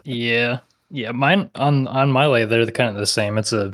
Yeah, 0.04 0.60
yeah. 0.92 1.12
Mine 1.12 1.50
on 1.56 1.88
on 1.88 2.12
my 2.12 2.26
lathe, 2.26 2.50
they're 2.50 2.66
the, 2.66 2.72
kind 2.72 2.90
of 2.90 2.96
the 2.96 3.06
same. 3.06 3.38
It's 3.38 3.54
a 3.54 3.74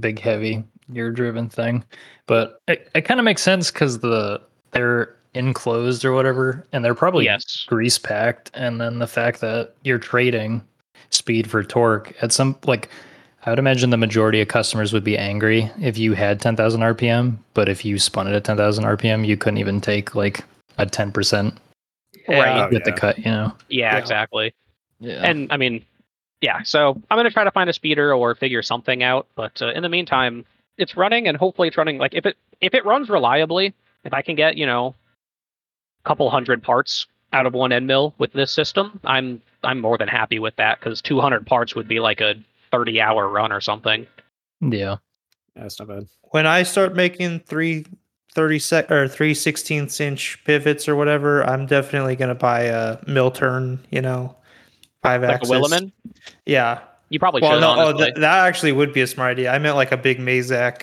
big, 0.00 0.18
heavy, 0.18 0.64
gear-driven 0.92 1.48
thing, 1.48 1.84
but 2.26 2.60
it, 2.68 2.88
it 2.94 3.02
kind 3.02 3.20
of 3.20 3.24
makes 3.24 3.42
sense 3.42 3.70
because 3.70 3.98
the 3.98 4.40
they're 4.72 5.14
enclosed 5.34 6.04
or 6.04 6.12
whatever, 6.12 6.66
and 6.72 6.84
they're 6.84 6.94
probably 6.94 7.24
yes. 7.24 7.64
grease 7.66 7.98
packed. 7.98 8.50
And 8.54 8.80
then 8.80 8.98
the 8.98 9.06
fact 9.06 9.40
that 9.40 9.74
you're 9.82 9.98
trading 9.98 10.62
speed 11.10 11.50
for 11.50 11.62
torque 11.62 12.14
at 12.22 12.32
some 12.32 12.56
like, 12.66 12.88
I 13.44 13.50
would 13.50 13.58
imagine 13.58 13.90
the 13.90 13.96
majority 13.96 14.40
of 14.40 14.48
customers 14.48 14.92
would 14.92 15.04
be 15.04 15.18
angry 15.18 15.70
if 15.80 15.98
you 15.98 16.14
had 16.14 16.40
10,000 16.40 16.80
RPM, 16.80 17.36
but 17.52 17.68
if 17.68 17.84
you 17.84 17.98
spun 17.98 18.26
it 18.26 18.34
at 18.34 18.44
10,000 18.44 18.84
RPM, 18.84 19.26
you 19.26 19.36
couldn't 19.36 19.58
even 19.58 19.80
take 19.80 20.14
like 20.14 20.44
a 20.78 20.86
10% 20.86 21.56
Right. 22.26 22.62
Oh, 22.62 22.68
with 22.70 22.84
the 22.84 22.92
cut. 22.92 23.18
You 23.18 23.24
know. 23.26 23.52
Yeah, 23.68 23.92
Yeah. 23.92 23.98
exactly. 23.98 24.54
Yeah. 25.00 25.22
And 25.22 25.50
I 25.52 25.56
mean, 25.56 25.84
yeah. 26.40 26.62
So 26.62 27.00
I'm 27.10 27.18
gonna 27.18 27.30
try 27.30 27.44
to 27.44 27.50
find 27.50 27.70
a 27.70 27.72
speeder 27.72 28.12
or 28.14 28.34
figure 28.34 28.62
something 28.62 29.02
out. 29.02 29.26
But 29.34 29.60
uh, 29.62 29.72
in 29.72 29.82
the 29.82 29.88
meantime, 29.88 30.44
it's 30.78 30.96
running, 30.96 31.28
and 31.28 31.36
hopefully 31.36 31.68
it's 31.68 31.76
running. 31.76 31.98
Like 31.98 32.14
if 32.14 32.26
it 32.26 32.36
if 32.60 32.74
it 32.74 32.84
runs 32.84 33.08
reliably, 33.08 33.74
if 34.04 34.12
I 34.12 34.22
can 34.22 34.36
get 34.36 34.56
you 34.56 34.66
know, 34.66 34.94
a 36.04 36.08
couple 36.08 36.28
hundred 36.30 36.62
parts 36.62 37.06
out 37.32 37.46
of 37.46 37.52
one 37.52 37.72
end 37.72 37.86
mill 37.86 38.14
with 38.18 38.32
this 38.32 38.52
system, 38.52 39.00
I'm 39.04 39.42
I'm 39.62 39.80
more 39.80 39.98
than 39.98 40.08
happy 40.08 40.38
with 40.38 40.56
that 40.56 40.78
because 40.78 41.02
200 41.02 41.46
parts 41.46 41.74
would 41.74 41.88
be 41.88 42.00
like 42.00 42.20
a 42.20 42.34
30 42.70 43.00
hour 43.00 43.28
run 43.28 43.52
or 43.52 43.60
something. 43.60 44.06
yeah. 44.60 44.96
That's 45.56 45.78
not 45.78 45.88
bad. 45.88 46.08
When 46.30 46.46
I 46.46 46.64
start 46.64 46.96
making 46.96 47.40
three 47.40 47.86
30 48.34 48.58
sec 48.58 48.90
or 48.90 49.06
three 49.06 49.32
16th 49.32 50.00
inch 50.00 50.42
pivots 50.44 50.88
or 50.88 50.96
whatever, 50.96 51.42
I'm 51.44 51.66
definitely 51.66 52.16
gonna 52.16 52.34
buy 52.34 52.62
a 52.62 52.98
mill 53.06 53.30
turn, 53.30 53.78
you 53.90 54.02
know, 54.02 54.36
five 55.04 55.22
Like 55.22 55.30
axis. 55.36 55.50
a 55.50 55.52
Willemin, 55.52 55.92
Yeah. 56.46 56.80
you 57.10 57.18
probably 57.20 57.42
Well, 57.42 57.52
should. 57.52 57.60
no, 57.60 57.74
oh, 57.78 57.92
th- 57.96 58.14
that 58.14 58.46
actually 58.46 58.72
would 58.72 58.92
be 58.92 59.02
a 59.02 59.06
smart 59.06 59.32
idea. 59.32 59.52
I 59.52 59.58
meant 59.58 59.76
like 59.76 59.92
a 59.92 59.96
big 59.96 60.18
Mazak. 60.18 60.82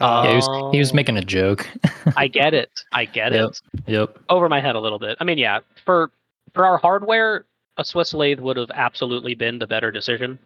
Uh, 0.00 0.22
Yeah, 0.24 0.30
he 0.30 0.36
was, 0.36 0.72
he 0.74 0.78
was 0.78 0.92
making 0.94 1.16
a 1.16 1.22
joke. 1.24 1.66
I 2.16 2.28
get 2.28 2.54
it. 2.54 2.84
I 2.92 3.06
get 3.06 3.32
Yep. 3.32 3.50
it. 3.50 3.60
yep. 3.86 4.18
over 4.28 4.48
my 4.48 4.60
head 4.60 4.76
a 4.76 4.80
little 4.80 4.98
bit. 4.98 5.16
I 5.20 5.24
mean, 5.24 5.38
yeah, 5.38 5.60
for 5.84 6.10
for 6.54 6.64
our 6.64 6.78
hardware, 6.78 7.46
a 7.78 7.84
Swiss 7.84 8.12
lathe 8.14 8.38
would 8.40 8.56
have 8.56 8.70
absolutely 8.74 9.34
been 9.34 9.58
the 9.58 9.66
better 9.66 9.90
decision. 9.90 10.38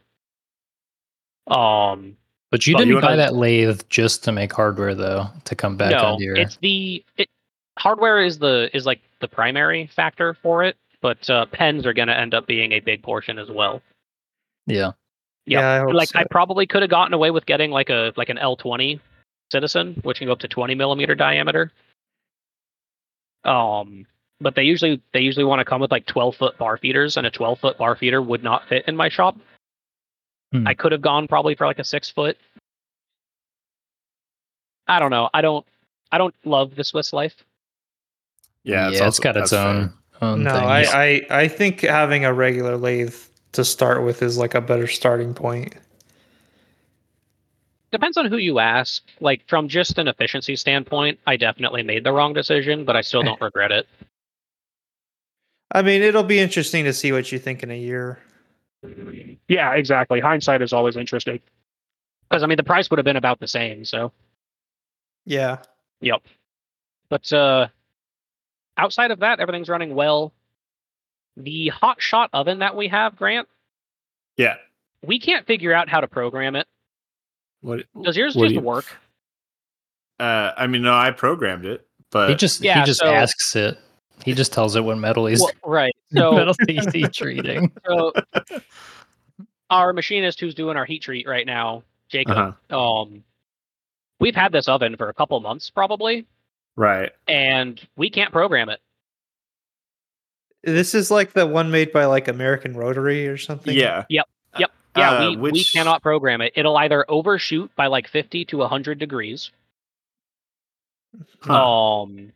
Um, 1.49 2.17
But 2.51 2.67
you 2.67 2.75
Well, 2.75 2.85
didn't 2.85 2.95
you 2.97 3.01
buy 3.01 3.13
I- 3.15 3.17
that 3.17 3.35
lathe 3.35 3.81
just 3.89 4.23
to 4.25 4.33
make 4.33 4.53
hardware 4.53 4.95
though, 4.95 5.27
to 5.45 5.55
come 5.55 5.77
back 5.77 5.91
no, 5.91 6.19
your 6.19 6.37
it's 6.37 6.57
the 6.59 7.05
it, 7.17 7.29
hardware 7.79 8.23
is 8.23 8.39
the 8.39 8.71
is 8.77 8.87
like 8.87 9.01
the 9.21 9.29
primary 9.29 9.87
factor 9.89 10.35
for 10.35 10.63
it, 10.63 10.77
but 11.03 11.29
uh, 11.29 11.45
pens 11.47 11.85
are 11.85 11.93
going 11.93 12.09
to 12.09 12.19
end 12.19 12.33
up 12.33 12.47
being 12.47 12.73
a 12.73 12.81
big 12.81 13.03
portion 13.03 13.39
as 13.39 13.51
well. 13.51 13.83
Yeah. 14.67 14.93
Yep. 15.47 15.61
Yeah, 15.61 15.69
I 15.69 15.83
like 15.93 16.09
so. 16.11 16.21
I 16.21 16.25
probably 16.31 16.67
could 16.67 16.83
have 16.83 16.91
gotten 16.91 17.13
away 17.13 17.31
with 17.33 17.45
getting 17.47 17.71
like 17.73 17.91
a 17.91 18.13
like 18.17 18.29
an 18.29 18.37
L20 18.39 19.01
Citizen, 19.51 20.01
which 20.05 20.19
can 20.19 20.29
go 20.29 20.33
up 20.33 20.39
to 20.39 20.49
20 20.49 20.75
millimeter 20.77 21.15
diameter. 21.17 21.73
Um, 23.45 24.07
but 24.41 24.55
they 24.55 24.63
usually 24.63 25.03
they 25.13 25.21
usually 25.21 25.45
want 25.45 25.59
to 25.59 25.65
come 25.65 25.81
with 25.81 25.91
like 25.91 26.07
12 26.07 26.37
foot 26.37 26.59
bar 26.59 26.77
feeders, 26.77 27.17
and 27.17 27.27
a 27.27 27.31
12 27.31 27.59
foot 27.59 27.77
bar 27.77 27.97
feeder 27.97 28.23
would 28.23 28.45
not 28.45 28.69
fit 28.69 28.85
in 28.87 28.97
my 28.97 29.09
shop. 29.09 29.37
Hmm. 30.53 30.67
I 30.67 30.75
could 30.75 30.93
have 30.93 31.03
gone 31.03 31.27
probably 31.27 31.57
for 31.57 31.67
like 31.67 31.81
a 31.81 31.85
six 31.85 32.09
foot. 32.09 32.39
I 34.87 35.01
don't 35.01 35.11
know. 35.11 35.29
I 35.35 35.41
don't. 35.41 35.67
I 36.13 36.19
don't 36.19 36.35
love 36.45 36.75
the 36.77 36.85
Swiss 36.85 37.13
life. 37.13 37.35
Yeah, 38.65 38.91
it's 38.91 39.01
also- 39.01 39.09
it's 39.09 39.19
got 39.19 39.37
its 39.37 39.53
own 39.53 39.89
fair. 39.89 39.99
Own 40.23 40.45
no, 40.45 40.53
thing. 40.55 40.63
I, 40.65 40.85
I 40.85 41.27
I 41.43 41.49
think 41.49 41.81
having 41.81 42.25
a 42.25 42.33
regular 42.33 42.77
lathe 42.77 43.15
to 43.53 43.65
start 43.65 44.03
with 44.03 44.23
is 44.23 44.39
like 44.39 44.55
a 44.55 44.61
better 44.61 44.87
starting 44.87 45.35
point. 45.35 45.75
Depends 47.91 48.17
on 48.17 48.27
who 48.27 48.39
you 48.39 48.59
ask. 48.59 49.03
Like 49.21 49.47
from 49.47 49.69
just 49.69 49.99
an 49.99 50.09
efficiency 50.09 50.57
standpoint, 50.57 51.19
I 51.27 51.37
definitely 51.37 51.83
made 51.83 52.05
the 52.05 52.13
wrong 52.13 52.33
decision, 52.33 52.85
but 52.85 52.97
I 52.97 53.03
still 53.03 53.23
don't 53.23 53.41
regret 53.43 53.71
it. 53.71 53.87
I 55.73 55.83
mean, 55.83 56.03
it'll 56.03 56.23
be 56.23 56.39
interesting 56.39 56.85
to 56.85 56.93
see 56.93 57.13
what 57.13 57.33
you 57.33 57.39
think 57.39 57.63
in 57.63 57.71
a 57.71 57.79
year. 57.79 58.19
Yeah, 59.49 59.73
exactly. 59.75 60.21
Hindsight 60.21 60.63
is 60.63 60.73
always 60.73 60.97
interesting. 60.97 61.41
Because 62.29 62.43
I 62.43 62.47
mean, 62.47 62.57
the 62.57 62.65
price 62.65 62.91
would 62.91 62.99
have 62.99 63.05
been 63.05 63.17
about 63.17 63.41
the 63.41 63.49
same. 63.49 63.85
So, 63.85 64.13
Yeah. 65.27 65.59
yep. 66.01 66.23
But 67.09 67.31
uh, 67.33 67.69
outside 68.77 69.11
of 69.11 69.21
that, 69.21 69.41
everything's 69.41 69.69
running 69.69 69.95
well. 69.95 70.33
The 71.37 71.69
hot 71.69 72.01
shot 72.01 72.31
oven 72.33 72.59
that 72.61 72.77
we 72.77 72.89
have, 72.89 73.17
Grant, 73.17 73.49
Yeah. 74.37 74.57
we 75.03 75.19
can't 75.19 75.47
figure 75.47 75.73
out 75.73 75.89
how 75.89 76.01
to 76.01 76.09
program 76.09 76.57
it. 76.57 76.67
What? 77.63 77.85
Does 78.03 78.17
yours 78.17 78.35
What 78.35 78.43
do 78.45 78.49
just 78.49 78.55
you- 78.63 78.67
work? 78.67 78.85
Uh, 80.21 80.53
I 80.57 80.67
mean, 80.67 80.83
no, 80.83 80.95
I 80.95 81.11
programmed 81.11 81.65
it, 81.65 81.87
but 82.11 82.29
he 82.29 82.35
just 82.37 82.61
Yeah, 82.61 82.81
he 82.81 82.85
just 82.87 83.01
so- 83.01 83.07
asks 83.13 83.57
it. 83.57 83.79
He 84.25 84.35
just 84.35 84.53
tells 84.53 84.77
it 84.77 84.85
what 84.85 84.99
metal 84.99 85.27
he's 85.27 85.41
Well, 85.41 85.51
right. 85.65 85.93
So, 86.15 86.33
metal 86.33 86.55
he's 86.69 86.87
heat 86.93 87.13
treating. 87.13 87.73
so 87.87 88.13
our 89.71 89.93
machinist 89.93 90.39
who's 90.39 90.55
doing 90.55 90.77
our 90.77 90.85
heat 90.85 91.01
treat 91.03 91.27
right 91.27 91.47
now, 91.47 91.83
Jacob. 92.09 92.37
uh-huh. 92.71 93.01
Um, 93.01 93.25
we've 94.21 94.35
had 94.35 94.53
this 94.53 94.69
oven 94.69 94.97
for 94.97 95.09
a 95.09 95.15
couple 95.15 95.41
months 95.41 95.71
probably, 95.71 96.27
right. 96.77 97.11
and 97.29 97.81
we 97.97 98.11
can't 98.11 98.33
program 98.33 98.69
it. 98.69 98.81
This 100.65 100.95
is 100.95 101.11
like 101.11 101.33
the 101.33 101.47
one 101.47 101.71
made 101.71 101.93
by 101.93 102.05
like 102.05 102.29
American 102.29 102.77
Rotary 102.77 103.27
or 103.27 103.37
something. 103.37 103.75
Yeah. 103.77 104.05
Yep. 104.09 104.29
Yep. 104.59 104.71
Yeah, 104.97 105.11
uh, 105.11 105.31
we, 105.39 105.51
we 105.53 105.65
cannot 105.65 106.03
program 106.03 106.41
it. 106.41 106.53
It'll 106.55 106.77
either 106.77 107.05
overshoot 107.09 107.75
by 107.75 107.87
like 107.87 108.07
50 108.09 108.45
to 108.47 108.59
100 108.59 108.99
degrees. 108.99 109.51
Huh. 111.41 112.03
Um, 112.03 112.33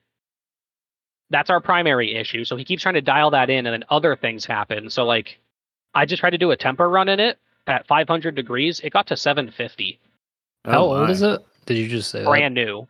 that's 1.30 1.50
our 1.50 1.60
primary 1.60 2.14
issue. 2.16 2.44
So 2.44 2.56
he 2.56 2.64
keeps 2.64 2.82
trying 2.82 2.94
to 2.94 3.00
dial 3.02 3.30
that 3.30 3.50
in, 3.50 3.66
and 3.66 3.72
then 3.74 3.84
other 3.90 4.16
things 4.16 4.44
happen. 4.44 4.90
So 4.90 5.04
like, 5.04 5.38
I 5.94 6.06
just 6.06 6.20
tried 6.20 6.30
to 6.30 6.38
do 6.38 6.50
a 6.50 6.56
temper 6.56 6.88
run 6.88 7.08
in 7.08 7.20
it 7.20 7.38
at 7.66 7.86
500 7.86 8.34
degrees. 8.34 8.80
It 8.80 8.90
got 8.92 9.06
to 9.08 9.16
750, 9.16 9.98
How 10.64 10.72
Oh 10.72 10.82
old 10.96 11.06
my. 11.06 11.10
is 11.10 11.22
it? 11.22 11.44
Did 11.66 11.78
you 11.78 11.88
just 11.88 12.10
say 12.10 12.20
that? 12.20 12.26
brand 12.26 12.54
new. 12.54 12.86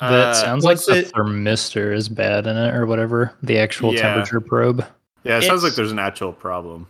That 0.00 0.12
Uh, 0.12 0.34
sounds 0.34 0.64
like 0.64 0.78
the 0.84 0.98
it- 0.98 1.12
thermistor 1.12 1.94
is 1.94 2.08
bad 2.08 2.46
in 2.46 2.56
it 2.56 2.74
or 2.74 2.86
whatever. 2.86 3.32
The 3.42 3.58
actual 3.58 3.94
Yeah. 3.94 4.02
temperature 4.02 4.40
probe. 4.40 4.84
Yeah, 5.24 5.38
it 5.38 5.42
sounds 5.42 5.62
like 5.64 5.74
there's 5.74 5.92
an 5.92 5.98
actual 5.98 6.32
problem. 6.32 6.86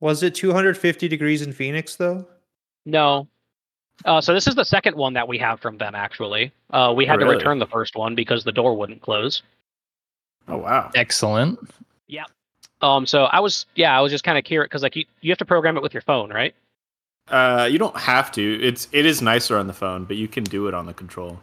Was 0.00 0.22
it 0.22 0.34
250 0.34 1.08
degrees 1.08 1.40
in 1.42 1.52
Phoenix 1.52 1.96
though? 1.96 2.26
No. 2.84 3.26
Uh, 4.04 4.20
so 4.20 4.34
this 4.34 4.46
is 4.46 4.54
the 4.54 4.64
second 4.64 4.96
one 4.96 5.14
that 5.14 5.26
we 5.26 5.38
have 5.38 5.60
from 5.60 5.78
them. 5.78 5.94
Actually, 5.94 6.52
uh, 6.70 6.92
we 6.94 7.06
had 7.06 7.18
to 7.20 7.24
Really? 7.24 7.36
return 7.36 7.58
the 7.58 7.66
first 7.66 7.96
one 7.96 8.14
because 8.14 8.44
the 8.44 8.52
door 8.52 8.76
wouldn't 8.76 9.00
close. 9.00 9.42
Oh 10.46 10.58
wow. 10.58 10.90
Excellent. 10.94 11.58
Yeah. 12.08 12.24
Um, 12.82 13.06
so 13.06 13.24
I 13.24 13.40
was, 13.40 13.64
yeah, 13.76 13.96
I 13.96 14.02
was 14.02 14.12
just 14.12 14.24
kind 14.24 14.36
of 14.36 14.44
curious 14.44 14.68
because 14.68 14.82
like 14.82 14.94
you, 14.96 15.06
you 15.22 15.30
have 15.30 15.38
to 15.38 15.44
program 15.46 15.76
it 15.78 15.82
with 15.82 15.94
your 15.94 16.02
phone, 16.02 16.30
right? 16.30 16.54
Uh, 17.28 17.66
you 17.70 17.78
don't 17.78 17.96
have 17.96 18.30
to. 18.32 18.60
It's 18.62 18.88
it 18.92 19.06
is 19.06 19.22
nicer 19.22 19.56
on 19.56 19.66
the 19.66 19.72
phone, 19.72 20.04
but 20.04 20.16
you 20.16 20.28
can 20.28 20.44
do 20.44 20.68
it 20.68 20.74
on 20.74 20.84
the 20.84 20.92
control. 20.92 21.40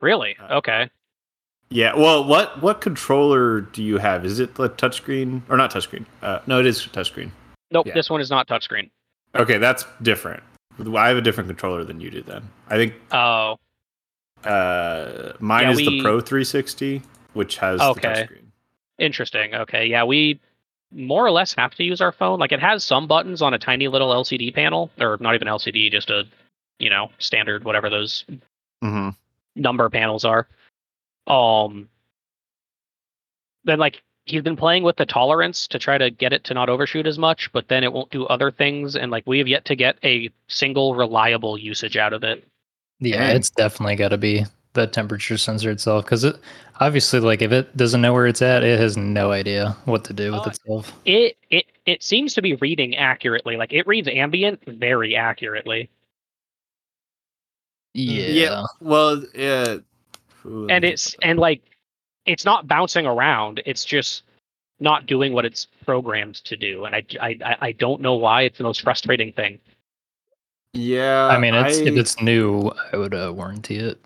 Really? 0.00 0.36
Uh, 0.38 0.56
Okay. 0.58 0.90
Yeah. 1.70 1.96
Well, 1.96 2.22
what 2.24 2.62
what 2.62 2.80
controller 2.80 3.62
do 3.62 3.82
you 3.82 3.98
have? 3.98 4.24
Is 4.24 4.38
it 4.38 4.54
the 4.54 4.68
touchscreen 4.68 5.42
or 5.48 5.56
not 5.56 5.72
touchscreen? 5.72 6.04
Uh, 6.22 6.38
no, 6.46 6.60
it 6.60 6.66
is 6.66 6.86
touchscreen. 6.86 7.30
Nope. 7.70 7.86
yeah. 7.86 7.94
This 7.94 8.10
one 8.10 8.20
is 8.20 8.30
not 8.30 8.46
touchscreen. 8.46 8.90
Okay, 9.34 9.58
that's 9.58 9.84
different. 10.02 10.42
I 10.94 11.08
have 11.08 11.16
a 11.16 11.20
different 11.22 11.48
controller 11.48 11.82
than 11.82 12.00
you 12.00 12.10
do. 12.10 12.22
Then 12.22 12.48
I 12.68 12.76
think 12.76 12.94
Oh, 13.10 13.56
uh, 14.44 15.32
mine 15.40 15.62
Yeah, 15.64 15.70
is 15.72 15.78
the 15.78 16.02
Pro 16.02 16.20
360, 16.20 17.02
which 17.32 17.56
has 17.58 17.80
Okay. 17.80 18.00
the 18.00 18.08
touchscreen. 18.08 18.30
Okay. 18.32 18.40
Interesting. 18.98 19.54
Okay. 19.54 19.86
Yeah, 19.86 20.04
we 20.04 20.38
more 20.92 21.26
or 21.26 21.30
less 21.32 21.54
have 21.54 21.74
to 21.76 21.82
use 21.82 22.00
our 22.00 22.12
phone. 22.12 22.38
Like 22.38 22.52
it 22.52 22.60
has 22.60 22.84
some 22.84 23.08
buttons 23.08 23.42
on 23.42 23.54
a 23.54 23.58
tiny 23.58 23.88
little 23.88 24.10
LCD 24.12 24.54
panel, 24.54 24.90
or 25.00 25.16
not 25.20 25.34
even 25.34 25.48
LCD, 25.48 25.90
just 25.90 26.10
a, 26.10 26.24
you 26.78 26.90
know, 26.90 27.10
standard 27.18 27.64
whatever 27.64 27.88
those 27.90 28.24
Mm-hmm. 28.84 29.08
Number 29.54 29.88
panels 29.90 30.24
are. 30.24 30.48
Um. 31.26 31.88
Then 33.64 33.78
like 33.78 34.02
he's 34.26 34.42
been 34.42 34.56
playing 34.56 34.82
with 34.82 34.96
the 34.96 35.06
tolerance 35.06 35.66
to 35.68 35.78
try 35.78 35.98
to 35.98 36.10
get 36.10 36.32
it 36.32 36.44
to 36.44 36.54
not 36.54 36.68
overshoot 36.68 37.06
as 37.06 37.18
much, 37.18 37.50
but 37.52 37.68
then 37.68 37.84
it 37.84 37.92
won't 37.92 38.10
do 38.10 38.24
other 38.26 38.50
things, 38.50 38.96
and 38.96 39.10
like 39.10 39.26
we 39.26 39.38
have 39.38 39.48
yet 39.48 39.64
to 39.66 39.76
get 39.76 39.96
a 40.04 40.30
single 40.48 40.94
reliable 40.94 41.56
usage 41.58 41.96
out 41.96 42.12
of 42.12 42.24
it. 42.24 42.46
Yeah, 43.00 43.26
Dang. 43.26 43.36
it's 43.36 43.50
definitely 43.50 43.96
got 43.96 44.08
to 44.10 44.18
be 44.18 44.44
the 44.74 44.86
temperature 44.86 45.38
sensor 45.38 45.70
itself 45.70 46.04
because 46.04 46.24
it 46.24 46.36
obviously 46.80 47.20
like 47.20 47.42
if 47.42 47.52
it 47.52 47.76
doesn't 47.76 48.00
know 48.00 48.12
where 48.12 48.26
it's 48.26 48.42
at, 48.42 48.64
it 48.64 48.78
has 48.78 48.96
no 48.96 49.30
idea 49.30 49.76
what 49.84 50.04
to 50.04 50.12
do 50.12 50.32
with 50.32 50.46
Uh, 50.46 50.50
itself. 50.50 50.92
It 51.04 51.36
it 51.50 51.66
it 51.86 52.02
seems 52.02 52.34
to 52.34 52.42
be 52.42 52.54
reading 52.56 52.96
accurately. 52.96 53.56
Like 53.56 53.72
it 53.72 53.86
reads 53.86 54.08
ambient 54.08 54.62
very 54.66 55.16
accurately. 55.16 55.88
Yeah. 57.94 58.26
Yeah. 58.26 58.64
Well, 58.80 59.24
yeah. 59.34 59.76
Ooh, 60.46 60.66
and 60.68 60.84
it's 60.84 61.16
and 61.22 61.38
like 61.38 61.62
it's 62.26 62.44
not 62.44 62.66
bouncing 62.68 63.06
around 63.06 63.62
it's 63.64 63.84
just 63.84 64.24
not 64.80 65.06
doing 65.06 65.32
what 65.32 65.44
it's 65.46 65.66
programmed 65.86 66.34
to 66.44 66.56
do 66.56 66.84
and 66.84 66.94
i 66.94 67.02
i 67.20 67.38
I- 67.44 67.56
i 67.68 67.72
don't 67.72 68.00
know 68.02 68.14
why 68.14 68.42
it's 68.42 68.58
the 68.58 68.64
most 68.64 68.82
frustrating 68.82 69.32
thing 69.32 69.58
yeah. 70.76 71.28
I 71.28 71.38
mean, 71.38 71.54
it's, 71.54 71.78
if 71.78 71.96
it's 71.96 72.20
new, 72.20 72.72
I 72.92 72.96
would 72.96 73.14
uh, 73.14 73.32
warranty 73.32 73.76
it. 73.78 74.04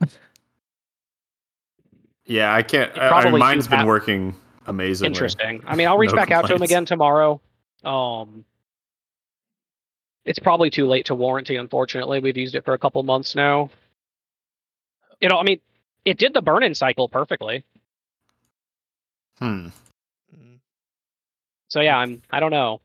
yeah. 2.26 2.54
I 2.54 2.62
can't. 2.62 2.90
It 2.94 2.98
I- 2.98 3.06
I, 3.06 3.08
probably 3.08 3.40
mine's 3.40 3.66
do 3.66 3.76
been 3.76 3.86
working 3.86 4.34
amazingly. 4.66 5.08
interesting 5.08 5.62
i 5.66 5.74
mean 5.74 5.88
i'll 5.88 5.96
reach 5.96 6.10
No 6.10 6.16
back 6.16 6.30
out 6.30 6.46
to 6.46 6.54
him 6.54 6.60
again 6.62 6.84
tomorrow 6.84 7.40
um 7.84 8.44
it's 10.28 10.38
probably 10.38 10.70
too 10.70 10.86
late 10.86 11.06
to 11.06 11.14
warranty 11.14 11.56
unfortunately 11.56 12.20
we've 12.20 12.36
used 12.36 12.54
it 12.54 12.64
for 12.64 12.74
a 12.74 12.78
couple 12.78 13.02
months 13.02 13.34
now 13.34 13.70
you 15.20 15.28
know 15.28 15.38
i 15.38 15.42
mean 15.42 15.58
it 16.04 16.18
did 16.18 16.34
the 16.34 16.42
burn-in 16.42 16.74
cycle 16.74 17.08
perfectly 17.08 17.64
Hmm. 19.38 19.68
Mm. 20.36 20.58
so 21.68 21.80
yeah 21.80 21.96
i'm 21.98 22.22
i 22.30 22.40
don't 22.40 22.50
know 22.50 22.80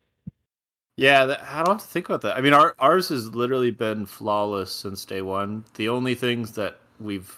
Yeah, 0.95 1.25
that, 1.25 1.41
I 1.49 1.63
don't 1.63 1.79
have 1.79 1.81
to 1.81 1.87
think 1.87 2.07
about 2.07 2.21
that. 2.21 2.37
I 2.37 2.41
mean, 2.41 2.53
our, 2.53 2.75
ours 2.77 3.09
has 3.09 3.33
literally 3.33 3.71
been 3.71 4.05
flawless 4.05 4.71
since 4.71 5.03
day 5.05 5.23
one. 5.23 5.65
The 5.73 5.89
only 5.89 6.13
things 6.13 6.51
that 6.51 6.77
we've 6.99 7.35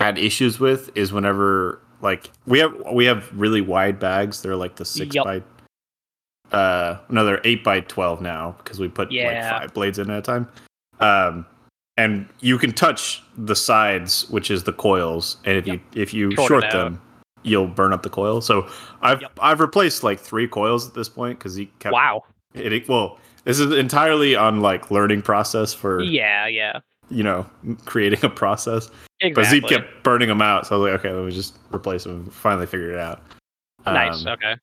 had 0.00 0.18
issues 0.18 0.58
with 0.58 0.90
is 0.96 1.12
whenever 1.12 1.80
like 2.00 2.30
we 2.44 2.58
have 2.58 2.74
we 2.92 3.04
have 3.04 3.30
really 3.32 3.60
wide 3.60 4.00
bags. 4.00 4.42
They're 4.42 4.56
like 4.56 4.74
the 4.74 4.84
six 4.84 5.14
Yup. 5.14 5.24
by 5.24 5.42
uh 6.52 6.98
no, 7.08 7.24
they're 7.24 7.40
eight 7.44 7.64
by 7.64 7.80
twelve 7.80 8.20
now 8.20 8.54
because 8.58 8.78
we 8.78 8.88
put 8.88 9.10
Yeah. 9.10 9.26
like 9.50 9.60
five 9.62 9.74
blades 9.74 9.98
in 9.98 10.10
at 10.10 10.18
a 10.18 10.22
time. 10.22 10.48
Um, 11.00 11.46
and 11.96 12.28
you 12.40 12.58
can 12.58 12.72
touch 12.72 13.22
the 13.36 13.54
sides, 13.56 14.28
which 14.30 14.50
is 14.50 14.64
the 14.64 14.72
coils, 14.72 15.36
and 15.44 15.56
if 15.56 15.66
Yep. 15.66 15.80
you 15.94 16.02
if 16.02 16.14
you 16.14 16.34
Short 16.36 16.48
short 16.48 16.70
them, 16.70 17.00
you'll 17.42 17.66
burn 17.66 17.92
up 17.92 18.02
the 18.02 18.10
coil. 18.10 18.40
So 18.40 18.68
I've 19.02 19.20
Yep. 19.20 19.32
I've 19.40 19.60
replaced 19.60 20.02
like 20.02 20.18
three 20.20 20.48
coils 20.48 20.86
at 20.88 20.94
this 20.94 21.08
point 21.08 21.38
because 21.38 21.54
he 21.54 21.66
kept 21.80 21.92
wow 21.92 22.24
it, 22.54 22.88
well, 22.88 23.18
this 23.44 23.58
is 23.58 23.72
entirely 23.76 24.34
on 24.36 24.60
like 24.60 24.90
learning 24.90 25.22
process 25.22 25.72
for 25.72 26.02
yeah 26.02 26.46
yeah 26.46 26.80
you 27.10 27.22
know 27.22 27.46
creating 27.84 28.24
a 28.24 28.28
process. 28.28 28.88
But 29.20 29.28
exactly 29.28 29.60
Zeep 29.60 29.68
kept 29.68 30.02
burning 30.02 30.28
them 30.28 30.42
out, 30.42 30.66
so 30.66 30.74
I 30.74 30.78
was 30.78 30.90
like, 30.90 31.00
okay, 31.00 31.14
let 31.14 31.24
me 31.26 31.32
just 31.32 31.56
replace 31.72 32.04
them. 32.04 32.28
Finally 32.30 32.66
figured 32.66 32.90
it 32.94 32.98
out. 32.98 33.22
nice 33.86 34.26
Um, 34.26 34.32
okay 34.32 34.56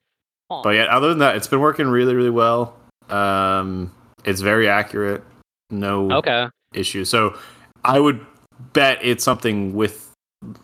Huh. 0.51 0.61
But 0.63 0.71
yeah, 0.71 0.85
other 0.85 1.09
than 1.09 1.19
that, 1.19 1.35
it's 1.35 1.47
been 1.47 1.59
working 1.59 1.87
really, 1.87 2.15
really 2.15 2.29
well. 2.29 2.75
Um, 3.09 3.93
it's 4.25 4.41
very 4.41 4.67
accurate. 4.67 5.23
No 5.69 6.11
okay 6.11 6.47
issues. 6.73 7.09
So 7.09 7.37
I 7.83 7.99
would 7.99 8.25
bet 8.73 8.99
it's 9.01 9.23
something 9.23 9.73
with 9.73 10.11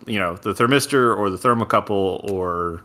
you 0.06 0.20
know 0.20 0.36
the 0.36 0.54
thermistor 0.54 1.16
or 1.16 1.30
the 1.30 1.38
thermocouple 1.38 2.32
or 2.32 2.84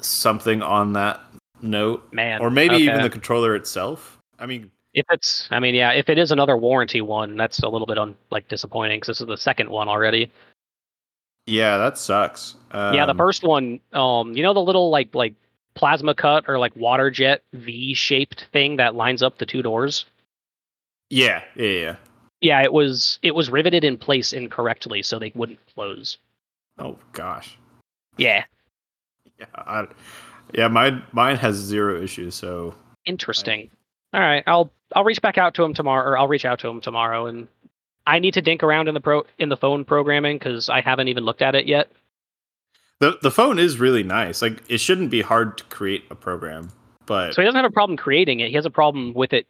something 0.00 0.62
on 0.62 0.92
that 0.94 1.20
note, 1.62 2.06
man 2.12 2.40
or 2.40 2.50
maybe 2.50 2.76
even 2.76 3.02
the 3.02 3.10
controller 3.10 3.54
itself. 3.54 4.18
I 4.38 4.46
mean, 4.46 4.70
If 4.94 5.04
it's, 5.10 5.46
I 5.50 5.60
mean, 5.60 5.74
yeah, 5.74 5.92
if 5.92 6.08
it 6.08 6.16
is 6.16 6.32
another 6.32 6.56
warranty 6.56 7.02
one, 7.02 7.36
that's 7.36 7.58
a 7.60 7.68
little 7.68 7.86
bit 7.86 7.98
un, 7.98 8.16
like 8.30 8.48
disappointing 8.48 8.98
because 8.98 9.08
this 9.08 9.20
is 9.20 9.26
the 9.26 9.36
second 9.36 9.68
one 9.68 9.88
already. 9.88 10.32
Yeah, 11.46 11.76
that 11.78 11.98
sucks. 11.98 12.54
Um, 12.70 12.94
yeah, 12.94 13.06
the 13.06 13.14
first 13.14 13.42
one, 13.42 13.80
um, 13.92 14.32
you 14.34 14.42
know, 14.42 14.54
the 14.54 14.62
little 14.62 14.90
like 14.90 15.14
like 15.14 15.34
plasma 15.80 16.14
cut 16.14 16.44
or 16.46 16.58
like 16.58 16.76
water 16.76 17.10
jet 17.10 17.42
V-shaped 17.54 18.48
thing 18.52 18.76
that 18.76 18.94
lines 18.94 19.22
up 19.22 19.38
the 19.38 19.46
two 19.46 19.62
doors. 19.62 20.04
Yeah, 21.08 21.42
yeah, 21.56 21.68
yeah. 21.68 21.96
Yeah, 22.42 22.62
it 22.62 22.70
was 22.70 23.18
it 23.22 23.34
was 23.34 23.48
riveted 23.48 23.82
in 23.82 23.96
place 23.96 24.34
incorrectly, 24.34 25.02
so 25.02 25.18
they 25.18 25.32
wouldn't 25.34 25.58
close. 25.74 26.18
Oh 26.78 26.98
gosh. 27.12 27.56
Yeah, 28.18 28.44
Yeah, 29.38 29.46
I, 29.54 29.86
yeah. 30.52 30.68
Mine 30.68 31.02
mine 31.12 31.36
has 31.36 31.56
zero 31.56 32.02
issues. 32.02 32.34
So 32.34 32.74
interesting. 33.06 33.70
All 34.12 34.20
right, 34.20 34.44
I'll 34.46 34.70
I'll 34.94 35.04
reach 35.04 35.22
back 35.22 35.38
out 35.38 35.54
to 35.54 35.64
him 35.64 35.72
tomorrow, 35.72 36.10
or 36.10 36.18
I'll 36.18 36.28
reach 36.28 36.44
out 36.44 36.58
to 36.60 36.68
him 36.68 36.82
tomorrow, 36.82 37.26
and 37.26 37.48
I 38.06 38.18
need 38.18 38.34
to 38.34 38.42
dink 38.42 38.62
around 38.62 38.88
in 38.88 38.94
the 38.94 39.00
pro 39.00 39.24
in 39.38 39.48
the 39.48 39.56
phone 39.56 39.86
programming 39.86 40.36
because 40.38 40.68
I 40.68 40.82
haven't 40.82 41.08
even 41.08 41.24
looked 41.24 41.42
at 41.42 41.54
it 41.54 41.66
yet. 41.66 41.90
The 43.00 43.18
the 43.22 43.30
phone 43.30 43.58
is 43.58 43.78
really 43.78 44.02
nice. 44.02 44.40
Like 44.42 44.62
it 44.68 44.78
shouldn't 44.78 45.10
be 45.10 45.22
hard 45.22 45.58
to 45.58 45.64
create 45.64 46.04
a 46.10 46.14
program, 46.14 46.70
but 47.06 47.34
So 47.34 47.42
he 47.42 47.46
doesn't 47.46 47.60
have 47.60 47.70
a 47.70 47.72
problem 47.72 47.96
creating 47.96 48.40
it. 48.40 48.48
He 48.48 48.54
has 48.54 48.66
a 48.66 48.70
problem 48.70 49.12
with 49.14 49.32
it 49.32 49.46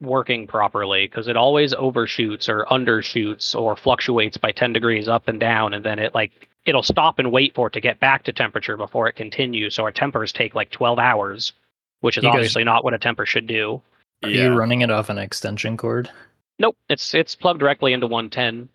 working 0.00 0.46
properly 0.46 1.06
because 1.06 1.28
it 1.28 1.36
always 1.36 1.72
overshoots 1.74 2.48
or 2.48 2.64
undershoots 2.70 3.54
or 3.54 3.76
fluctuates 3.76 4.36
by 4.36 4.52
10 4.52 4.72
degrees 4.72 5.08
up 5.08 5.28
and 5.28 5.38
down. 5.40 5.72
And 5.72 5.84
then 5.84 5.98
it 5.98 6.14
like, 6.14 6.48
it'll 6.66 6.82
stop 6.82 7.18
and 7.18 7.30
wait 7.32 7.54
for 7.54 7.68
it 7.68 7.72
to 7.74 7.80
get 7.80 8.00
back 8.00 8.24
to 8.24 8.32
temperature 8.32 8.76
before 8.76 9.08
it 9.08 9.14
continues. 9.14 9.74
So 9.74 9.84
our 9.84 9.92
tempers 9.92 10.32
take 10.32 10.54
like 10.54 10.70
12 10.70 10.98
hours, 10.98 11.52
which 12.00 12.18
is 12.18 12.24
You 12.24 12.30
guys- 12.30 12.36
obviously 12.36 12.64
not 12.64 12.84
what 12.84 12.94
a 12.94 12.98
temper 12.98 13.24
should 13.26 13.46
do. 13.46 13.80
Are 14.22 14.28
yeah. 14.28 14.44
you 14.44 14.54
running 14.54 14.80
it 14.80 14.90
off 14.90 15.10
an 15.10 15.18
extension 15.18 15.76
cord? 15.76 16.10
Nope. 16.58 16.76
It's, 16.88 17.14
it's 17.14 17.34
plugged 17.34 17.60
directly 17.60 17.92
into 17.92 18.06
110. 18.06 18.68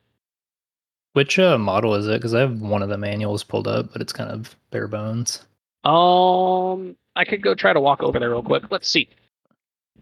Which 1.13 1.39
uh, 1.39 1.57
model 1.57 1.95
is 1.95 2.07
it? 2.07 2.13
Because 2.13 2.33
I 2.33 2.41
have 2.41 2.61
one 2.61 2.83
of 2.83 2.89
the 2.89 2.97
manuals 2.97 3.43
pulled 3.43 3.67
up, 3.67 3.91
but 3.91 4.01
it's 4.01 4.13
kind 4.13 4.29
of 4.29 4.55
bare 4.71 4.87
bones. 4.87 5.45
Um, 5.83 6.95
I 7.15 7.25
could 7.25 7.41
go 7.41 7.55
try 7.55 7.73
to 7.73 7.79
walk 7.79 8.03
over 8.03 8.19
there 8.19 8.29
real 8.29 8.43
quick. 8.43 8.63
Let's 8.69 8.87
see. 8.87 9.09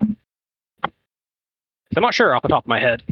I'm 0.02 2.04
not 2.04 2.14
sure 2.14 2.36
off 2.36 2.44
the 2.44 2.50
top 2.50 2.66
of 2.66 2.68
my 2.68 2.80
head. 2.80 3.04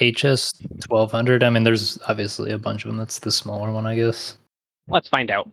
HS 0.00 0.54
twelve 0.80 1.10
hundred. 1.10 1.42
I 1.42 1.50
mean, 1.50 1.64
there's 1.64 1.98
obviously 2.08 2.52
a 2.52 2.58
bunch 2.58 2.84
of 2.84 2.88
them. 2.88 2.96
That's 2.96 3.18
the 3.18 3.32
smaller 3.32 3.72
one, 3.72 3.86
I 3.86 3.96
guess. 3.96 4.38
Let's 4.88 5.08
find 5.08 5.30
out. 5.30 5.50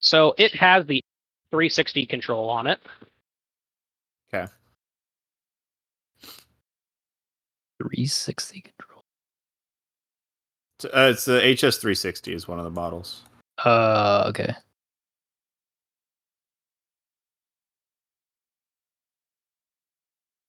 So 0.00 0.34
it 0.38 0.54
has 0.54 0.86
the 0.86 1.02
360 1.50 2.06
control 2.06 2.50
on 2.50 2.66
it. 2.66 2.78
Okay. 4.32 4.50
Three 7.82 8.06
sixty 8.06 8.60
control. 8.60 8.87
Uh, 10.84 11.10
it's 11.10 11.24
the 11.24 11.40
HS360 11.40 12.34
is 12.34 12.46
one 12.46 12.58
of 12.58 12.64
the 12.64 12.70
models. 12.70 13.22
Uh, 13.64 14.24
okay. 14.28 14.54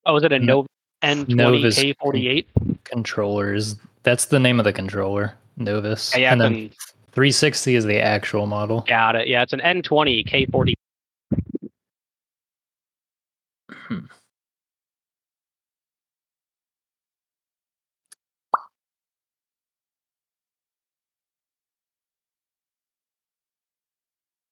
Oh, 0.05 0.15
is 0.17 0.23
it 0.23 0.31
a 0.31 0.39
Novus 0.39 0.67
N20K48? 1.03 2.45
Controllers. 2.83 3.75
That's 4.03 4.25
the 4.25 4.39
name 4.39 4.59
of 4.59 4.65
the 4.65 4.73
controller, 4.73 5.35
Novus. 5.57 6.13
Yeah, 6.13 6.21
yeah 6.21 6.31
and 6.33 6.41
then 6.41 6.69
360 7.11 7.75
is 7.75 7.85
the 7.85 7.99
actual 7.99 8.45
model. 8.45 8.81
Got 8.81 9.15
it. 9.15 9.27
Yeah, 9.27 9.41
it's 9.41 9.53
an 9.53 9.61
N20K40. 9.61 10.73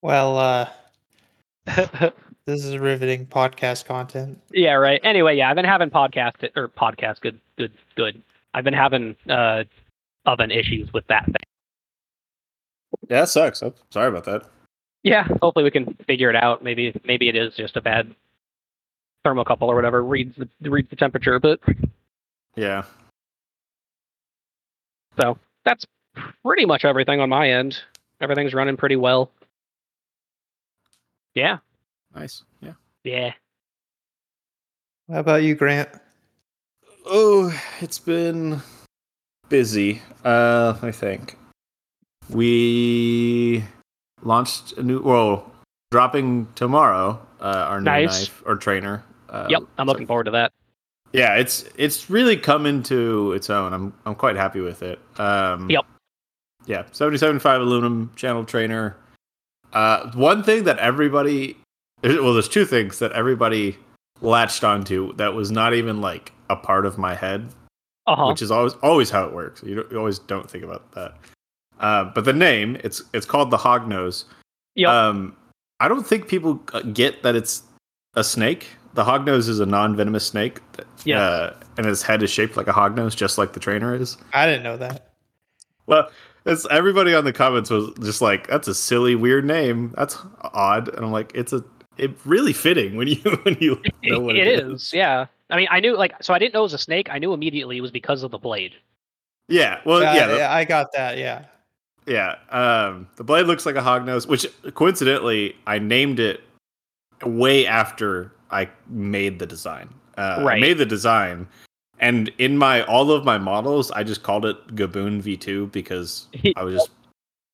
Well, 0.07 0.37
uh, 0.37 0.69
this 2.45 2.63
is 2.63 2.77
riveting 2.77 3.25
podcast 3.25 3.83
content. 3.83 4.39
yeah, 4.53 4.71
right. 4.75 5.01
Anyway, 5.03 5.35
yeah, 5.35 5.49
I've 5.49 5.57
been 5.57 5.65
having 5.65 5.89
podcast 5.89 6.49
or 6.55 6.69
podcast. 6.69 7.19
Good, 7.19 7.41
good, 7.57 7.73
good. 7.97 8.21
I've 8.53 8.63
been 8.63 8.73
having 8.73 9.17
uh 9.29 9.65
oven 10.25 10.49
issues 10.49 10.93
with 10.93 11.05
that 11.07 11.25
thing. 11.25 11.35
Yeah, 13.09 13.19
that 13.19 13.27
sucks. 13.29 13.61
I'm 13.61 13.73
sorry 13.91 14.07
about 14.07 14.23
that. 14.23 14.43
Yeah, 15.03 15.27
hopefully 15.41 15.63
we 15.65 15.71
can 15.71 15.93
figure 16.07 16.29
it 16.29 16.37
out. 16.37 16.63
Maybe 16.63 16.97
maybe 17.03 17.27
it 17.27 17.35
is 17.35 17.53
just 17.55 17.75
a 17.75 17.81
bad 17.81 18.15
thermocouple 19.25 19.63
or 19.63 19.75
whatever 19.75 20.05
reads 20.05 20.37
the 20.61 20.69
reads 20.69 20.89
the 20.89 20.95
temperature. 20.95 21.37
But 21.37 21.59
Yeah. 22.55 22.83
so 25.19 25.37
that's 25.65 25.85
pretty 26.45 26.65
much 26.65 26.85
everything 26.85 27.19
on 27.19 27.27
my 27.27 27.49
end. 27.51 27.81
Everything's 28.21 28.53
running 28.53 28.77
pretty 28.77 28.95
well. 28.95 29.31
Yeah, 31.37 31.59
Nice. 32.15 32.41
Yeah. 32.61 32.73
yeah. 33.03 33.33
How 35.07 35.19
about 35.19 35.43
you, 35.43 35.53
Grant? 35.53 35.87
Oh, 37.05 37.53
it's 37.79 37.99
been 37.99 38.59
busy. 39.47 40.01
Uh, 40.25 40.75
I 40.81 40.89
think 40.89 41.37
we 42.27 43.63
launched 44.23 44.73
a 44.79 44.83
new. 44.83 44.99
Well, 44.99 45.51
dropping 45.91 46.47
tomorrow. 46.55 47.21
Uh, 47.39 47.43
our 47.69 47.79
new 47.81 47.85
Nice. 47.85 48.21
knife 48.21 48.41
or 48.47 48.55
trainer. 48.55 49.03
Uh, 49.29 49.45
yep, 49.47 49.61
I'm 49.77 49.85
so- 49.85 49.91
looking 49.91 50.07
forward 50.07 50.23
to 50.23 50.31
that. 50.31 50.51
Yeah, 51.13 51.35
it's 51.35 51.65
it's 51.77 52.09
really 52.09 52.35
come 52.35 52.65
into 52.65 53.33
its 53.33 53.51
own. 53.51 53.73
I'm 53.73 53.93
I'm 54.07 54.15
quite 54.15 54.35
happy 54.37 54.59
with 54.61 54.81
it. 54.81 54.99
Um, 55.19 55.69
Yep. 55.69 55.85
Yeah, 56.65 56.83
77.5 56.91 57.61
aluminum 57.61 58.11
channel 58.15 58.43
trainer. 58.43 58.97
Uh, 59.73 60.11
one 60.13 60.43
thing 60.43 60.63
that 60.63 60.77
everybody, 60.79 61.57
well, 62.03 62.33
there's 62.33 62.49
two 62.49 62.65
things 62.65 62.99
that 62.99 63.11
everybody 63.11 63.77
latched 64.21 64.63
onto 64.63 65.13
that 65.15 65.33
was 65.33 65.51
not 65.51 65.73
even 65.73 66.01
like 66.01 66.31
a 66.49 66.55
part 66.55 66.85
of 66.85 66.97
my 66.97 67.13
head, 67.15 67.47
Uh 68.07 68.15
huh. 68.15 68.27
which 68.29 68.41
is 68.41 68.49
always 68.51 68.73
always 68.81 69.09
how 69.09 69.25
it 69.25 69.33
works. 69.33 69.61
You, 69.63 69.75
don't, 69.75 69.91
you 69.91 69.97
always 69.99 70.19
don't 70.19 70.49
think 70.49 70.63
about 70.63 70.91
that. 70.93 71.15
Uh, 71.79 72.05
but 72.05 72.25
the 72.25 72.33
name, 72.33 72.77
it's 72.83 73.03
it's 73.13 73.25
called 73.25 73.51
the 73.51 73.57
hognose. 73.57 74.23
Yep. 74.75 74.89
Um, 74.89 75.35
I 75.79 75.87
don't 75.87 76.05
think 76.07 76.27
people 76.27 76.59
uh, 76.73 76.81
get 76.81 77.21
that 77.23 77.35
it's 77.35 77.63
a 78.15 78.23
snake. 78.23 78.67
The 78.95 79.03
hognose 79.03 79.47
is 79.47 79.59
a 79.59 79.65
non-venomous 79.65 80.25
snake. 80.25 80.59
That, 80.73 80.87
Yes. 81.05 81.19
uh, 81.19 81.53
and 81.77 81.85
its 81.85 82.01
head 82.01 82.23
is 82.23 82.31
shaped 82.31 82.57
like 82.57 82.67
a 82.67 82.73
hognose, 82.73 83.15
just 83.15 83.37
like 83.37 83.53
the 83.53 83.59
trainer 83.59 83.93
is. 83.93 84.17
I 84.33 84.47
didn't 84.47 84.63
know 84.63 84.77
that. 84.77 85.09
Well, 85.85 86.09
it's 86.47 86.65
everybody 86.71 87.13
on 87.13 87.25
the 87.25 87.33
comments 87.33 87.69
was 87.69 87.91
just 88.01 88.21
like, 88.21 88.47
"That's 88.47 88.67
a 88.67 88.73
silly, 88.75 89.15
weird 89.15 89.45
name. 89.45 89.93
That's 89.97 90.17
odd." 90.41 90.87
And 90.89 91.05
I'm 91.05 91.11
like, 91.11 91.31
"It's 91.35 91.53
a, 91.53 91.63
it 91.97 92.11
really 92.25 92.53
fitting 92.53 92.95
when 92.95 93.07
you 93.07 93.15
when 93.43 93.57
you 93.59 93.79
know 94.03 94.19
what 94.19 94.35
it 94.35 94.47
is. 94.47 94.91
Yeah. 94.93 95.25
I 95.49 95.55
mean, 95.57 95.67
I 95.71 95.79
knew 95.79 95.95
like 95.95 96.13
so 96.21 96.33
I 96.33 96.39
didn't 96.39 96.53
know 96.53 96.61
it 96.61 96.63
was 96.63 96.73
a 96.73 96.77
snake. 96.77 97.09
I 97.11 97.19
knew 97.19 97.33
immediately 97.33 97.77
it 97.77 97.81
was 97.81 97.91
because 97.91 98.23
of 98.23 98.31
the 98.31 98.37
blade. 98.37 98.73
Yeah. 99.47 99.79
Well, 99.85 99.99
Uh, 99.99 100.13
yeah. 100.13 100.27
the- 100.27 100.37
yeah, 100.37 100.53
I 100.53 100.65
got 100.65 100.91
that. 100.93 101.17
Yeah. 101.17 101.45
Yeah. 102.05 102.35
Um, 102.49 103.07
the 103.15 103.23
blade 103.23 103.45
looks 103.47 103.65
like 103.65 103.75
a 103.75 103.81
hognose, 103.81 104.27
which 104.27 104.45
coincidentally 104.73 105.55
I 105.65 105.79
named 105.79 106.19
it 106.19 106.41
way 107.23 107.65
after 107.65 108.31
I 108.51 108.69
made 108.89 109.39
the 109.39 109.45
design. 109.45 109.89
Uh, 110.17 110.37
I 110.39 110.43
Right. 110.43 110.61
made 110.61 110.77
the 110.79 110.85
design, 110.85 111.47
and 111.99 112.31
in 112.37 112.57
my 112.57 112.83
all 112.83 113.11
of 113.11 113.25
my 113.25 113.37
models, 113.37 113.91
I 113.91 114.03
just 114.03 114.23
called 114.23 114.45
it 114.45 114.75
Gaboon 114.75 115.21
V2 115.21 115.71
because 115.71 116.27
I 116.55 116.63
was 116.63 116.75
just 116.75 116.89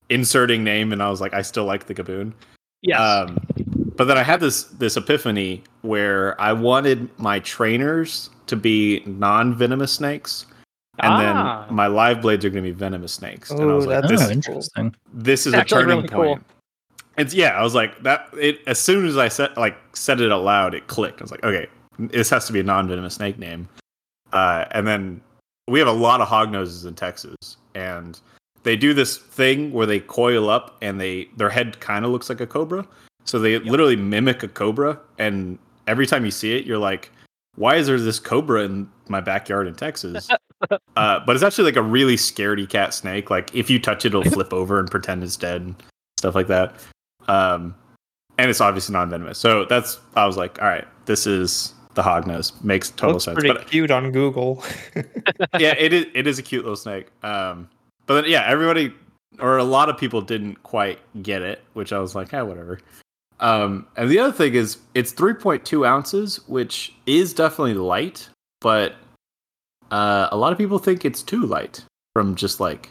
inserting 0.09 0.63
name, 0.63 0.91
and 0.93 1.01
I 1.01 1.09
was 1.09 1.21
like, 1.21 1.33
I 1.33 1.41
still 1.41 1.65
like 1.65 1.85
the 1.87 1.95
Gaboon. 1.95 2.33
Yes. 2.81 2.99
Um, 2.99 3.37
but 3.95 4.05
then 4.05 4.17
I 4.17 4.23
had 4.23 4.39
this 4.39 4.63
this 4.65 4.97
epiphany 4.97 5.63
where 5.81 6.39
I 6.41 6.51
wanted 6.53 7.09
my 7.19 7.39
trainers 7.39 8.29
to 8.47 8.55
be 8.55 9.03
non 9.05 9.55
venomous 9.55 9.91
snakes. 9.93 10.45
And 10.99 11.11
Ah. 11.13 11.65
then 11.65 11.75
my 11.75 11.87
live 11.87 12.21
blades 12.21 12.45
are 12.45 12.49
going 12.51 12.63
to 12.63 12.69
be 12.69 12.73
venomous 12.75 13.13
snakes. 13.13 13.49
and 13.49 13.61
I 13.61 13.63
Oh, 13.63 13.75
was 13.77 13.87
like, 13.87 14.01
that's 14.01 14.21
this, 14.21 14.29
interesting. 14.29 14.93
this 15.11 15.47
is 15.47 15.53
It's 15.55 15.71
a 15.71 15.75
turning 15.75 15.87
really 15.97 16.07
cool. 16.07 16.23
point. 16.23 16.45
It's 17.17 17.33
yeah, 17.33 17.57
I 17.57 17.63
was 17.63 17.73
like 17.73 18.03
that. 18.03 18.27
It 18.39 18.59
as 18.67 18.77
soon 18.79 19.05
as 19.07 19.17
I 19.17 19.27
said 19.27 19.55
like 19.57 19.75
said 19.93 20.19
it 20.21 20.31
aloud, 20.31 20.73
it 20.75 20.85
clicked. 20.87 21.19
I 21.21 21.23
was 21.23 21.31
like, 21.31 21.43
okay, 21.43 21.67
this 21.97 22.29
has 22.29 22.45
to 22.47 22.53
be 22.53 22.59
a 22.59 22.63
non-venomous 22.63 23.15
snake 23.15 23.39
name. 23.39 23.67
Uh, 24.33 24.65
and 24.71 24.85
then 24.85 25.21
we 25.67 25.79
have 25.79 25.87
a 25.87 25.93
lot 25.93 26.19
of 26.19 26.27
hog 26.27 26.51
noses 26.51 26.85
in 26.85 26.95
Texas, 26.95 27.57
and 27.75 28.19
they 28.63 28.75
do 28.75 28.93
this 28.93 29.17
thing 29.17 29.71
where 29.71 29.85
they 29.85 29.99
coil 29.99 30.49
up 30.49 30.77
and 30.81 30.99
they 30.99 31.29
their 31.37 31.49
head 31.49 31.79
kind 31.79 32.03
of 32.03 32.11
looks 32.11 32.29
like 32.29 32.41
a 32.41 32.47
cobra, 32.47 32.85
so 33.25 33.39
they 33.39 33.59
literally 33.59 33.95
mimic 33.95 34.43
a 34.43 34.47
cobra. 34.47 34.99
And 35.19 35.57
every 35.87 36.07
time 36.07 36.25
you 36.25 36.31
see 36.31 36.57
it, 36.57 36.65
you're 36.65 36.77
like, 36.77 37.11
why 37.55 37.75
is 37.75 37.87
there 37.87 37.99
this 37.99 38.19
cobra 38.19 38.63
in 38.63 38.89
my 39.07 39.21
backyard 39.21 39.67
in 39.67 39.75
Texas? 39.75 40.29
uh, 40.95 41.19
but 41.19 41.35
it's 41.35 41.43
actually 41.43 41.65
like 41.65 41.75
a 41.75 41.81
really 41.81 42.15
scaredy 42.15 42.67
cat 42.67 42.93
snake. 42.93 43.29
Like 43.29 43.53
if 43.55 43.69
you 43.69 43.79
touch 43.79 44.05
it, 44.05 44.09
it'll 44.09 44.23
flip 44.31 44.51
over 44.51 44.79
and 44.79 44.89
pretend 44.89 45.23
it's 45.23 45.37
dead, 45.37 45.61
and 45.61 45.75
stuff 46.17 46.35
like 46.35 46.47
that. 46.47 46.75
Um, 47.27 47.75
and 48.37 48.49
it's 48.49 48.61
obviously 48.61 48.93
non-venomous. 48.93 49.37
So 49.37 49.65
that's 49.65 49.99
I 50.15 50.25
was 50.25 50.37
like, 50.37 50.61
all 50.61 50.67
right, 50.67 50.87
this 51.05 51.27
is 51.27 51.73
the 51.95 52.01
hognose. 52.01 52.63
Makes 52.63 52.91
total 52.91 53.13
Looks 53.13 53.25
sense. 53.25 53.35
pretty 53.35 53.53
But 53.53 53.67
cute 53.67 53.91
on 53.91 54.11
Google. 54.11 54.63
yeah, 55.59 55.75
it 55.77 55.93
is. 55.93 56.05
It 56.13 56.27
is 56.27 56.39
a 56.39 56.43
cute 56.43 56.63
little 56.63 56.75
snake. 56.75 57.07
Um, 57.23 57.69
but 58.05 58.21
then, 58.21 58.31
yeah, 58.31 58.43
everybody 58.47 58.93
or 59.39 59.57
a 59.57 59.63
lot 59.63 59.89
of 59.89 59.97
people 59.97 60.21
didn't 60.21 60.61
quite 60.63 60.99
get 61.23 61.41
it, 61.41 61.63
which 61.73 61.91
I 61.93 61.99
was 61.99 62.15
like, 62.15 62.31
yeah, 62.31 62.43
whatever. 62.43 62.79
Um, 63.39 63.87
and 63.97 64.09
the 64.09 64.19
other 64.19 64.31
thing 64.31 64.53
is, 64.53 64.77
it's 64.93 65.11
3.2 65.11 65.87
ounces, 65.87 66.47
which 66.47 66.93
is 67.05 67.33
definitely 67.33 67.73
light, 67.73 68.29
but 68.61 68.95
uh, 69.91 70.29
a 70.31 70.37
lot 70.37 70.51
of 70.51 70.57
people 70.57 70.79
think 70.79 71.03
it's 71.03 71.21
too 71.21 71.45
light 71.45 71.83
from 72.13 72.35
just 72.35 72.59
like 72.59 72.89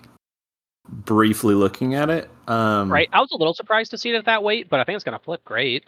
briefly 0.88 1.54
looking 1.54 1.94
at 1.94 2.10
it. 2.10 2.28
Um, 2.48 2.92
right. 2.92 3.08
I 3.12 3.20
was 3.20 3.30
a 3.32 3.36
little 3.36 3.54
surprised 3.54 3.92
to 3.92 3.98
see 3.98 4.10
it 4.10 4.16
at 4.16 4.24
that 4.26 4.42
weight, 4.42 4.68
but 4.68 4.80
I 4.80 4.84
think 4.84 4.96
it's 4.96 5.04
gonna 5.04 5.18
flip 5.18 5.44
great. 5.44 5.84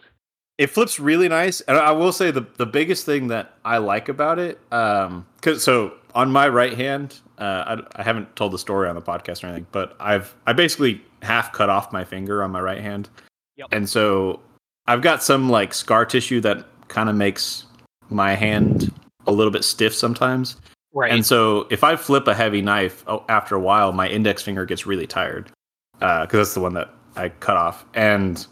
It 0.57 0.67
flips 0.67 0.99
really 0.99 1.27
nice 1.27 1.61
and 1.61 1.77
i 1.77 1.91
will 1.91 2.11
say 2.11 2.31
the 2.31 2.45
the 2.57 2.65
biggest 2.65 3.05
thing 3.05 3.27
that 3.27 3.53
i 3.65 3.77
like 3.77 4.07
about 4.09 4.39
it 4.39 4.59
um 4.71 5.25
cuz 5.41 5.63
so 5.63 5.93
on 6.13 6.31
my 6.31 6.47
right 6.47 6.73
hand 6.77 7.19
uh 7.39 7.77
I, 7.95 8.01
I 8.01 8.03
haven't 8.03 8.35
told 8.35 8.53
the 8.53 8.59
story 8.59 8.87
on 8.87 8.95
the 8.95 9.01
podcast 9.01 9.43
or 9.43 9.47
anything 9.47 9.67
but 9.71 9.95
i've 9.99 10.33
i 10.47 10.53
basically 10.53 11.01
half 11.21 11.51
cut 11.53 11.69
off 11.69 11.91
my 11.91 12.03
finger 12.03 12.41
on 12.43 12.51
my 12.51 12.61
right 12.61 12.81
hand 12.81 13.09
Yep. 13.57 13.67
and 13.71 13.89
so 13.89 14.39
i've 14.87 15.01
got 15.01 15.23
some 15.23 15.49
like 15.49 15.73
scar 15.73 16.05
tissue 16.05 16.41
that 16.41 16.65
kind 16.87 17.09
of 17.09 17.15
makes 17.15 17.65
my 18.09 18.33
hand 18.35 18.93
a 19.27 19.31
little 19.31 19.51
bit 19.51 19.63
stiff 19.63 19.93
sometimes 19.93 20.55
Right. 20.93 21.11
and 21.11 21.25
so 21.25 21.67
if 21.69 21.83
I 21.83 21.97
flip 21.97 22.25
a 22.29 22.33
heavy 22.33 22.61
knife 22.61 23.03
oh, 23.07 23.25
after 23.27 23.53
a 23.53 23.59
while, 23.59 23.91
my 23.91 24.07
index 24.07 24.41
finger 24.41 24.63
gets 24.65 24.85
really 24.85 25.05
tired 25.05 25.51
because 25.99 26.29
that's 26.31 26.53
the 26.53 26.61
one 26.61 26.73
that 26.75 26.89
I 27.17 27.27
cut 27.27 27.57
off. 27.57 27.83
And 27.95 28.47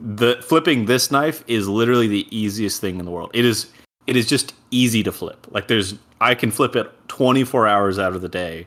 the 0.00 0.36
flipping 0.42 0.86
this 0.86 1.10
knife 1.10 1.44
is 1.46 1.68
literally 1.68 2.08
the 2.08 2.26
easiest 2.36 2.80
thing 2.80 2.98
in 2.98 3.04
the 3.04 3.10
world. 3.10 3.30
It 3.34 3.44
is 3.44 3.66
it 4.06 4.16
is 4.16 4.26
just 4.28 4.54
easy 4.70 5.02
to 5.02 5.12
flip. 5.12 5.46
Like 5.50 5.68
there's 5.68 5.94
I 6.20 6.34
can 6.34 6.50
flip 6.50 6.76
it 6.76 6.90
24 7.08 7.66
hours 7.66 7.98
out 7.98 8.14
of 8.14 8.22
the 8.22 8.28
day, 8.28 8.66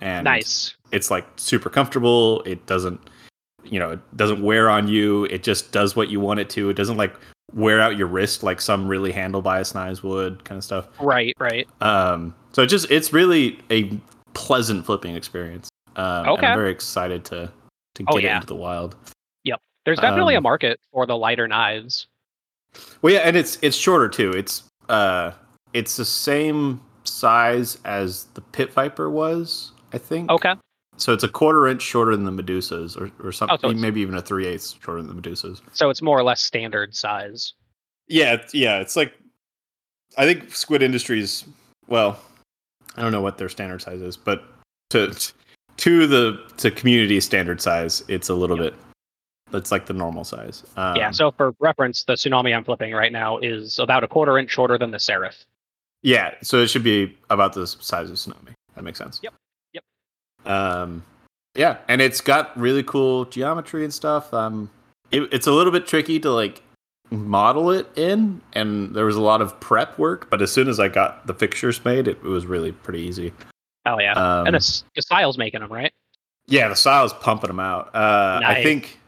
and 0.00 0.24
nice. 0.24 0.74
it's 0.92 1.10
like 1.10 1.26
super 1.36 1.68
comfortable. 1.70 2.42
It 2.44 2.64
doesn't 2.66 3.00
you 3.64 3.78
know 3.78 3.90
it 3.92 4.16
doesn't 4.16 4.42
wear 4.42 4.70
on 4.70 4.88
you. 4.88 5.24
It 5.26 5.42
just 5.42 5.72
does 5.72 5.96
what 5.96 6.08
you 6.10 6.20
want 6.20 6.40
it 6.40 6.48
to. 6.50 6.70
It 6.70 6.74
doesn't 6.74 6.96
like 6.96 7.14
wear 7.54 7.80
out 7.80 7.96
your 7.96 8.06
wrist 8.06 8.42
like 8.42 8.60
some 8.60 8.86
really 8.86 9.10
handle 9.10 9.40
bias 9.40 9.74
knives 9.74 10.02
would 10.02 10.44
kind 10.44 10.58
of 10.58 10.64
stuff. 10.64 10.86
Right. 11.00 11.34
Right. 11.38 11.66
Um, 11.80 12.34
so 12.52 12.62
it 12.62 12.66
just 12.68 12.90
it's 12.90 13.12
really 13.12 13.58
a 13.70 13.90
pleasant 14.34 14.86
flipping 14.86 15.16
experience. 15.16 15.68
Um, 15.96 16.28
Okay. 16.28 16.46
I'm 16.46 16.56
very 16.58 16.70
excited 16.70 17.24
to 17.26 17.50
to 17.94 18.02
get 18.04 18.14
Oh, 18.14 18.16
it 18.18 18.24
yeah. 18.24 18.36
into 18.36 18.46
the 18.46 18.54
wild. 18.54 18.94
There's 19.88 20.00
definitely 20.00 20.34
a 20.34 20.38
Um, 20.38 20.42
market 20.42 20.78
for 20.92 21.06
the 21.06 21.16
lighter 21.16 21.48
knives. 21.48 22.08
Well, 23.00 23.14
yeah, 23.14 23.20
and 23.20 23.38
it's 23.38 23.56
it's 23.62 23.74
shorter 23.76 24.06
too. 24.06 24.32
It's 24.32 24.64
uh, 24.90 25.30
it's 25.72 25.96
the 25.96 26.04
same 26.04 26.82
size 27.04 27.78
as 27.86 28.24
the 28.34 28.42
Pit 28.42 28.70
Viper 28.74 29.08
was, 29.08 29.72
I 29.94 29.98
think. 29.98 30.30
Okay. 30.30 30.52
So 30.98 31.14
it's 31.14 31.24
a 31.24 31.28
quarter 31.28 31.66
inch 31.68 31.80
shorter 31.80 32.14
than 32.14 32.26
the 32.26 32.42
Medusas, 32.42 33.00
or 33.00 33.10
or 33.26 33.32
something, 33.32 33.58
Oh, 33.62 33.68
it's- 33.70 33.80
maybe 33.80 34.02
even 34.02 34.14
a 34.14 34.20
three 34.20 34.46
eighths 34.46 34.76
shorter 34.84 35.00
than 35.02 35.16
the 35.16 35.22
Medusas. 35.22 35.62
So 35.72 35.88
it's 35.88 36.02
more 36.02 36.18
or 36.18 36.22
less 36.22 36.42
standard 36.42 36.94
size. 36.94 37.54
Yeah, 38.08 38.42
yeah, 38.52 38.80
it's 38.80 38.94
like 38.94 39.14
I 40.18 40.26
think 40.26 40.54
Squid 40.54 40.82
Industries. 40.82 41.46
Well, 41.86 42.20
I 42.96 43.00
don't 43.00 43.12
know 43.12 43.22
what 43.22 43.38
their 43.38 43.48
standard 43.48 43.80
size 43.80 44.02
is, 44.02 44.18
but 44.18 44.44
to 44.90 45.14
to 45.78 46.06
the 46.06 46.42
to 46.58 46.70
community 46.70 47.20
standard 47.20 47.62
size, 47.62 48.04
it's 48.08 48.28
a 48.28 48.34
little 48.34 48.62
Yep. 48.62 48.72
bit. 48.74 48.80
It's 49.52 49.72
like 49.72 49.86
the 49.86 49.94
normal 49.94 50.24
size. 50.24 50.64
Um, 50.76 50.96
yeah. 50.96 51.10
So 51.10 51.30
for 51.30 51.54
reference, 51.60 52.04
the 52.04 52.14
tsunami 52.14 52.54
I'm 52.54 52.64
flipping 52.64 52.92
right 52.92 53.12
now 53.12 53.38
is 53.38 53.78
about 53.78 54.04
a 54.04 54.08
quarter 54.08 54.38
inch 54.38 54.50
shorter 54.50 54.78
than 54.78 54.90
the 54.90 54.98
serif. 54.98 55.44
Yeah, 56.02 56.34
so 56.42 56.58
it 56.58 56.68
should 56.68 56.84
be 56.84 57.16
about 57.28 57.54
the 57.54 57.66
size 57.66 58.08
of 58.08 58.16
Tsunami. 58.16 58.54
That 58.76 58.84
makes 58.84 58.98
sense. 58.98 59.18
Yep, 59.22 59.34
yep. 59.72 59.82
Um, 60.46 61.04
yeah, 61.56 61.78
and 61.88 62.00
it's 62.00 62.20
got 62.20 62.56
really 62.56 62.84
cool 62.84 63.24
geometry 63.24 63.82
and 63.82 63.92
stuff. 63.92 64.32
Um, 64.32 64.70
it, 65.10 65.22
it's 65.32 65.48
a 65.48 65.52
little 65.52 65.72
bit 65.72 65.86
tricky 65.86 66.20
to 66.20 66.30
like 66.30 66.62
model 67.10 67.70
it 67.72 67.88
in, 67.96 68.40
and 68.52 68.94
there 68.94 69.06
was 69.06 69.16
a 69.16 69.20
lot 69.20 69.42
of 69.42 69.58
prep 69.58 69.98
work. 69.98 70.30
But 70.30 70.40
as 70.40 70.52
soon 70.52 70.68
as 70.68 70.78
I 70.78 70.86
got 70.86 71.26
the 71.26 71.34
fixtures 71.34 71.84
made, 71.84 72.06
it, 72.06 72.18
it 72.18 72.28
was 72.28 72.46
really 72.46 72.70
pretty 72.70 73.00
easy. 73.00 73.32
Oh 73.84 73.98
yeah. 73.98 74.12
Um, 74.12 74.46
and 74.46 74.56
it's 74.56 74.84
the 74.94 75.02
style's 75.02 75.36
making 75.36 75.60
them 75.60 75.72
right. 75.72 75.92
yeah, 76.46 76.68
the 76.68 76.76
style's 76.76 77.12
pumping 77.12 77.48
them 77.48 77.60
out. 77.60 77.94
Uh, 77.94 78.40
I 78.44 78.62
think 78.62 79.00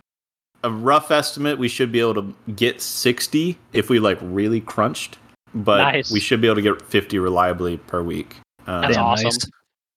a 0.63 0.71
rough 0.71 1.11
estimate 1.11 1.59
we 1.59 1.69
should 1.69 1.91
be 1.93 2.01
able 2.01 2.15
to 2.15 2.35
get 2.55 2.81
sixty 2.81 3.59
if 3.73 3.89
we 3.89 3.99
like 3.99 4.19
really 4.21 4.61
crunched, 4.61 5.19
but 5.55 5.79
Nice. 5.79 6.11
we 6.13 6.21
should 6.21 6.41
be 6.41 6.47
able 6.49 6.57
to 6.57 6.63
get 6.63 6.83
fifty 6.83 7.19
reliably 7.19 7.77
per 7.79 8.03
week. 8.03 8.37
Um, 8.67 8.83
That's 8.83 8.97
awesome. 8.97 9.25
nice. 9.25 9.39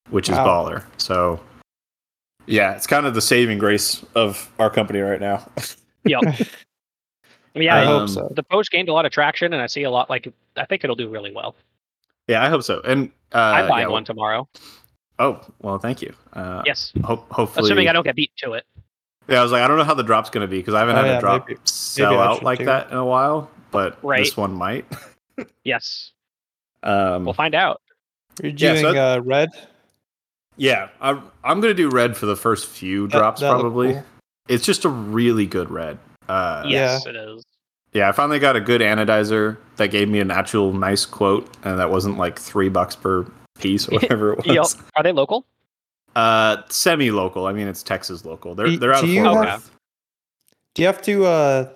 which 0.10 0.30
is 0.30 0.36
Wow. 0.38 0.46
baller. 0.46 0.84
So, 0.98 1.40
yeah, 2.46 2.74
it's 2.76 2.88
kind 2.88 3.06
of 3.06 3.14
the 3.14 3.22
saving 3.22 3.58
grace 3.58 4.04
of 4.16 4.52
our 4.60 4.70
company 4.70 5.00
right 5.00 5.22
now. 5.22 5.50
Yep. 6.06 6.22
I 6.26 7.60
mean, 7.60 7.66
yeah, 7.68 7.76
I 7.78 7.82
I- 7.84 7.86
hope 7.86 8.02
Um, 8.02 8.08
so. 8.10 8.28
the 8.36 8.44
post 8.44 8.72
gained 8.72 8.90
a 8.90 8.94
lot 8.94 9.06
of 9.06 9.12
traction, 9.14 9.54
and 9.54 9.62
I 9.62 9.68
see 9.68 9.84
a 9.84 9.90
lot. 9.90 10.10
Like, 10.10 10.28
I 10.58 10.66
think 10.66 10.84
it'll 10.84 10.98
do 10.98 11.08
really 11.08 11.32
well. 11.32 11.56
yeah, 12.28 12.44
I 12.44 12.50
hope 12.50 12.64
so. 12.64 12.82
And 12.84 13.10
uh, 13.34 13.38
I 13.38 13.68
buy 13.70 13.82
yeah, 13.82 13.88
one 13.88 14.04
tomorrow. 14.04 14.50
Oh, 15.20 15.40
well, 15.62 15.78
thank 15.78 16.02
you. 16.02 16.14
Uh, 16.34 16.62
Yes, 16.66 16.92
Ho- 17.06 17.26
hopefully, 17.32 17.66
assuming 17.68 17.88
I 17.88 17.94
don't 17.94 18.04
get 18.04 18.16
beat 18.18 18.32
to 18.40 18.52
it. 18.54 18.66
Yeah, 19.28 19.40
I 19.40 19.44
was 19.44 19.52
like, 19.52 19.62
I 19.64 19.68
don't 19.68 19.78
know 19.78 19.84
how 19.86 19.94
the 19.94 20.04
drop's 20.04 20.30
going 20.30 20.42
to 20.46 20.48
be 20.52 20.58
because 20.60 20.74
I 20.74 20.80
haven't 20.80 20.96
Oh, 20.96 21.02
had 21.02 21.08
yeah, 21.08 21.18
a 21.18 21.22
drop 21.22 21.48
maybe- 21.48 21.60
sell 21.64 22.12
maybe 22.12 22.22
out 22.22 22.44
like 22.44 22.60
too. 22.60 22.66
that 22.66 22.92
in 22.92 22.98
a 22.98 23.06
while, 23.06 23.50
but 23.72 23.98
Right. 24.04 24.24
this 24.24 24.36
one 24.38 24.54
might. 24.54 24.86
Yes, 25.64 26.12
um, 26.84 27.26
we'll 27.26 27.34
find 27.34 27.56
out. 27.56 27.82
You're 28.42 28.52
Yeah, 28.52 28.74
doing 28.82 28.82
so 28.82 28.90
uh, 29.16 29.20
red. 29.24 29.50
yeah, 30.58 30.90
I'm, 31.02 31.24
I'm 31.44 31.60
going 31.62 31.76
to 31.76 31.82
do 31.84 31.90
red 31.90 32.16
for 32.16 32.26
the 32.28 32.36
first 32.36 32.68
few 32.68 33.08
That- 33.08 33.18
drops 33.18 33.42
probably. 33.42 33.94
cool. 33.94 34.04
It's 34.48 34.64
just 34.66 34.84
a 34.86 34.90
really 34.90 35.46
good 35.48 35.72
red. 35.72 35.98
Uh, 36.30 36.64
Yes, 36.68 37.06
it 37.06 37.16
is. 37.16 37.44
Yeah, 37.94 38.10
I 38.10 38.12
finally 38.12 38.40
got 38.40 38.56
a 38.56 38.60
good 38.62 38.82
anodizer 38.82 39.58
that 39.78 39.88
gave 39.88 40.10
me 40.10 40.20
an 40.20 40.32
actual 40.32 40.74
nice 40.74 41.06
quote, 41.06 41.48
and 41.64 41.80
that 41.80 41.90
wasn't 41.90 42.18
like 42.18 42.38
three 42.40 42.70
bucks 42.70 42.96
per 42.96 43.26
piece 43.60 43.88
or 43.88 43.92
whatever 44.00 44.34
it 44.34 44.46
Yep. 44.46 44.58
was. 44.58 44.78
Are 44.96 45.04
they 45.04 45.12
local? 45.14 45.46
Uh, 46.16 46.58
semi-local. 46.70 47.48
I 47.48 47.54
mean, 47.54 47.68
it's 47.68 47.84
Texas 47.84 48.24
local. 48.26 48.56
They're 48.56 48.68
Do- 48.68 48.78
they're 48.78 48.94
out 48.94 49.04
of 49.04 49.10
Fort 49.10 49.48
have-. 49.48 49.72
Do 50.76 50.82
you 50.82 50.88
have 50.88 51.02
to? 51.04 51.26
uh 51.26 51.70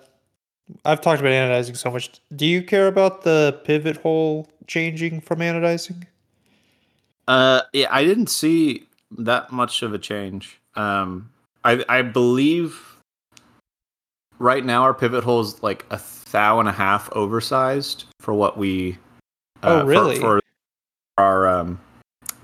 I've 0.84 1.00
talked 1.02 1.22
about 1.22 1.32
anodizing 1.32 1.78
so 1.78 1.90
much. 1.90 2.12
Do 2.36 2.46
you 2.46 2.62
care 2.62 2.88
about 2.88 3.24
the 3.24 3.62
pivot 3.64 3.98
hole 3.98 4.50
changing 4.68 5.22
from 5.22 5.40
anodizing? 5.40 6.04
Uh, 7.28 7.62
yeah, 7.74 7.88
I 7.90 8.04
didn't 8.04 8.28
see 8.28 8.86
that 9.18 9.52
much 9.52 9.82
of 9.82 9.94
a 9.94 9.98
change. 9.98 10.60
Um, 10.76 11.30
I 11.64 11.84
I 11.88 12.02
believe 12.02 12.98
right 14.40 14.64
now 14.66 14.84
our 14.84 14.94
pivot 14.94 15.24
hole 15.24 15.40
is 15.42 15.64
like 15.64 15.86
a 15.90 16.02
thou 16.32 16.60
and 16.60 16.68
a 16.68 16.74
half 16.74 17.10
oversized 17.14 18.06
for 18.20 18.34
what 18.34 18.58
we. 18.58 18.98
Oh, 19.64 19.80
for- 19.82 19.86
really? 19.86 20.20
For, 20.20 20.42
our 21.18 21.48
um, 21.48 21.80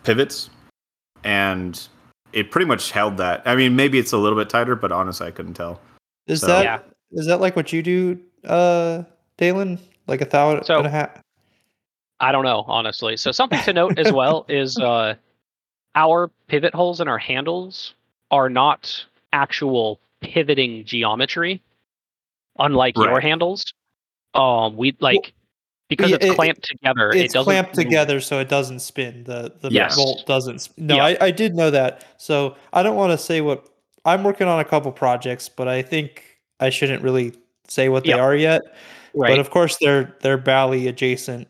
pivots, 0.03 0.49
and 1.23 1.87
it 2.31 2.51
pretty 2.51 2.65
much 2.65 2.91
held 2.91 3.17
that. 3.17 3.41
I 3.45 3.55
mean, 3.55 3.75
maybe 3.75 3.99
it's 3.99 4.11
a 4.11 4.17
little 4.17 4.37
bit 4.37 4.49
tighter, 4.49 4.75
but 4.75 4.91
honestly, 4.91 5.27
I 5.27 5.31
couldn't 5.31 5.53
tell. 5.53 5.79
Is 6.27 6.41
So- 6.41 6.47
that 6.47 6.85
is 7.11 7.25
Yeah. 7.27 7.33
that 7.33 7.41
like 7.41 7.55
what 7.55 7.71
you 7.73 7.83
do, 7.83 8.19
uh, 8.45 9.03
Deylan? 9.37 9.79
Like 10.07 10.21
a 10.21 10.25
thousand 10.25 10.65
So- 10.65 10.77
and 10.79 10.87
a 10.87 10.89
half? 10.89 11.21
I 12.19 12.31
don't 12.31 12.43
know, 12.45 12.63
honestly. 12.67 13.17
So 13.17 13.31
something 13.31 13.59
to 13.61 13.73
note 13.73 13.99
as 13.99 14.11
well 14.11 14.45
is 14.49 14.77
uh, 14.79 15.15
our 15.95 16.29
pivot 16.47 16.73
holes 16.73 16.99
and 16.99 17.09
our 17.09 17.17
handles 17.17 17.93
are 18.31 18.49
not 18.49 19.05
actual 19.33 19.99
pivoting 20.21 20.85
geometry, 20.85 21.61
unlike 22.59 22.95
your 22.97 23.19
handles. 23.19 23.73
Um, 24.33 24.75
we 24.77 24.95
like 24.99 25.33
because 25.97 26.09
yeah, 26.11 26.17
it's 26.17 26.25
it- 26.25 26.35
clamped 26.35 26.63
together. 26.63 27.09
it 27.11 27.17
It's 27.17 27.33
doesn't 27.33 27.45
clamped 27.45 27.75
move. 27.77 27.85
together 27.85 28.19
so 28.19 28.39
it 28.39 28.49
doesn't 28.49 28.79
spin. 28.79 29.23
The 29.23 29.53
the 29.61 29.69
Yes. 29.71 29.95
bolt 29.95 30.25
doesn't. 30.25 30.59
Sp- 30.61 30.77
no, 30.77 30.95
Yeah. 30.97 31.05
I, 31.05 31.17
I 31.21 31.31
did 31.31 31.55
know 31.55 31.69
that. 31.71 32.05
So 32.17 32.55
I 32.73 32.83
don't 32.83 32.95
want 32.95 33.11
to 33.11 33.17
say 33.17 33.41
what 33.41 33.67
I'm 34.05 34.23
working 34.23 34.47
on 34.47 34.59
a 34.59 34.65
couple 34.65 34.91
projects, 34.91 35.47
but 35.49 35.67
I 35.67 35.81
think 35.81 36.23
I 36.59 36.69
shouldn't 36.69 37.01
really 37.03 37.33
say 37.67 37.89
what 37.89 38.03
they 38.03 38.09
Yep. 38.09 38.19
are 38.19 38.35
yet. 38.35 38.61
Right. 39.13 39.29
But 39.31 39.39
of 39.39 39.49
course 39.49 39.77
they're 39.79 40.15
they're 40.21 40.37
Bali 40.37 40.87
adjacent, 40.87 41.47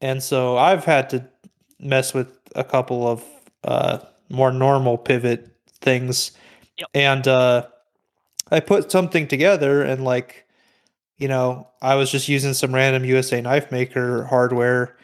and 0.00 0.22
so 0.22 0.56
I've 0.58 0.84
had 0.84 1.08
to 1.10 1.24
mess 1.78 2.12
with 2.14 2.28
a 2.54 2.62
couple 2.64 3.08
of 3.08 3.24
uh, 3.64 3.98
more 4.28 4.52
normal 4.52 4.98
pivot 4.98 5.48
things, 5.80 6.32
Yep. 6.78 6.88
and 6.94 7.26
uh, 7.28 7.66
I 8.50 8.60
put 8.60 8.90
something 8.92 9.26
together 9.28 9.82
and 9.82 10.04
like, 10.04 10.44
you 11.20 11.28
know, 11.28 11.68
I 11.82 11.94
was 11.94 12.10
just 12.10 12.28
using 12.28 12.54
some 12.54 12.74
random 12.74 13.04
USA 13.04 13.40
knife 13.40 13.70
maker 13.70 14.24
hardware, 14.24 14.96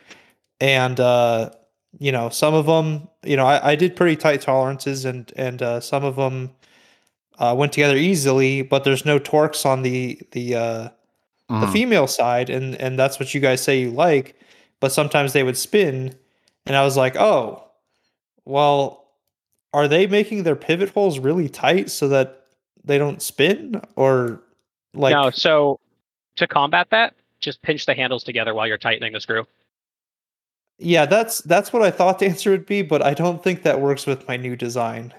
and 0.60 0.98
uh, 0.98 1.50
you 1.98 2.10
know, 2.10 2.30
some 2.30 2.54
of 2.54 2.66
them, 2.66 3.08
you 3.22 3.36
know, 3.36 3.46
I, 3.46 3.72
I 3.72 3.76
did 3.76 3.94
pretty 3.94 4.16
tight 4.16 4.40
tolerances, 4.40 5.04
and 5.04 5.32
and 5.36 5.62
uh, 5.62 5.80
some 5.80 6.02
of 6.04 6.16
them 6.16 6.50
uh, 7.38 7.54
went 7.56 7.72
together 7.72 7.96
easily, 7.96 8.62
but 8.62 8.82
there's 8.82 9.04
no 9.04 9.18
torques 9.18 9.64
on 9.64 9.82
the 9.82 10.18
the 10.32 10.54
uh, 10.56 10.88
the 11.48 11.66
Mhm. 11.66 11.72
female 11.72 12.06
side 12.08 12.50
and 12.50 12.74
and 12.76 12.98
that's 12.98 13.20
what 13.20 13.32
you 13.32 13.40
guys 13.40 13.62
say 13.62 13.80
you 13.80 13.90
like 13.92 14.34
but 14.80 14.90
sometimes 14.90 15.32
they 15.32 15.44
would 15.44 15.56
spin 15.56 16.12
and 16.66 16.74
i 16.74 16.82
was 16.82 16.96
like 16.96 17.14
oh 17.14 17.62
well 18.44 19.12
are 19.72 19.86
they 19.86 20.08
making 20.08 20.42
their 20.42 20.56
pivot 20.56 20.90
holes 20.90 21.20
really 21.20 21.48
tight 21.48 21.88
so 21.88 22.08
that 22.08 22.46
they 22.82 22.98
don't 22.98 23.22
spin 23.22 23.80
or 23.94 24.42
like 24.92 25.12
no, 25.12 25.30
so 25.30 25.78
to 26.36 26.46
combat 26.46 26.88
that, 26.90 27.14
just 27.40 27.60
pinch 27.62 27.86
the 27.86 27.94
handles 27.94 28.24
together 28.24 28.54
while 28.54 28.66
you're 28.66 28.78
tightening 28.78 29.12
the 29.12 29.20
screw. 29.20 29.46
yeah 30.78 31.06
that's 31.06 31.40
that's 31.42 31.72
what 31.72 31.80
i 31.82 31.90
thought 31.90 32.18
the 32.18 32.26
answer 32.26 32.50
would 32.50 32.66
be 32.66 32.82
but 32.82 33.00
i 33.02 33.14
don't 33.14 33.42
think 33.42 33.62
that 33.62 33.80
works 33.80 34.06
with 34.06 34.26
my 34.28 34.36
new 34.36 34.54
design 34.56 35.12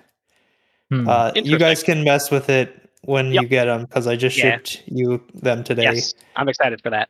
Hmm. 0.91 1.09
uh, 1.09 1.31
you 1.35 1.57
guys 1.59 1.83
can 1.83 2.03
mess 2.05 2.31
with 2.31 2.47
it 2.49 2.89
when 3.03 3.31
Yep. 3.33 3.41
you 3.41 3.47
get 3.49 3.65
them 3.65 3.81
because 3.81 4.07
i 4.07 4.15
just 4.15 4.37
Yeah. 4.37 4.51
shipped 4.57 4.83
you 4.85 5.21
them 5.33 5.63
today 5.63 5.83
Yes, 5.83 6.13
I'm 6.37 6.47
excited 6.47 6.81
for 6.81 6.89
that. 6.91 7.09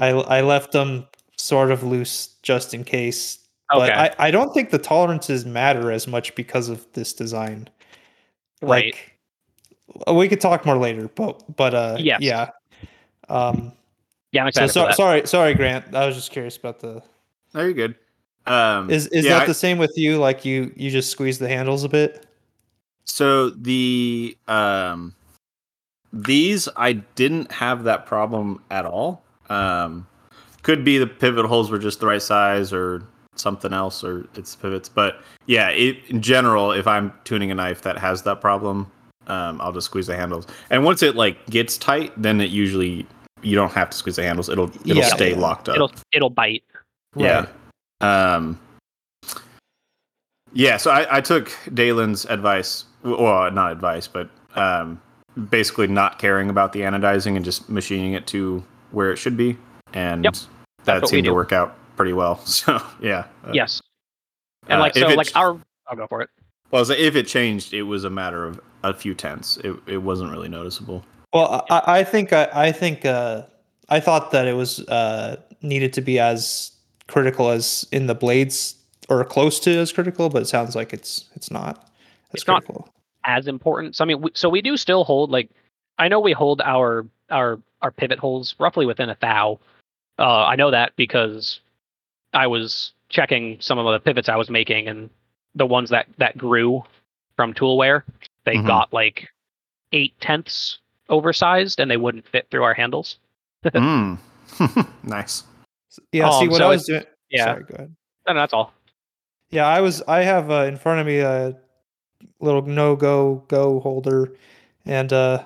I 0.00 0.08
I 0.10 0.40
left 0.40 0.72
them 0.72 1.06
sort 1.36 1.70
of 1.70 1.82
loose 1.84 2.34
just 2.42 2.72
in 2.74 2.82
case. 2.84 3.38
But 3.70 3.90
I, 3.92 4.14
I 4.18 4.30
don't 4.30 4.52
think 4.52 4.70
the 4.70 4.78
tolerances 4.78 5.44
matter 5.46 5.90
as 5.92 6.06
much 6.08 6.34
because 6.34 6.68
of 6.68 6.86
this 6.92 7.12
design. 7.12 7.68
Right. 8.60 8.94
Like 10.06 10.16
we 10.16 10.28
could 10.28 10.40
talk 10.40 10.66
more 10.66 10.76
later, 10.76 11.08
but 11.14 11.42
but 11.56 11.74
uh 11.74 11.96
Yes. 12.00 12.20
yeah. 12.22 12.50
Um 13.32 13.72
Yeah, 14.32 14.44
I'm 14.44 14.52
so, 14.52 14.64
excited 14.64 14.72
so 14.72 14.80
for 14.82 14.86
that. 14.88 14.96
sorry 14.96 15.26
sorry 15.26 15.54
Grant. 15.54 15.94
I 15.94 16.06
was 16.06 16.14
just 16.16 16.30
curious 16.30 16.56
about 16.56 16.80
the 16.80 17.02
No, 17.54 17.62
you're 17.62 17.72
good. 17.72 17.94
Um, 18.46 18.90
is 18.90 19.06
is 19.08 19.24
yeah, 19.24 19.34
that 19.34 19.42
I- 19.42 19.46
the 19.46 19.54
same 19.54 19.78
with 19.78 19.92
you? 19.96 20.18
Like 20.18 20.44
you 20.44 20.72
you 20.76 20.90
just 20.90 21.10
squeeze 21.10 21.38
the 21.38 21.48
handles 21.48 21.84
a 21.84 21.88
bit? 21.88 22.26
So 23.04 23.50
the 23.50 24.36
um 24.48 25.14
these 26.12 26.68
I 26.76 26.92
didn't 26.92 27.50
have 27.52 27.84
that 27.84 28.06
problem 28.06 28.62
at 28.70 28.84
all. 28.84 29.24
Um 29.48 30.06
could 30.62 30.84
be 30.84 30.98
the 30.98 31.06
pivot 31.06 31.46
holes 31.46 31.70
were 31.70 31.78
just 31.78 32.00
the 32.00 32.06
right 32.06 32.22
size 32.22 32.72
or 32.72 33.02
something 33.34 33.72
else 33.72 34.04
or 34.04 34.28
it's 34.34 34.54
pivots. 34.54 34.88
But 34.88 35.20
yeah, 35.46 35.70
it, 35.70 35.98
in 36.08 36.20
general, 36.22 36.70
if 36.70 36.86
I'm 36.86 37.12
tuning 37.24 37.50
a 37.50 37.54
knife 37.54 37.82
that 37.82 37.98
has 37.98 38.22
that 38.22 38.40
problem, 38.40 38.90
um, 39.26 39.60
I'll 39.60 39.72
just 39.72 39.86
squeeze 39.86 40.06
the 40.06 40.14
handles. 40.16 40.46
And 40.70 40.84
once 40.84 41.02
it 41.02 41.16
like 41.16 41.44
gets 41.46 41.76
tight, 41.78 42.12
then 42.20 42.40
it 42.40 42.50
usually 42.50 43.06
you 43.42 43.54
don't 43.56 43.72
have 43.72 43.90
to 43.90 43.96
squeeze 43.96 44.16
the 44.16 44.22
handles. 44.22 44.48
It'll 44.48 44.70
it'll 44.86 44.96
Yeah. 44.96 45.06
stay 45.14 45.34
locked 45.34 45.68
up. 45.68 45.76
It'll 45.76 45.92
it'll 46.12 46.30
bite. 46.30 46.64
Yeah. 47.16 47.46
Um. 48.00 48.58
Yeah, 50.54 50.76
so 50.76 50.90
I, 50.90 51.16
I 51.18 51.20
took 51.22 51.48
Deylan's 51.70 52.26
advice, 52.26 52.84
well, 53.02 53.50
not 53.50 53.72
advice, 53.72 54.06
but 54.06 54.28
um, 54.54 55.00
basically 55.48 55.86
not 55.86 56.18
caring 56.18 56.50
about 56.50 56.74
the 56.74 56.80
anodizing 56.80 57.36
and 57.36 57.44
just 57.44 57.70
machining 57.70 58.12
it 58.12 58.26
to 58.28 58.62
where 58.90 59.10
it 59.10 59.16
should 59.16 59.36
be, 59.36 59.56
and 59.94 60.24
Yep. 60.24 60.34
that 60.84 61.00
what 61.00 61.08
seemed 61.08 61.24
to 61.24 61.32
work 61.32 61.52
out 61.52 61.76
pretty 61.96 62.12
well. 62.12 62.36
So 62.44 62.82
yeah, 63.00 63.24
Uh, 63.46 63.52
Yes. 63.54 63.80
And 64.68 64.78
uh, 64.78 64.82
like 64.82 64.96
if 64.96 65.08
so, 65.08 65.14
like 65.14 65.28
ch- 65.28 65.36
our 65.36 65.58
I'll 65.88 65.96
go 65.96 66.06
for 66.06 66.20
it. 66.20 66.28
Well, 66.70 66.88
if 66.90 67.16
it 67.16 67.26
changed, 67.26 67.72
it 67.74 67.82
was 67.82 68.04
a 68.04 68.10
matter 68.10 68.44
of 68.44 68.60
a 68.82 68.92
few 68.94 69.14
tenths. 69.14 69.56
It 69.58 69.74
it 69.86 69.98
wasn't 69.98 70.30
really 70.32 70.48
noticeable. 70.48 71.02
Well, 71.32 71.64
I, 71.70 71.82
I 72.00 72.04
think 72.04 72.32
I, 72.32 72.48
I 72.52 72.72
think 72.72 73.04
uh, 73.04 73.42
I 73.88 74.00
thought 74.00 74.30
that 74.32 74.46
it 74.46 74.54
was 74.54 74.80
uh, 74.88 75.36
needed 75.62 75.92
to 75.94 76.00
be 76.00 76.18
as 76.18 76.72
critical 77.08 77.50
as 77.50 77.86
in 77.92 78.06
the 78.06 78.14
blades 78.14 78.76
or 79.08 79.24
close 79.24 79.58
to 79.60 79.70
as 79.78 79.92
critical, 79.92 80.28
but 80.28 80.42
it 80.42 80.46
sounds 80.48 80.76
like 80.76 80.92
it's 80.92 81.26
it's 81.34 81.50
not 81.50 81.78
as 82.32 82.34
It's 82.34 82.46
not- 82.46 82.64
critical. 82.64 82.88
as 83.24 83.46
important. 83.46 83.96
So 83.96 84.04
I 84.04 84.06
mean, 84.06 84.20
we, 84.20 84.30
so 84.34 84.48
we 84.48 84.60
do 84.62 84.76
still 84.76 85.04
hold 85.04 85.30
like 85.30 85.50
I 85.98 86.08
know 86.08 86.20
we 86.20 86.32
hold 86.32 86.60
our 86.60 87.06
our 87.30 87.60
our 87.80 87.90
pivot 87.90 88.18
holes 88.18 88.54
roughly 88.58 88.86
within 88.86 89.08
a 89.08 89.16
thou. 89.20 89.58
Uh, 90.18 90.44
I 90.44 90.56
know 90.56 90.70
that 90.70 90.94
because 90.96 91.60
I 92.34 92.46
was 92.46 92.92
checking 93.08 93.58
some 93.60 93.78
of 93.78 93.90
the 93.90 93.98
pivots 94.00 94.28
I 94.28 94.36
was 94.36 94.50
making, 94.50 94.86
and 94.88 95.08
the 95.54 95.66
ones 95.66 95.88
that 95.90 96.06
that 96.18 96.36
grew 96.36 96.82
from 97.36 97.54
toolware, 97.54 98.02
they 98.44 98.56
Mhm. 98.56 98.66
got 98.66 98.92
like 98.92 99.30
eight 99.92 100.12
tenths 100.20 100.78
oversized, 101.08 101.80
and 101.80 101.90
they 101.90 101.96
wouldn't 101.96 102.26
fit 102.26 102.46
through 102.50 102.62
our 102.64 102.74
handles. 102.74 103.18
Mm. 103.64 104.18
nice. 105.04 105.44
Yeah, 106.10 106.30
see 106.30 106.44
Um, 106.44 106.48
what 106.50 106.58
so 106.58 106.64
I 106.64 106.68
was 106.68 106.84
doing. 106.84 107.04
yeah. 107.30 107.44
Sorry, 107.44 107.64
go 107.64 107.74
ahead. 107.74 107.96
And 108.26 108.38
that's 108.38 108.52
all. 108.52 108.72
Yeah, 109.50 109.66
I 109.66 109.80
was. 109.80 110.02
I 110.08 110.22
have 110.22 110.50
uh, 110.50 110.64
in 110.64 110.76
front 110.76 111.00
of 111.00 111.06
me 111.06 111.18
a 111.18 111.56
little 112.40 112.62
no 112.62 112.96
go 112.96 113.44
go 113.48 113.80
holder, 113.80 114.32
and 114.84 115.12
uh, 115.12 115.44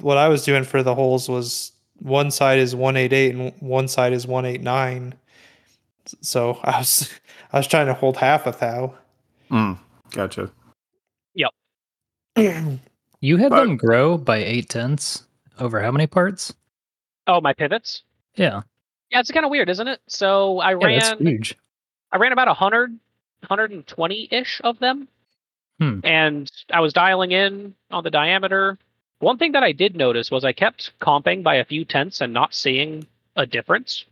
what 0.00 0.16
I 0.18 0.28
was 0.28 0.44
doing 0.44 0.64
for 0.64 0.82
the 0.82 0.94
holes 0.94 1.28
was 1.28 1.72
one 2.00 2.30
side 2.30 2.58
is 2.58 2.74
one 2.74 2.96
eight 2.96 3.12
eight 3.12 3.34
and 3.34 3.52
one 3.60 3.88
side 3.88 4.12
is 4.12 4.26
one 4.26 4.44
eight 4.44 4.60
nine. 4.62 5.14
So 6.20 6.58
I 6.64 6.78
was 6.78 7.10
I 7.52 7.58
was 7.58 7.66
trying 7.66 7.86
to 7.86 7.94
hold 7.94 8.16
half 8.16 8.46
a 8.46 8.52
thou. 8.52 8.94
Mm. 9.50 9.78
Gotcha. 10.10 10.50
You 13.24 13.38
had 13.38 13.48
But- 13.50 13.64
them 13.64 13.76
grow 13.78 14.18
by 14.18 14.36
eight 14.36 14.68
tenths 14.68 15.24
over 15.58 15.80
how 15.80 15.90
many 15.90 16.06
parts? 16.06 16.52
Oh, 17.26 17.40
my 17.40 17.54
pivots. 17.54 18.02
Yeah, 18.36 18.62
Yeah, 19.10 19.20
it's 19.20 19.30
kind 19.30 19.46
of 19.46 19.50
weird, 19.50 19.70
isn't 19.70 19.88
it? 19.88 20.00
So 20.08 20.58
I 20.58 20.72
yeah, 20.72 20.98
that's 20.98 21.20
ran 21.20 21.26
huge. 21.26 21.54
I 22.12 22.18
ran 22.18 22.32
about 22.32 22.48
100, 22.48 22.90
120 23.48 24.28
ish 24.30 24.60
of 24.62 24.78
them. 24.78 25.08
Hmm. 25.78 26.00
And 26.04 26.50
I 26.70 26.80
was 26.80 26.92
dialing 26.92 27.32
in 27.32 27.74
on 27.90 28.04
the 28.04 28.10
diameter. 28.10 28.76
One 29.20 29.38
thing 29.38 29.52
that 29.52 29.62
I 29.62 29.72
did 29.72 29.96
notice 29.96 30.30
was 30.30 30.44
I 30.44 30.52
kept 30.52 30.92
comping 31.00 31.42
by 31.42 31.54
a 31.54 31.64
few 31.64 31.86
tenths 31.86 32.20
and 32.20 32.32
not 32.34 32.52
seeing 32.54 33.06
a 33.36 33.46
difference, 33.46 34.04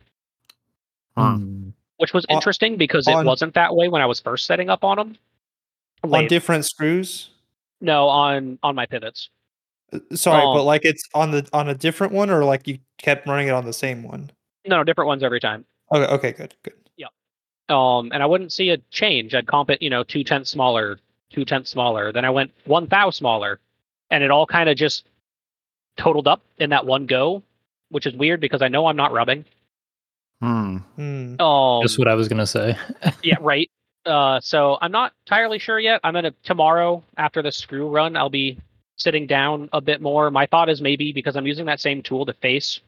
Huh. 1.15 1.35
Hmm. 1.35 1.69
which 1.97 2.13
was 2.13 2.25
On- 2.29 2.35
interesting 2.37 2.77
because 2.77 3.07
it 3.07 3.13
on- 3.13 3.25
wasn't 3.27 3.53
that 3.53 3.75
way 3.75 3.89
when 3.89 4.01
I 4.01 4.07
was 4.07 4.19
first 4.19 4.47
setting 4.47 4.69
up 4.71 4.83
on 4.83 4.97
them. 4.97 5.17
on 6.03 6.27
different 6.27 6.65
screws. 6.65 7.29
No, 7.83 8.07
on 8.07 8.57
on 8.63 8.73
my 8.73 8.87
pivots. 8.87 9.29
Uh, 9.91 9.99
Sorry, 10.15 10.41
Oh. 10.43 10.55
but 10.55 10.63
like 10.63 10.83
it's 10.85 11.03
on 11.13 11.29
the 11.29 11.47
on 11.53 11.69
a 11.69 11.75
different 11.75 12.13
one, 12.13 12.31
or 12.31 12.43
like 12.43 12.67
you 12.67 12.79
kept 12.97 13.27
running 13.27 13.49
it 13.49 13.51
on 13.51 13.65
the 13.65 13.73
same 13.73 14.01
one. 14.01 14.31
No, 14.65 14.77
no, 14.77 14.83
different 14.83 15.07
ones 15.09 15.21
every 15.21 15.39
time. 15.39 15.65
Okay, 15.91 16.11
okay, 16.13 16.31
good, 16.31 16.55
good. 16.63 16.73
Yeah. 16.97 17.07
Um, 17.69 18.09
and 18.13 18.23
I 18.23 18.25
wouldn't 18.25 18.51
see 18.53 18.69
a 18.71 18.77
change. 18.89 19.35
I'd 19.35 19.45
comp 19.45 19.69
it, 19.69 19.81
you 19.81 19.89
know, 19.89 20.03
two 20.03 20.23
tenths 20.23 20.49
smaller, 20.49 20.99
two 21.31 21.45
tenths 21.45 21.69
smaller. 21.69 22.11
Then 22.11 22.25
I 22.25 22.29
went 22.29 22.51
one 22.65 22.87
thou 22.87 23.09
smaller, 23.11 23.59
and 24.09 24.23
it 24.23 24.31
all 24.31 24.45
kind 24.47 24.69
of 24.69 24.77
just 24.77 25.05
totaled 25.97 26.27
up 26.27 26.41
in 26.57 26.69
that 26.71 26.85
one 26.85 27.05
go, 27.05 27.43
which 27.89 28.07
is 28.07 28.15
weird 28.15 28.39
because 28.39 28.61
I 28.61 28.69
know 28.69 28.87
I'm 28.87 28.95
not 28.95 29.11
rubbing. 29.11 29.45
Hmm. 30.41 30.77
Hmm. 30.95 31.39
Um, 31.39 31.81
Just 31.83 31.99
what 31.99 32.07
I 32.07 32.15
was 32.15 32.27
gonna 32.27 32.47
say. 32.47 32.75
yeah, 33.23 33.35
right. 33.41 33.69
Uh, 34.05 34.39
so 34.41 34.77
I'm 34.81 34.91
not 34.91 35.13
entirely 35.25 35.59
sure 35.59 35.79
yet. 35.79 36.01
I'm 36.03 36.13
gonna 36.13 36.33
tomorrow 36.43 37.03
after 37.17 37.41
the 37.41 37.51
screw 37.51 37.87
run, 37.87 38.17
I'll 38.17 38.29
be 38.29 38.57
sitting 38.97 39.27
down 39.27 39.69
a 39.73 39.81
bit 39.81 40.01
more. 40.01 40.29
My 40.29 40.45
thought 40.45 40.69
is 40.69 40.81
maybe 40.81 41.13
because 41.13 41.35
I'm 41.35 41.47
using 41.47 41.65
that 41.67 41.79
same 41.79 42.01
tool 42.01 42.25
to 42.25 42.33
face, 42.33 42.81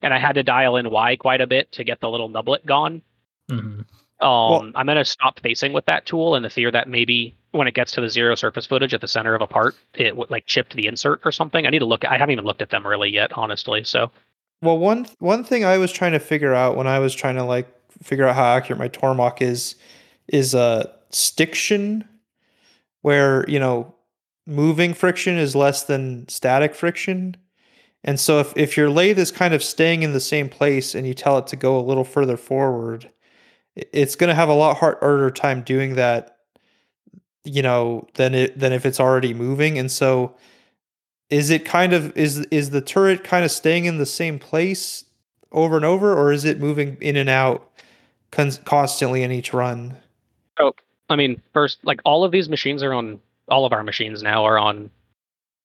and 0.00 0.14
I 0.14 0.18
had 0.18 0.34
to 0.34 0.42
dial 0.42 0.76
in 0.76 0.90
Y 0.90 1.16
quite 1.16 1.40
a 1.40 1.46
bit 1.46 1.70
to 1.72 1.84
get 1.84 2.00
the 2.00 2.10
little 2.10 2.30
nublet 2.30 2.64
gone. 2.64 3.02
Mhm. 3.50 3.84
Um, 4.20 4.72
I'm 4.74 4.86
gonna 4.86 5.04
stop 5.04 5.40
facing 5.40 5.72
with 5.72 5.84
that 5.86 6.06
tool 6.06 6.36
in 6.36 6.42
the 6.42 6.50
fear 6.50 6.70
that 6.70 6.88
maybe 6.88 7.34
when 7.50 7.66
it 7.66 7.74
gets 7.74 7.92
to 7.92 8.00
the 8.00 8.08
zero 8.08 8.34
surface 8.34 8.64
footage 8.64 8.94
at 8.94 9.00
the 9.00 9.08
center 9.08 9.34
of 9.34 9.42
a 9.42 9.46
part, 9.46 9.74
it 9.94 10.16
would 10.16 10.30
like 10.30 10.46
chipped 10.46 10.74
the 10.74 10.86
insert 10.86 11.20
or 11.24 11.32
something. 11.32 11.66
I 11.66 11.70
need 11.70 11.80
to 11.80 11.86
look. 11.86 12.04
I 12.04 12.16
haven't 12.16 12.32
even 12.32 12.44
looked 12.44 12.62
at 12.62 12.70
them 12.70 12.86
really 12.86 13.10
yet, 13.10 13.32
honestly. 13.34 13.84
So 13.84 14.10
Well, 14.62 14.78
one 14.78 15.06
one 15.18 15.44
thing 15.44 15.64
I 15.64 15.76
was 15.76 15.92
trying 15.92 16.12
to 16.12 16.20
figure 16.20 16.54
out 16.54 16.76
when 16.76 16.86
I 16.86 17.00
was 17.00 17.14
trying 17.14 17.36
to 17.36 17.44
like 17.44 17.68
figure 18.02 18.26
out 18.26 18.34
how 18.34 18.44
accurate 18.44 18.78
my 18.78 18.88
Tormach 18.88 19.42
is 19.42 19.76
is 20.32 20.54
a 20.54 20.92
stiction, 21.10 22.08
where 23.02 23.48
you 23.48 23.60
know 23.60 23.94
moving 24.46 24.94
friction 24.94 25.38
is 25.38 25.54
less 25.54 25.84
than 25.84 26.28
static 26.28 26.74
friction, 26.74 27.36
and 28.04 28.18
so 28.18 28.40
if 28.40 28.52
if 28.56 28.76
your 28.76 28.90
lathe 28.90 29.18
is 29.18 29.30
kind 29.30 29.54
of 29.54 29.62
staying 29.62 30.02
in 30.02 30.12
the 30.12 30.20
same 30.20 30.48
place 30.48 30.94
and 30.94 31.06
you 31.06 31.14
tell 31.14 31.38
it 31.38 31.46
to 31.48 31.56
go 31.56 31.78
a 31.78 31.82
little 31.82 32.04
further 32.04 32.36
forward, 32.36 33.10
it's 33.76 34.16
going 34.16 34.28
to 34.28 34.34
have 34.34 34.48
a 34.48 34.54
lot 34.54 34.78
harder 34.78 35.30
time 35.30 35.62
doing 35.62 35.94
that. 35.96 36.38
You 37.44 37.62
know, 37.62 38.06
than 38.14 38.34
it 38.34 38.58
than 38.58 38.72
if 38.72 38.86
it's 38.86 39.00
already 39.00 39.34
moving, 39.34 39.78
and 39.78 39.90
so 39.90 40.36
is 41.32 41.48
it 41.50 41.64
kind 41.64 41.94
of 41.94 42.16
is 42.16 42.40
is 42.50 42.70
the 42.70 42.80
turret 42.82 43.24
kind 43.24 43.44
of 43.44 43.50
staying 43.50 43.86
in 43.86 43.98
the 43.98 44.06
same 44.06 44.38
place 44.38 45.04
over 45.50 45.76
and 45.76 45.84
over 45.84 46.14
or 46.14 46.30
is 46.30 46.44
it 46.44 46.60
moving 46.60 46.96
in 47.00 47.16
and 47.16 47.30
out 47.30 47.70
con- 48.30 48.52
constantly 48.64 49.22
in 49.22 49.32
each 49.32 49.52
run 49.54 49.96
I 51.08 51.16
mean, 51.16 51.40
first, 51.52 51.78
like 51.82 52.00
all 52.04 52.24
of 52.24 52.32
these 52.32 52.48
machines 52.48 52.82
are 52.82 52.92
on. 52.92 53.20
All 53.48 53.66
of 53.66 53.72
our 53.72 53.82
machines 53.82 54.22
now 54.22 54.44
are 54.44 54.56
on 54.58 54.90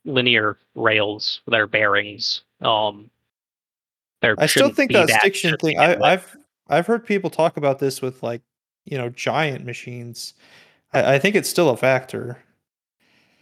linear 0.03 0.57
rails. 0.75 1.41
with 1.45 1.53
Their 1.53 1.67
bearings. 1.67 2.41
Um, 2.61 3.09
there 4.21 4.35
i 4.37 4.45
still 4.45 4.69
think 4.69 4.91
that 4.91 5.07
that 5.07 5.21
stiction 5.21 5.55
thing 5.57 5.79
I, 5.79 5.95
I've 6.01 6.37
i've 6.69 6.87
heard 6.87 7.05
people 7.05 7.29
talk 7.29 7.57
about 7.57 7.79
this 7.79 8.01
with 8.01 8.23
like 8.23 8.41
you 8.85 8.97
know 8.97 9.09
giant 9.09 9.65
machines 9.65 10.33
I, 10.93 11.15
I 11.15 11.19
think 11.19 11.35
it's 11.35 11.49
still 11.49 11.69
a 11.69 11.77
factor 11.77 12.43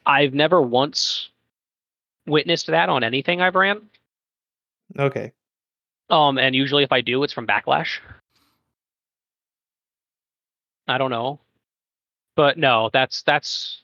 I've 0.07 0.35
never 0.35 0.61
once 0.61 1.29
witnessed 2.27 2.67
that 2.67 2.89
on 2.89 3.03
anything 3.03 3.41
I've 3.41 3.55
ran. 3.55 3.81
okay 4.99 5.31
Um, 6.09 6.37
and 6.37 6.55
usually 6.55 6.83
if 6.83 6.91
I 6.91 7.01
do, 7.01 7.23
it's 7.23 7.33
from 7.33 7.47
backlash. 7.47 7.97
I 10.87 10.97
don't 10.97 11.11
know, 11.11 11.39
but 12.35 12.57
no, 12.57 12.89
that's 12.93 13.21
that's 13.23 13.81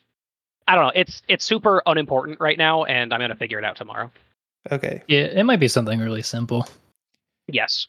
I 0.68 0.76
don't 0.76 0.86
know. 0.86 0.92
It's 0.96 1.22
it's 1.28 1.44
super 1.44 1.82
unimportant 1.86 2.40
right 2.40 2.58
now, 2.58 2.86
and 2.86 3.14
I'm 3.14 3.20
gonna 3.20 3.36
figure 3.36 3.60
it 3.60 3.66
out 3.66 3.76
tomorrow. 3.76 4.12
okay 4.72 5.02
Yeah, 5.08 5.24
it 5.24 5.44
might 5.44 5.60
be 5.60 5.68
something 5.68 6.00
really 6.00 6.22
simple. 6.22 6.68
Yes, 7.48 7.88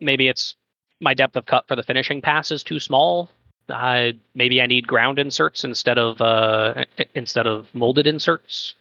maybe 0.00 0.28
it's 0.28 0.56
my 1.00 1.14
depth 1.14 1.36
of 1.36 1.46
cut 1.46 1.66
for 1.68 1.76
the 1.76 1.82
finishing 1.82 2.20
pass 2.20 2.50
is 2.50 2.62
too 2.62 2.80
small. 2.80 3.30
Uh, 3.68 4.12
maybe 4.34 4.60
I 4.60 4.66
need 4.66 4.86
ground 4.86 5.18
inserts 5.18 5.64
instead 5.64 5.98
of 5.98 6.20
uh 6.20 6.84
instead 7.14 7.46
of 7.46 7.72
molded 7.74 8.06
inserts. 8.06 8.74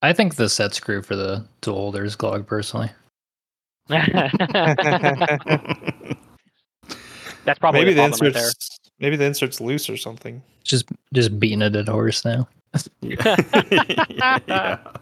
I 0.00 0.12
think 0.12 0.36
the 0.36 0.48
set 0.48 0.74
screw 0.74 1.02
for 1.02 1.16
the 1.16 1.44
tool 1.60 1.74
holder 1.74 2.04
is 2.04 2.16
clogged 2.16 2.46
personally. 2.46 2.90
That's 7.48 7.58
probably 7.58 7.80
maybe 7.80 7.94
the 7.94 8.02
the 8.02 8.08
problem 8.08 8.26
right 8.26 8.34
there. 8.34 8.42
inserts 8.44 8.78
maybe 9.00 9.16
the 9.16 9.24
insert's 9.24 9.60
loose 9.60 9.88
or 9.88 9.96
something 9.96 10.42
Just 10.64 10.86
just 11.14 11.40
beating 11.40 11.62
a 11.62 11.70
dead 11.70 11.88
horse 11.88 12.24
now. 12.24 12.46
yeah. 13.00 14.78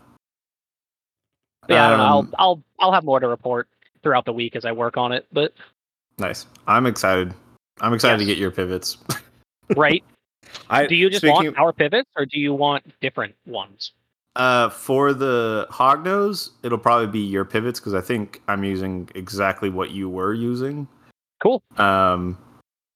Yeah, 1.68 1.86
I 1.86 1.88
don't 1.90 1.98
know. 1.98 2.04
I'll 2.04 2.18
Um, 2.18 2.34
I'll 2.38 2.62
I'll 2.78 2.92
have 2.92 3.04
more 3.04 3.18
to 3.20 3.26
report 3.28 3.68
throughout 4.02 4.24
the 4.24 4.32
week 4.32 4.54
as 4.54 4.64
I 4.64 4.70
work 4.72 4.96
on 4.96 5.10
it. 5.12 5.26
But 5.32 5.52
Nice. 6.18 6.46
I'm 6.66 6.86
excited. 6.86 7.34
I'm 7.80 7.92
excited 7.92 8.18
to 8.18 8.24
get 8.24 8.38
your 8.38 8.50
pivots. 8.50 8.98
right, 9.76 10.02
I 10.70 10.86
do 10.86 10.94
you 10.94 11.10
just 11.10 11.24
want 11.24 11.48
of- 11.48 11.58
our 11.58 11.72
pivots 11.72 12.08
or 12.16 12.24
do 12.24 12.38
you 12.40 12.54
want 12.54 12.84
different 13.00 13.34
ones? 13.46 13.92
Uh, 14.36 14.68
for 14.68 15.12
the 15.14 15.66
hognose, 15.70 16.50
it'll 16.62 16.78
probably 16.78 17.06
be 17.06 17.18
your 17.20 17.44
pivots 17.44 17.80
because 17.80 17.94
I 17.94 18.00
think 18.02 18.42
I'm 18.48 18.62
using 18.64 19.08
exactly 19.14 19.68
what 19.70 19.90
you 19.90 20.08
were 20.08 20.34
using. 20.34 20.86
Cool. 21.42 21.62
Um, 21.76 22.38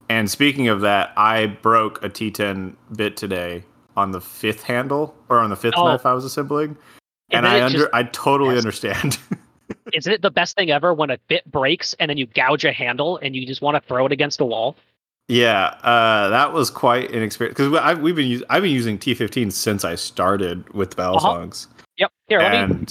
and 0.09 0.31
speaking 0.31 0.69
of 0.69 0.81
that, 0.81 1.13
I 1.17 1.47
broke 1.47 2.03
a 2.05 2.09
T10 2.09 2.75
bit 2.97 3.17
today 3.17 3.65
on 3.97 4.11
the 4.13 4.21
fifth 4.21 4.63
handle 4.63 5.15
or 5.29 5.39
on 5.39 5.51
the 5.51 5.57
fifth 5.57 5.75
Oh. 5.77 5.85
knife 5.85 6.07
I 6.07 6.13
was 6.15 6.25
assembling, 6.25 6.77
and 7.31 7.45
Isn't 7.47 7.57
I 7.59 7.63
under 7.65 7.79
just- 7.79 7.91
I 7.95 8.03
totally 8.05 8.55
Yes. 8.55 8.65
understand. 8.65 9.19
Isn't 9.93 10.13
it 10.13 10.23
the 10.23 10.31
best 10.31 10.57
thing 10.57 10.71
ever 10.71 10.93
when 10.95 11.11
a 11.11 11.19
bit 11.29 11.49
breaks 11.51 11.95
and 12.01 12.09
then 12.09 12.17
you 12.17 12.27
gouge 12.27 12.65
a 12.65 12.73
handle 12.73 13.19
and 13.23 13.37
you 13.37 13.47
just 13.47 13.63
want 13.63 13.77
to 13.77 13.81
throw 13.89 14.07
it 14.07 14.13
against 14.13 14.41
a 14.41 14.45
wall? 14.45 14.77
yeah, 15.29 15.67
uh, 15.85 16.29
that 16.31 16.53
was 16.53 16.71
quite 16.71 17.13
an 17.13 17.23
experience 17.23 17.57
because 17.57 17.73
I've 17.79 18.01
we've 18.01 18.17
been 18.17 18.33
us- 18.33 18.43
I've 18.51 18.63
been 18.63 18.73
using 18.73 18.99
T15 18.99 19.53
since 19.53 19.85
I 19.85 19.95
started 19.95 20.69
with 20.75 20.97
Battle 20.97 21.17
Uh-huh. 21.19 21.35
Songs, 21.35 21.69
Yep. 21.99 22.11
Here, 22.29 22.39
let 22.41 22.69
me 22.71 22.87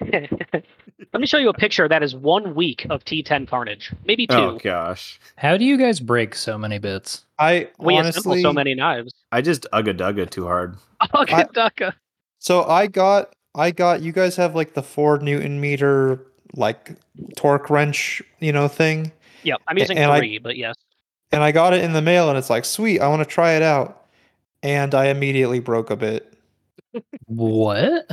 and 0.00 0.64
let 1.12 1.20
me 1.20 1.26
show 1.26 1.38
you 1.38 1.48
a 1.48 1.54
picture 1.54 1.88
that 1.88 2.02
is 2.02 2.14
one 2.14 2.54
week 2.54 2.86
of 2.90 3.04
T10 3.04 3.48
carnage, 3.48 3.92
maybe 4.04 4.26
two. 4.26 4.36
oh 4.36 4.58
gosh, 4.62 5.18
How 5.36 5.56
do 5.56 5.64
you 5.64 5.76
guys 5.76 6.00
break 6.00 6.34
so 6.34 6.58
many 6.58 6.78
bits? 6.78 7.24
i 7.38 7.68
we 7.78 7.96
honestly 7.96 8.20
assemble 8.20 8.42
so 8.42 8.52
many 8.52 8.74
knives. 8.74 9.14
I 9.32 9.40
just 9.40 9.66
ugga 9.72 9.94
dugga 9.96 10.28
too 10.28 10.44
hard. 10.46 10.76
Good 11.12 11.48
ducka. 11.54 11.94
So 12.38 12.64
I 12.64 12.86
got 12.86 13.34
I 13.54 13.70
got 13.70 14.02
you 14.02 14.12
guys 14.12 14.36
have 14.36 14.54
like 14.54 14.74
the 14.74 14.82
four 14.82 15.18
newton 15.18 15.60
meter 15.60 16.26
like 16.54 16.92
torque 17.36 17.70
wrench, 17.70 18.22
you 18.40 18.52
know, 18.52 18.68
thing. 18.68 19.12
Yeah, 19.42 19.56
I'm 19.66 19.78
using 19.78 19.98
and 19.98 20.10
I- 20.10 20.18
three, 20.18 20.38
but 20.38 20.56
yes. 20.56 20.74
and 21.32 21.42
I 21.42 21.52
got 21.52 21.72
it 21.72 21.82
in 21.82 21.92
the 21.92 22.02
mail, 22.02 22.28
and 22.28 22.36
it's 22.36 22.50
like, 22.50 22.64
sweet, 22.64 23.00
I 23.00 23.08
want 23.08 23.20
to 23.20 23.28
try 23.28 23.52
it 23.52 23.62
out, 23.62 24.06
and 24.62 24.94
I 24.94 25.06
immediately 25.06 25.60
broke 25.60 25.90
a 25.90 25.96
bit. 25.96 26.34
What? 27.26 28.08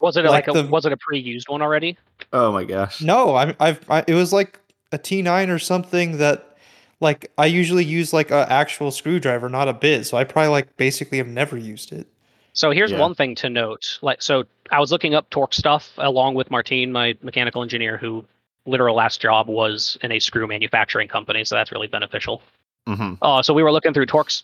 Was 0.00 0.16
it 0.16 0.24
like, 0.24 0.46
like 0.46 0.56
a 0.56 0.62
the- 0.62 0.68
was 0.68 0.84
it 0.86 0.92
a 0.92 0.96
pre-used 0.96 1.48
one 1.48 1.62
already? 1.62 1.96
Oh 2.32 2.52
my 2.52 2.64
gosh. 2.64 3.00
No, 3.00 3.34
I'm 3.36 3.54
I've 3.60 3.80
I, 3.90 4.04
it 4.06 4.14
was 4.14 4.32
like 4.32 4.58
a 4.92 4.98
T9 4.98 5.48
or 5.48 5.58
something 5.58 6.18
that 6.18 6.56
like 7.00 7.30
I 7.38 7.46
usually 7.46 7.84
use 7.84 8.12
like 8.12 8.30
a 8.30 8.50
actual 8.50 8.90
screwdriver, 8.90 9.48
not 9.48 9.68
a 9.68 9.72
bit. 9.72 10.04
So 10.06 10.16
I 10.16 10.24
probably 10.24 10.50
like 10.50 10.76
basically 10.76 11.18
have 11.18 11.28
never 11.28 11.56
used 11.56 11.92
it. 11.92 12.06
So 12.52 12.70
here's 12.70 12.90
Yeah. 12.90 12.98
one 12.98 13.14
thing 13.14 13.34
to 13.36 13.48
note. 13.48 13.98
Like 14.02 14.20
so 14.20 14.44
I 14.70 14.80
was 14.80 14.92
looking 14.92 15.14
up 15.14 15.30
torque 15.30 15.54
stuff 15.54 15.90
along 15.98 16.34
with 16.34 16.50
Martine, 16.50 16.92
my 16.92 17.16
mechanical 17.22 17.62
engineer 17.62 17.96
who 17.96 18.24
literal 18.66 18.94
last 18.96 19.20
job 19.22 19.48
was 19.48 19.96
in 20.02 20.12
a 20.12 20.18
screw 20.18 20.46
manufacturing 20.46 21.08
company, 21.08 21.44
so 21.44 21.54
that's 21.54 21.72
really 21.72 21.86
beneficial. 21.86 22.42
Mm-hmm. 22.86 23.14
Uh, 23.22 23.42
so 23.42 23.54
we 23.54 23.62
were 23.62 23.72
looking 23.72 23.94
through 23.94 24.06
torque 24.06 24.28
s- 24.28 24.42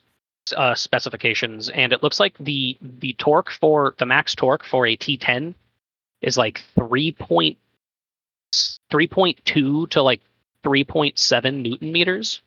uh, 0.57 0.75
specifications, 0.75 1.69
and 1.71 1.93
it 1.93 2.03
looks 2.03 2.21
like 2.21 2.35
the 2.39 2.77
the 2.81 3.15
torque 3.15 3.51
for 3.51 3.95
the 3.99 4.07
max 4.07 4.35
torque 4.35 4.65
for 4.65 4.87
a 4.87 4.97
T10 4.97 5.55
is 6.21 6.37
like 6.37 6.63
3. 6.77 7.13
point- 7.13 7.59
3.2 8.93 9.91
to 9.91 10.03
like 10.03 10.21
3.7 10.63 11.63
newton 11.63 11.91
meters, 11.93 12.43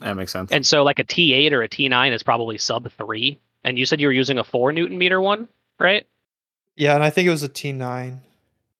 That 0.00 0.16
makes 0.16 0.32
sense. 0.32 0.50
and 0.50 0.66
so 0.66 0.82
like 0.82 0.98
a 0.98 1.04
T8 1.04 1.52
or 1.52 1.62
a 1.62 1.68
T9 1.68 2.12
is 2.12 2.22
probably 2.22 2.58
sub 2.58 2.90
three. 2.92 3.38
And 3.64 3.78
you 3.78 3.86
said 3.86 4.00
you 4.00 4.08
were 4.08 4.12
using 4.12 4.38
a 4.38 4.44
four 4.44 4.72
newton 4.72 4.98
meter 4.98 5.20
one, 5.20 5.48
right? 5.78 6.04
Yeah, 6.76 6.94
and 6.96 7.04
I 7.04 7.10
think 7.10 7.28
it 7.28 7.30
was 7.30 7.44
a 7.44 7.48
T9. 7.48 8.18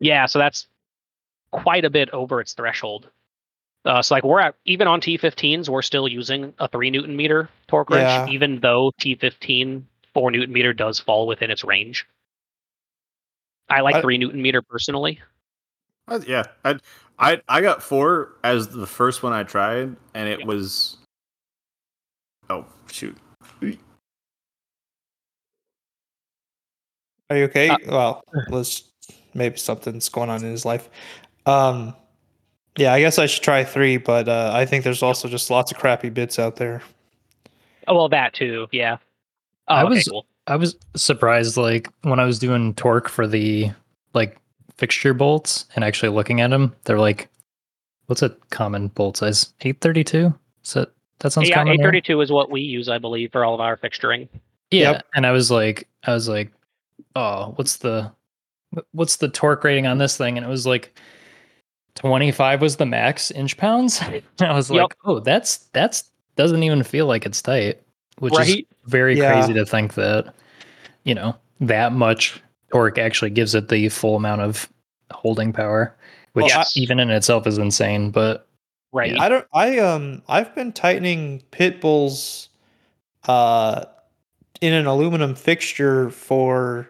Yeah, 0.01 0.27
so 0.27 0.41
that's 0.41 0.67
quite 1.53 1.85
a 1.85 1.91
bit 1.91 2.11
over 2.11 2.41
its 2.41 2.53
threshold. 2.55 3.09
Uh, 3.85 4.01
so 4.01 4.15
like 4.15 4.25
we're 4.25 4.41
at 4.41 4.55
even 4.65 4.87
on 4.87 5.01
T15s, 5.01 5.69
we're 5.69 5.83
still 5.83 6.07
using 6.07 6.55
a 6.59 6.69
three 6.69 6.91
newton 6.91 7.17
meter 7.17 7.49
torque 7.67 7.91
wrench, 7.91 8.09
Yeah. 8.09 8.27
even 8.33 8.61
though 8.61 8.93
T15 9.01 9.83
four 10.15 10.31
newton 10.31 10.53
meter 10.53 10.73
does 10.73 11.01
fall 11.01 11.27
within 11.27 11.51
its 11.51 11.65
range. 11.65 12.07
I 13.69 13.81
like 13.81 13.97
I- 13.97 14.01
three 14.01 14.19
newton 14.19 14.41
meter 14.43 14.63
personally. 14.63 15.21
Uh, 16.09 16.21
yeah, 16.27 16.45
I, 16.65 16.79
I 17.19 17.41
I 17.49 17.61
got 17.61 17.83
four 17.83 18.33
as 18.45 18.69
the 18.69 18.87
first 18.87 19.23
one 19.23 19.33
I 19.33 19.45
tried, 19.45 19.97
and 20.15 20.29
it 20.29 20.41
Yeah. 20.41 20.47
was. 20.47 20.97
Oh 22.51 22.67
shoot! 22.91 23.17
Are 27.31 27.37
you 27.37 27.45
okay? 27.45 27.71
Uh, 27.71 27.77
well, 27.89 28.25
let's 28.49 28.91
maybe 29.33 29.57
something's 29.57 30.09
going 30.09 30.29
on 30.29 30.45
in 30.45 30.51
his 30.51 30.65
life. 30.65 30.91
Um, 31.47 31.95
yeah, 32.77 32.93
I 32.93 33.01
guess 33.01 33.19
I 33.19 33.27
should 33.27 33.43
try 33.43 33.65
three, 33.65 33.97
but 33.97 34.29
uh, 34.29 34.51
I 34.55 34.65
think 34.67 34.85
there's 34.85 35.03
also 35.03 35.29
just 35.29 35.51
lots 35.51 35.71
of 35.73 35.79
crappy 35.79 36.09
bits 36.11 36.39
out 36.39 36.57
there. 36.57 36.83
Oh 37.89 37.95
well, 37.95 38.09
that 38.11 38.33
too. 38.35 38.67
Yeah. 38.73 38.99
Oh, 39.69 39.75
I 39.75 39.83
okay, 39.85 39.95
was- 39.95 40.09
cool. 40.09 40.27
I 40.49 40.57
was 40.57 40.75
surprised, 40.97 41.57
like 41.57 41.89
when 42.03 42.19
I 42.19 42.25
was 42.25 42.39
doing 42.41 42.75
torque 42.75 43.09
for 43.09 43.27
the 43.29 43.71
like 44.13 44.37
fixture 44.77 45.15
bolts 45.15 45.67
and 45.77 45.85
actually 45.85 46.09
looking 46.09 46.41
at 46.41 46.51
them, 46.51 46.75
they're 46.85 46.99
like, 46.99 47.29
what's 48.07 48.23
a 48.23 48.31
common 48.51 48.89
bolt 48.89 49.19
size? 49.19 49.53
Eight 49.61 49.81
thirty 49.81 50.03
two. 50.03 50.35
Is 50.65 50.73
that 50.75 50.91
that 51.21 51.33
sounds 51.33 51.49
Yeah, 51.49 51.57
common? 51.57 51.75
832 51.75 52.21
is 52.23 52.33
what 52.33 52.51
we 52.51 52.61
use, 52.61 52.89
I 52.89 52.99
believe, 52.99 53.31
for 53.31 53.45
all 53.45 53.55
of 53.55 53.61
our 53.61 53.77
fixturing. 53.77 54.29
Yeah, 54.73 54.93
Yep. 54.93 55.07
and 55.15 55.27
I 55.27 55.31
was 55.31 55.51
like, 55.53 55.87
I 56.05 56.13
was 56.15 56.29
like, 56.29 56.51
oh, 57.15 57.53
what's 57.55 57.77
the 57.77 58.11
what's 58.93 59.17
the 59.19 59.29
torque 59.29 59.63
rating 59.63 59.87
on 59.87 59.99
this 59.99 60.17
thing? 60.17 60.37
And 60.39 60.45
it 60.47 60.49
was 60.51 60.67
like. 60.67 60.99
25 61.95 62.61
was 62.61 62.77
the 62.77 62.87
max 62.87 63.31
inch 63.31 63.57
pounds. 63.57 64.01
And 64.11 64.23
I 64.51 64.53
was 64.55 64.71
Yep. 64.71 64.81
like, 64.83 64.97
oh, 65.05 65.21
that's 65.21 65.59
that's 65.73 66.05
doesn't 66.37 66.63
even 66.63 66.83
feel 66.83 67.07
like 67.07 67.27
it's 67.27 67.43
tight, 67.43 67.81
which 68.19 68.33
is 68.41 68.63
very 68.87 69.17
Yeah. 69.17 69.27
crazy 69.27 69.53
to 69.55 69.67
think 69.67 69.95
that 69.95 70.35
you 71.05 71.15
know 71.15 71.37
that 71.61 71.93
much 71.93 72.41
torque 72.73 72.99
actually 72.99 73.31
gives 73.31 73.55
it 73.55 73.69
the 73.69 73.89
full 73.91 74.17
amount 74.17 74.41
of 74.41 74.69
holding 75.13 75.53
power 75.53 75.95
which 76.33 76.47
Well, 76.55 76.61
I- 76.61 76.67
even 76.81 76.99
in 76.99 77.11
itself 77.11 77.47
is 77.47 77.59
insane 77.59 78.11
but 78.11 78.47
Right. 78.95 79.19
I 79.19 79.29
don't. 79.31 79.47
I 79.55 79.79
um. 79.79 80.23
I've 80.29 80.55
been 80.55 80.71
tightening 80.73 81.43
pit 81.51 81.81
bulls, 81.81 82.51
uh, 83.27 83.87
in 84.61 84.75
an 84.75 84.85
aluminum 84.87 85.35
fixture 85.35 86.11
for 86.11 86.89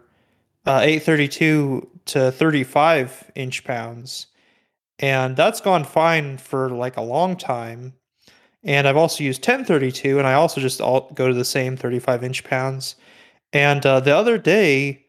uh 0.67 0.81
832 0.83 1.89
to 2.07 2.33
35 2.33 3.31
inch 3.37 3.63
pounds, 3.63 4.27
and 4.99 5.37
that's 5.37 5.61
gone 5.61 5.85
fine 5.85 6.39
for 6.39 6.71
like 6.71 6.97
a 6.97 7.03
long 7.03 7.37
time. 7.37 7.95
And 8.65 8.87
I've 8.87 8.97
also 8.97 9.25
used 9.25 9.41
1032, 9.41 10.19
and 10.19 10.27
I 10.27 10.35
also 10.35 10.61
just 10.61 10.81
all 10.81 11.11
go 11.15 11.29
to 11.29 11.35
the 11.35 11.45
same 11.45 11.77
35 11.77 12.23
inch 12.23 12.45
pounds. 12.45 12.95
And 13.53 13.85
uh, 13.85 14.01
the 14.01 14.17
other 14.17 14.39
day, 14.39 15.05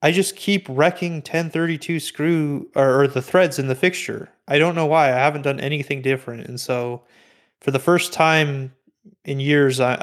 I 0.00 0.12
just 0.12 0.36
keep 0.36 0.66
wrecking 0.68 1.14
1032 1.14 1.98
screw 1.98 2.70
or, 2.76 3.02
or 3.02 3.08
the 3.08 3.22
threads 3.22 3.58
in 3.58 3.68
the 3.68 3.74
fixture. 3.74 4.30
I 4.46 4.58
don't 4.58 4.74
know 4.74 4.86
why. 4.86 5.06
I 5.06 5.16
haven't 5.16 5.42
done 5.42 5.60
anything 5.60 6.02
different, 6.02 6.46
and 6.46 6.60
so 6.60 7.02
for 7.60 7.70
the 7.70 7.78
first 7.78 8.12
time 8.12 8.72
in 9.24 9.40
years, 9.40 9.80
I 9.80 9.94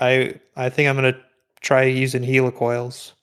I, 0.56 0.66
I 0.66 0.70
think 0.70 0.90
I'm 0.90 0.96
gonna 0.96 1.18
try 1.62 1.84
using 1.84 2.24
helicoils. 2.24 3.14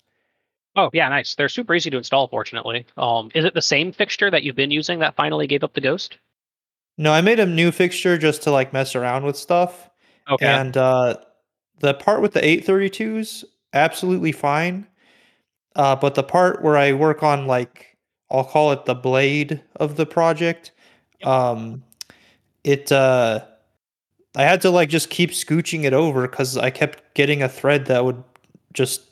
Oh 0.79 0.91
yeah, 0.93 1.09
nice. 1.09 1.35
They're 1.35 1.49
super 1.49 1.75
easy 1.75 1.91
to 1.91 1.97
install. 1.97 2.29
Fortunately, 2.29 2.87
um, 2.97 3.31
is 3.35 3.45
it 3.45 3.53
the 3.53 3.61
same 3.61 3.91
fixture 3.91 4.31
that 4.31 4.45
you've 4.45 4.55
been 4.55 4.71
using 4.71 5.01
that 5.01 5.17
finally 5.17 5.49
gave 5.49 5.65
up 5.65 5.75
the 5.75 5.81
ghost? 5.81 6.19
No, 6.97 7.13
I 7.13 7.21
made 7.21 7.41
a 7.41 7.47
new 7.47 7.73
fixture 7.73 8.17
just 8.17 8.43
to 8.43 8.53
like 8.53 8.73
mess 8.73 8.95
around 8.95 9.25
with 9.25 9.37
stuff, 9.37 9.91
Okay. 10.31 10.47
and 10.47 10.77
uh, 10.77 11.17
the 11.81 11.95
part 11.95 12.23
with 12.23 12.33
the 12.33 12.41
832s 12.41 13.45
absolutely 13.73 14.31
fine. 14.31 14.87
Uh, 15.75 15.97
but 15.97 16.15
the 16.15 16.23
part 16.23 16.63
where 16.63 16.77
I 16.77 16.93
work 16.93 17.25
on 17.25 17.49
like 17.49 17.97
I'll 18.31 18.45
call 18.45 18.71
it 18.71 18.85
the 18.85 18.95
blade 18.95 19.61
of 19.77 19.97
the 19.97 20.07
project, 20.07 20.71
Yep. 21.19 21.29
um, 21.29 21.83
it 22.63 22.93
uh, 22.93 23.45
I 24.37 24.43
had 24.45 24.61
to 24.61 24.71
like 24.71 24.91
just 24.91 25.11
keep 25.11 25.31
scooching 25.31 25.83
it 25.83 25.93
over 25.93 26.29
because 26.29 26.57
I 26.57 26.71
kept 26.71 27.15
getting 27.15 27.43
a 27.43 27.49
thread 27.49 27.87
that 27.87 28.05
would 28.05 28.23
just 28.73 29.03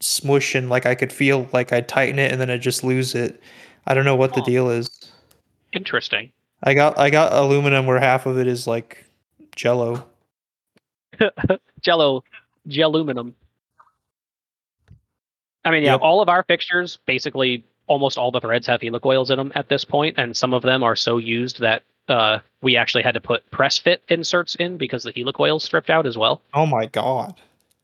smush 0.00 0.54
and 0.54 0.68
like 0.68 0.86
I 0.86 0.94
could 0.94 1.12
feel 1.12 1.48
like 1.52 1.72
I'd 1.72 1.88
tighten 1.88 2.18
it 2.18 2.30
and 2.32 2.40
then 2.40 2.50
I'd 2.50 2.62
just 2.62 2.84
lose 2.84 3.14
it. 3.14 3.40
I 3.86 3.94
don't 3.94 4.04
know 4.04 4.16
what 4.16 4.34
the 4.34 4.40
Huh. 4.40 4.46
deal 4.46 4.70
is. 4.70 4.88
Interesting. 5.72 6.30
I 6.62 6.74
got 6.74 6.98
I 6.98 7.10
got 7.10 7.32
aluminum 7.32 7.86
where 7.86 7.98
half 8.00 8.26
of 8.26 8.38
it 8.38 8.46
is 8.46 8.66
like 8.66 9.04
jello. 9.54 10.04
Jello, 11.82 12.22
aluminum. 12.80 13.34
I 15.64 15.70
mean, 15.70 15.82
yeah, 15.82 15.92
Yep. 15.92 16.00
all 16.02 16.20
of 16.20 16.28
our 16.28 16.42
fixtures, 16.44 16.98
basically, 17.06 17.64
almost 17.86 18.18
all 18.18 18.30
the 18.30 18.40
threads 18.40 18.66
have 18.66 18.80
helicoils 18.80 19.30
in 19.30 19.36
them 19.38 19.52
at 19.54 19.68
this 19.68 19.84
point, 19.84 20.16
and 20.18 20.36
some 20.36 20.52
of 20.54 20.62
them 20.62 20.82
are 20.82 20.96
so 20.96 21.18
used 21.18 21.60
that 21.60 21.82
uh, 22.08 22.38
we 22.62 22.76
actually 22.76 23.02
had 23.02 23.14
to 23.14 23.20
put 23.20 23.48
press 23.50 23.78
fit 23.78 24.02
inserts 24.08 24.54
in 24.56 24.76
because 24.76 25.02
the 25.02 25.12
helicoils 25.12 25.62
stripped 25.62 25.90
out 25.90 26.06
as 26.06 26.16
well. 26.16 26.40
Oh 26.54 26.66
my 26.66 26.86
god. 26.86 27.34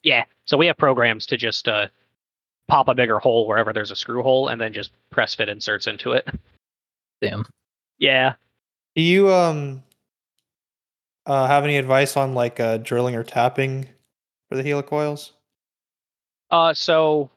Yeah, 0.03 0.25
so 0.45 0.57
we 0.57 0.67
have 0.67 0.77
programs 0.77 1.27
to 1.27 1.37
just 1.37 1.67
uh, 1.69 1.89
pop 2.69 2.89
a 2.89 2.95
bigger 2.95 3.19
hole 3.19 3.47
wherever 3.47 3.73
there's 3.73 3.91
a 3.91 3.97
screw 3.97 4.23
hole, 4.23 4.49
and 4.49 4.61
then 4.61 4.73
just 4.73 4.91
press 5.11 5.35
fit 5.35 5.49
inserts 5.49 5.87
into 5.87 6.13
it. 6.13 6.29
damn 7.21 7.45
Yeah. 7.99 8.35
Do 8.97 9.03
you 9.03 9.33
um 9.33 9.83
uh 11.27 11.47
have 11.47 11.65
any 11.65 11.77
advice 11.77 12.17
on 12.17 12.35
like 12.35 12.61
uh 12.61 12.79
drilling 12.79 13.15
or 13.15 13.25
tapping 13.25 13.89
for 14.49 14.57
the 14.57 14.63
helicoils? 14.63 15.31
Uh, 16.51 16.73
so 16.75 17.31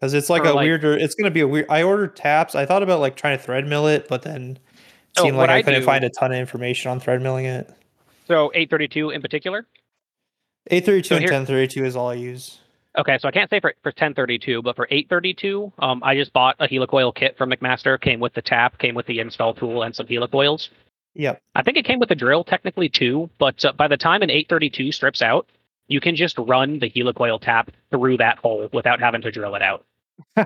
Because 0.00 0.12
it's 0.14 0.28
like 0.28 0.44
a 0.44 0.52
like- 0.52 0.64
weirder. 0.66 0.96
It's 0.96 1.14
gonna 1.14 1.30
be 1.30 1.40
a 1.40 1.48
weird. 1.48 1.66
I 1.70 1.82
ordered 1.82 2.16
taps. 2.16 2.54
I 2.54 2.66
thought 2.66 2.82
about 2.82 3.00
like 3.00 3.16
trying 3.16 3.38
to 3.38 3.42
thread 3.42 3.66
mill 3.66 3.86
it, 3.86 4.08
but 4.08 4.22
then 4.22 4.58
it 4.74 5.18
So 5.18 5.24
seemed 5.24 5.36
what 5.36 5.48
like 5.48 5.56
I, 5.56 5.58
I 5.58 5.62
couldn't 5.62 5.80
do- 5.80 5.86
find 5.86 6.04
a 6.04 6.10
ton 6.10 6.32
of 6.32 6.38
information 6.38 6.90
on 6.90 7.00
thread 7.00 7.22
milling 7.22 7.46
it. 7.46 7.70
so 8.26 8.46
832 8.54 9.10
in 9.10 9.22
particular. 9.22 9.66
Eight 10.68 10.84
thirty 10.84 11.00
two 11.00 11.08
So 11.14 11.16
and 11.16 11.26
ten 11.28 11.46
thirty 11.46 11.68
two 11.68 11.84
is 11.84 11.94
all 11.94 12.08
I 12.10 12.14
use. 12.14 12.58
Okay, 12.98 13.18
so 13.18 13.28
I 13.28 13.30
can't 13.30 13.50
say 13.50 13.60
for, 13.60 13.74
for 13.82 13.90
1032, 13.90 14.62
but 14.62 14.74
for 14.74 14.86
832, 14.90 15.70
um, 15.80 16.02
I 16.02 16.14
just 16.14 16.32
bought 16.32 16.56
a 16.60 16.66
helicoil 16.66 17.14
kit 17.14 17.36
from 17.36 17.50
McMaster. 17.50 18.00
Came 18.00 18.20
with 18.20 18.32
the 18.32 18.40
tap, 18.42 18.78
came 18.78 18.94
with 18.94 19.04
the 19.06 19.18
install 19.20 19.52
tool, 19.52 19.82
and 19.82 19.94
some 19.94 20.06
helicoils. 20.06 20.70
Yep. 21.14 21.42
I 21.54 21.62
think 21.62 21.76
it 21.76 21.84
came 21.84 21.98
with 21.98 22.10
a 22.10 22.14
drill 22.14 22.42
technically 22.44 22.88
too, 22.88 23.28
but 23.38 23.62
uh, 23.64 23.72
by 23.72 23.88
the 23.88 23.96
time 23.96 24.22
an 24.22 24.30
832 24.30 24.92
strips 24.92 25.20
out, 25.22 25.46
you 25.88 26.00
can 26.00 26.16
just 26.16 26.36
run 26.38 26.78
the 26.78 26.90
helicoil 26.90 27.40
tap 27.40 27.70
through 27.90 28.16
that 28.18 28.38
hole 28.38 28.68
without 28.72 28.98
having 29.00 29.22
to 29.22 29.30
drill 29.30 29.54
it 29.54 29.62
out. 29.62 29.84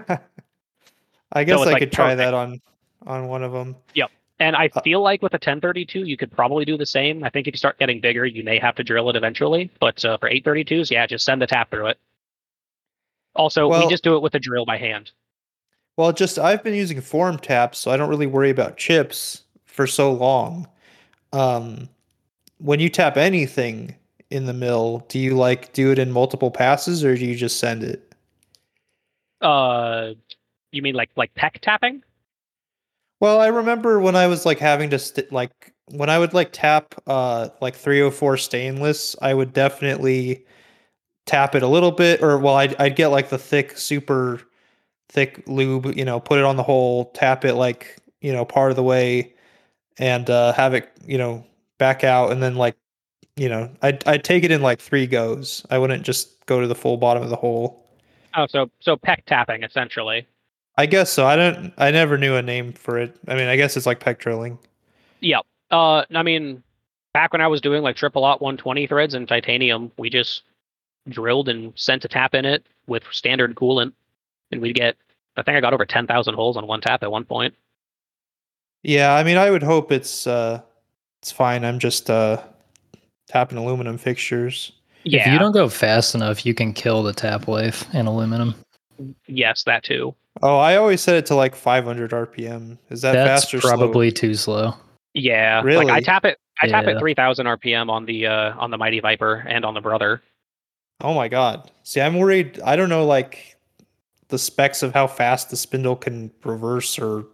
I 1.32 1.44
guess 1.44 1.61
it's, 1.61 1.66
I 1.68 1.72
like, 1.72 1.78
could 1.80 1.92
try 1.92 2.14
perfect. 2.14 2.18
that 2.18 2.34
on 2.34 2.61
on 3.07 3.28
one 3.28 3.42
of 3.42 3.53
them. 3.53 3.76
Yep. 3.94 4.11
And 4.40 4.57
I 4.57 4.68
Uh, 4.74 4.80
feel 4.82 5.01
like 5.03 5.22
with 5.22 5.32
a 5.32 5.36
1032, 5.36 6.01
you 6.01 6.16
could 6.16 6.32
probably 6.32 6.64
do 6.64 6.76
the 6.76 6.86
same. 6.86 7.22
I 7.24 7.30
think 7.30 7.46
if 7.46 7.55
you 7.55 7.59
start 7.59 7.78
getting 7.78 8.01
bigger, 8.01 8.26
you 8.26 8.42
may 8.42 8.59
have 8.59 8.74
to 8.76 8.84
drill 8.84 9.09
it 9.11 9.16
eventually. 9.16 9.70
But 9.80 10.05
uh, 10.05 10.18
for 10.18 10.28
832s, 10.30 10.90
yeah, 10.90 11.07
just 11.07 11.24
send 11.24 11.40
the 11.40 11.46
tap 11.46 11.70
through 11.70 11.86
it. 11.88 11.98
Also, 13.37 13.64
we 13.64 13.70
Well- 13.70 13.91
just 13.91 14.05
do 14.05 14.16
it 14.16 14.22
with 14.22 14.35
a 14.35 14.39
drill 14.39 14.64
by 14.64 14.76
hand. 14.76 15.12
Well, 15.97 16.12
just 16.12 16.39
I've 16.39 16.62
been 16.62 16.74
using 16.74 17.01
form 17.01 17.39
taps, 17.39 17.78
so 17.78 17.91
I 17.91 17.97
don't 17.97 18.09
really 18.09 18.26
worry 18.26 18.51
about 18.51 18.76
chips 18.76 19.43
for 19.66 19.87
so 19.87 20.12
long. 20.12 20.66
Um, 21.33 21.89
when 22.59 22.81
you 22.81 22.89
tap 22.89 23.16
anything 23.16 23.95
in 24.31 24.47
the 24.47 24.53
mill, 24.53 25.05
do 25.09 25.18
you 25.18 25.37
like 25.37 25.72
do 25.72 25.91
it 25.91 25.99
in 25.99 26.11
multiple 26.11 26.51
passes 26.51 27.05
or 27.05 27.16
do 27.16 27.24
you 27.26 27.35
just 27.37 27.59
send 27.59 27.83
it? 27.83 28.12
Uh, 29.41 30.14
you 30.72 30.83
mean 30.83 30.95
like 30.95 31.11
like 31.16 31.35
peck 31.35 31.61
tapping? 31.61 32.03
Well, 33.20 33.41
I 33.41 33.49
remember 33.49 34.01
when 34.01 34.16
I 34.16 34.26
was 34.26 34.47
like 34.47 34.59
having 34.59 34.91
to 34.91 34.99
st- 34.99 35.33
like 35.33 35.72
when 35.91 36.09
I 36.09 36.18
would 36.18 36.33
like 36.33 36.51
tap 36.53 36.95
uh 37.07 37.49
like 37.61 37.74
304 37.74 38.37
stainless, 38.37 39.16
I 39.20 39.35
would 39.35 39.53
definitely 39.53 40.45
tap 41.27 41.55
it 41.55 41.62
a 41.62 41.68
little 41.68 41.93
bit 41.93 42.23
or 42.23 42.39
well 42.39 42.57
I'd 42.57 42.75
I'd 42.81 42.97
get 42.97 43.09
like 43.09 43.29
the 43.29 43.39
thick 43.39 43.77
super 43.79 44.41
thick 45.09 45.43
lube, 45.47 45.97
you 45.97 46.05
know, 46.05 46.21
put 46.21 46.39
it 46.39 46.45
on 46.45 46.57
the 46.57 46.62
hole, 46.62 47.07
tap 47.12 47.45
it 47.45 47.55
like, 47.55 47.97
you 48.21 48.33
know, 48.33 48.45
part 48.45 48.71
of 48.71 48.77
the 48.77 48.83
way 48.83 49.33
and 49.99 50.29
uh 50.31 50.53
have 50.53 50.75
it, 50.75 50.91
you 51.07 51.18
know, 51.18 51.45
back 51.79 52.05
out 52.05 52.33
and 52.33 52.43
then 52.43 52.57
like 52.57 52.77
you 53.37 53.49
know, 53.49 53.71
I'd 53.83 54.07
I'd 54.07 54.25
take 54.25 54.45
it 54.45 54.51
in 54.51 54.62
like 54.62 54.81
three 54.81 55.07
goes. 55.07 55.64
I 55.71 55.79
wouldn't 55.79 56.03
just 56.03 56.45
go 56.47 56.61
to 56.61 56.66
the 56.66 56.75
full 56.75 56.97
bottom 56.97 57.23
of 57.23 57.31
the 57.31 57.37
hole. 57.37 57.87
Oh, 58.35 58.47
so 58.47 58.71
so 58.81 58.97
peck 58.97 59.25
tapping 59.27 59.62
essentially. 59.62 60.27
I 60.77 60.87
guess 60.87 61.12
so. 61.12 61.27
I 61.27 61.37
don't. 61.37 61.73
I 61.79 61.91
never 61.91 62.16
knew 62.16 62.37
a 62.37 62.43
name 62.43 62.73
for 62.73 62.99
it. 62.99 63.16
I 63.29 63.35
mean, 63.35 63.49
I 63.49 63.57
guess 63.57 63.77
it's 63.77 63.87
like 63.87 64.01
peck 64.01 64.18
drilling. 64.18 64.59
Yep. 65.21 65.45
Uh, 65.71 66.05
I 66.14 66.23
mean, 66.23 66.62
back 67.12 67.33
when 67.33 67.41
I 67.41 67.47
was 67.47 67.61
doing 67.61 67.83
like 67.83 67.97
triple 67.97 68.25
aught 68.25 68.41
120 68.41 68.87
threads 68.87 69.14
in 69.14 69.27
titanium, 69.27 69.93
we 69.97 70.11
just 70.11 70.43
drilled 71.09 71.48
and 71.48 71.72
sent 71.76 72.05
a 72.05 72.09
tap 72.09 72.34
in 72.34 72.44
it 72.44 72.66
with 72.86 73.03
standard 73.11 73.55
coolant, 73.55 73.92
and 74.53 74.61
we'd 74.61 74.74
get. 74.74 74.96
I 75.36 75.42
think 75.42 75.57
I 75.57 75.61
got 75.61 75.72
over 75.72 75.86
10,000 75.86 76.34
holes 76.34 76.57
on 76.57 76.66
one 76.66 76.80
tap 76.80 77.03
at 77.03 77.11
one 77.11 77.24
point. 77.24 77.55
Yeah, 78.82 79.14
I 79.14 79.22
mean, 79.22 79.36
I 79.36 79.51
would 79.51 79.62
hope 79.62 79.92
it's 79.92 80.26
uh, 80.26 80.61
it's 81.22 81.30
fine. 81.32 81.64
I'm 81.64 81.78
just 81.78 82.11
uh, 82.11 82.42
tapping 83.28 83.59
aluminum 83.59 83.98
fixtures. 83.98 84.72
Yeah. 85.05 85.26
If 85.26 85.32
you 85.32 85.38
don't 85.38 85.53
go 85.53 85.68
fast 85.68 86.14
enough, 86.14 86.44
you 86.44 86.53
can 86.55 86.72
kill 86.72 87.03
the 87.03 87.12
tap 87.12 87.48
life 87.48 87.92
in 87.94 88.07
aluminum. 88.07 88.55
Yes, 89.26 89.62
that 89.64 89.82
too. 89.82 90.14
Oh, 90.42 90.59
I 90.59 90.76
always 90.76 91.01
set 91.01 91.16
it 91.16 91.26
to 91.26 91.34
like 91.34 91.55
500 91.55 92.11
RPM. 92.11 92.78
Is 92.90 93.03
that 93.03 93.12
That's 93.12 93.44
fast 93.44 93.55
or 93.55 93.61
slow? 93.61 93.70
probably 93.70 94.12
too 94.12 94.34
slow. 94.34 94.74
Yeah. 95.14 95.61
Like 95.64 95.88
I 95.88 96.01
tap 96.01 96.24
it. 96.24 96.38
I 96.62 96.66
tap 96.68 96.84
Yeah. 96.84 96.92
at 96.92 96.98
3,000 97.01 97.46
RPM 97.46 97.88
on 97.90 98.05
the 98.05 98.26
uh 98.26 98.55
on 98.59 98.70
the 98.70 98.76
Mighty 98.78 99.01
Viper 99.01 99.44
and 99.48 99.64
on 99.64 99.74
the 99.74 99.80
Brother. 99.80 100.22
Oh 101.01 101.14
my 101.14 101.28
god. 101.28 101.70
See, 101.82 102.01
I'm 102.01 102.16
worried. 102.18 102.61
I 102.64 102.76
don't 102.76 102.88
know 102.88 103.05
like 103.07 103.57
the 104.28 104.38
specs 104.38 104.82
of 104.82 104.92
how 104.94 105.07
fast 105.07 105.51
the 105.51 105.57
spindle 105.57 105.96
can 105.96 106.30
reverse, 106.44 106.98
or 106.98 107.24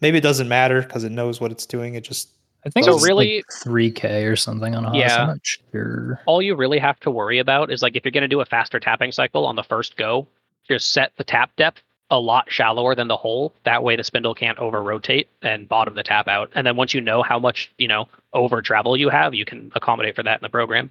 maybe 0.00 0.18
it 0.18 0.22
doesn't 0.22 0.48
matter 0.48 0.82
because 0.82 1.04
it 1.04 1.10
knows 1.12 1.40
what 1.40 1.50
it's 1.50 1.66
doing. 1.66 1.94
It 1.94 2.04
just 2.04 2.30
I 2.66 2.70
think 2.70 2.86
So 2.86 2.94
it's 2.96 3.04
really- 3.06 3.36
like 3.36 3.44
3K 3.64 4.30
or 4.30 4.36
something 4.36 4.74
on 4.74 4.84
Haas. 4.84 4.96
Yeah. 4.96 5.30
I'm 5.30 5.40
sure. 5.42 6.20
all 6.26 6.42
you 6.42 6.54
really 6.56 6.78
have 6.78 6.98
to 7.00 7.10
worry 7.10 7.38
about 7.38 7.70
is 7.70 7.82
like 7.82 7.96
if 7.96 8.04
you're 8.04 8.12
going 8.12 8.22
to 8.22 8.28
do 8.28 8.40
a 8.40 8.44
faster 8.44 8.80
tapping 8.80 9.12
cycle 9.12 9.46
on 9.46 9.56
the 9.56 9.62
first 9.62 9.96
go, 9.96 10.26
just 10.68 10.92
set 10.92 11.12
the 11.16 11.24
tap 11.24 11.54
depth 11.56 11.82
a 12.10 12.18
lot 12.18 12.50
shallower 12.50 12.94
than 12.94 13.06
the 13.08 13.16
hole. 13.16 13.54
That 13.64 13.82
way 13.82 13.94
the 13.94 14.02
spindle 14.04 14.34
can't 14.34 14.58
over 14.58 14.82
rotate 14.82 15.28
and 15.42 15.68
bottom 15.68 15.94
the 15.94 16.02
tap 16.02 16.26
out. 16.26 16.50
And 16.54 16.66
then 16.66 16.74
once 16.76 16.94
you 16.94 17.00
know 17.00 17.22
how 17.22 17.38
much, 17.38 17.70
you 17.78 17.86
know, 17.86 18.08
over 18.32 18.60
travel 18.60 18.96
you 18.96 19.08
have, 19.08 19.34
you 19.34 19.44
can 19.44 19.70
accommodate 19.74 20.16
for 20.16 20.22
that 20.24 20.38
in 20.40 20.42
the 20.42 20.48
program. 20.48 20.90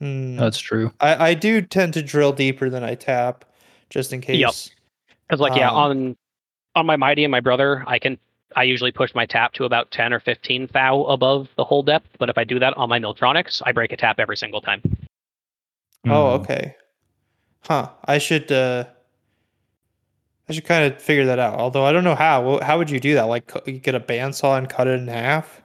Hmm. 0.00 0.36
That's 0.36 0.58
true. 0.58 0.92
I 1.00 1.30
I 1.30 1.34
do 1.34 1.60
tend 1.62 1.94
to 1.94 2.02
drill 2.02 2.32
deeper 2.32 2.70
than 2.70 2.82
I 2.84 2.94
tap, 2.94 3.44
just 3.90 4.12
in 4.12 4.20
case. 4.20 4.38
Yep. 4.38 4.54
Because 5.28 5.40
like 5.40 5.56
yeah, 5.56 5.70
Um, 5.70 5.76
on 5.76 6.16
on 6.74 6.86
my 6.86 6.96
mighty 6.96 7.24
and 7.24 7.30
my 7.30 7.40
brother, 7.40 7.84
I 7.86 7.98
can 7.98 8.18
I 8.56 8.62
usually 8.62 8.92
push 8.92 9.14
my 9.14 9.26
tap 9.26 9.52
to 9.54 9.64
about 9.64 9.90
ten 9.90 10.12
or 10.12 10.20
fifteen 10.20 10.68
thou 10.72 11.02
above 11.04 11.48
the 11.56 11.64
hole 11.64 11.82
depth. 11.82 12.08
But 12.18 12.30
if 12.30 12.38
I 12.38 12.44
do 12.44 12.58
that 12.58 12.74
on 12.76 12.88
my 12.88 12.98
Miltronics, 12.98 13.60
I 13.66 13.72
break 13.72 13.92
a 13.92 13.96
tap 13.96 14.18
every 14.18 14.36
single 14.36 14.60
time. 14.60 14.80
Oh, 16.06 16.36
Hmm. 16.36 16.42
okay. 16.42 16.76
Huh. 17.62 17.90
I 18.04 18.18
should 18.18 18.50
uh 18.52 18.84
I 20.48 20.52
should 20.54 20.64
kind 20.64 20.90
of 20.90 21.02
figure 21.02 21.26
that 21.26 21.38
out. 21.38 21.58
Although 21.58 21.84
I 21.84 21.92
don't 21.92 22.04
know 22.04 22.14
how. 22.14 22.58
How 22.62 22.78
would 22.78 22.88
you 22.88 23.00
do 23.00 23.14
that? 23.14 23.24
Like 23.24 23.52
you 23.66 23.74
get 23.80 23.94
a 23.94 24.00
bandsaw 24.00 24.56
and 24.56 24.68
cut 24.68 24.86
it 24.86 24.98
in 25.00 25.08
half? 25.08 25.60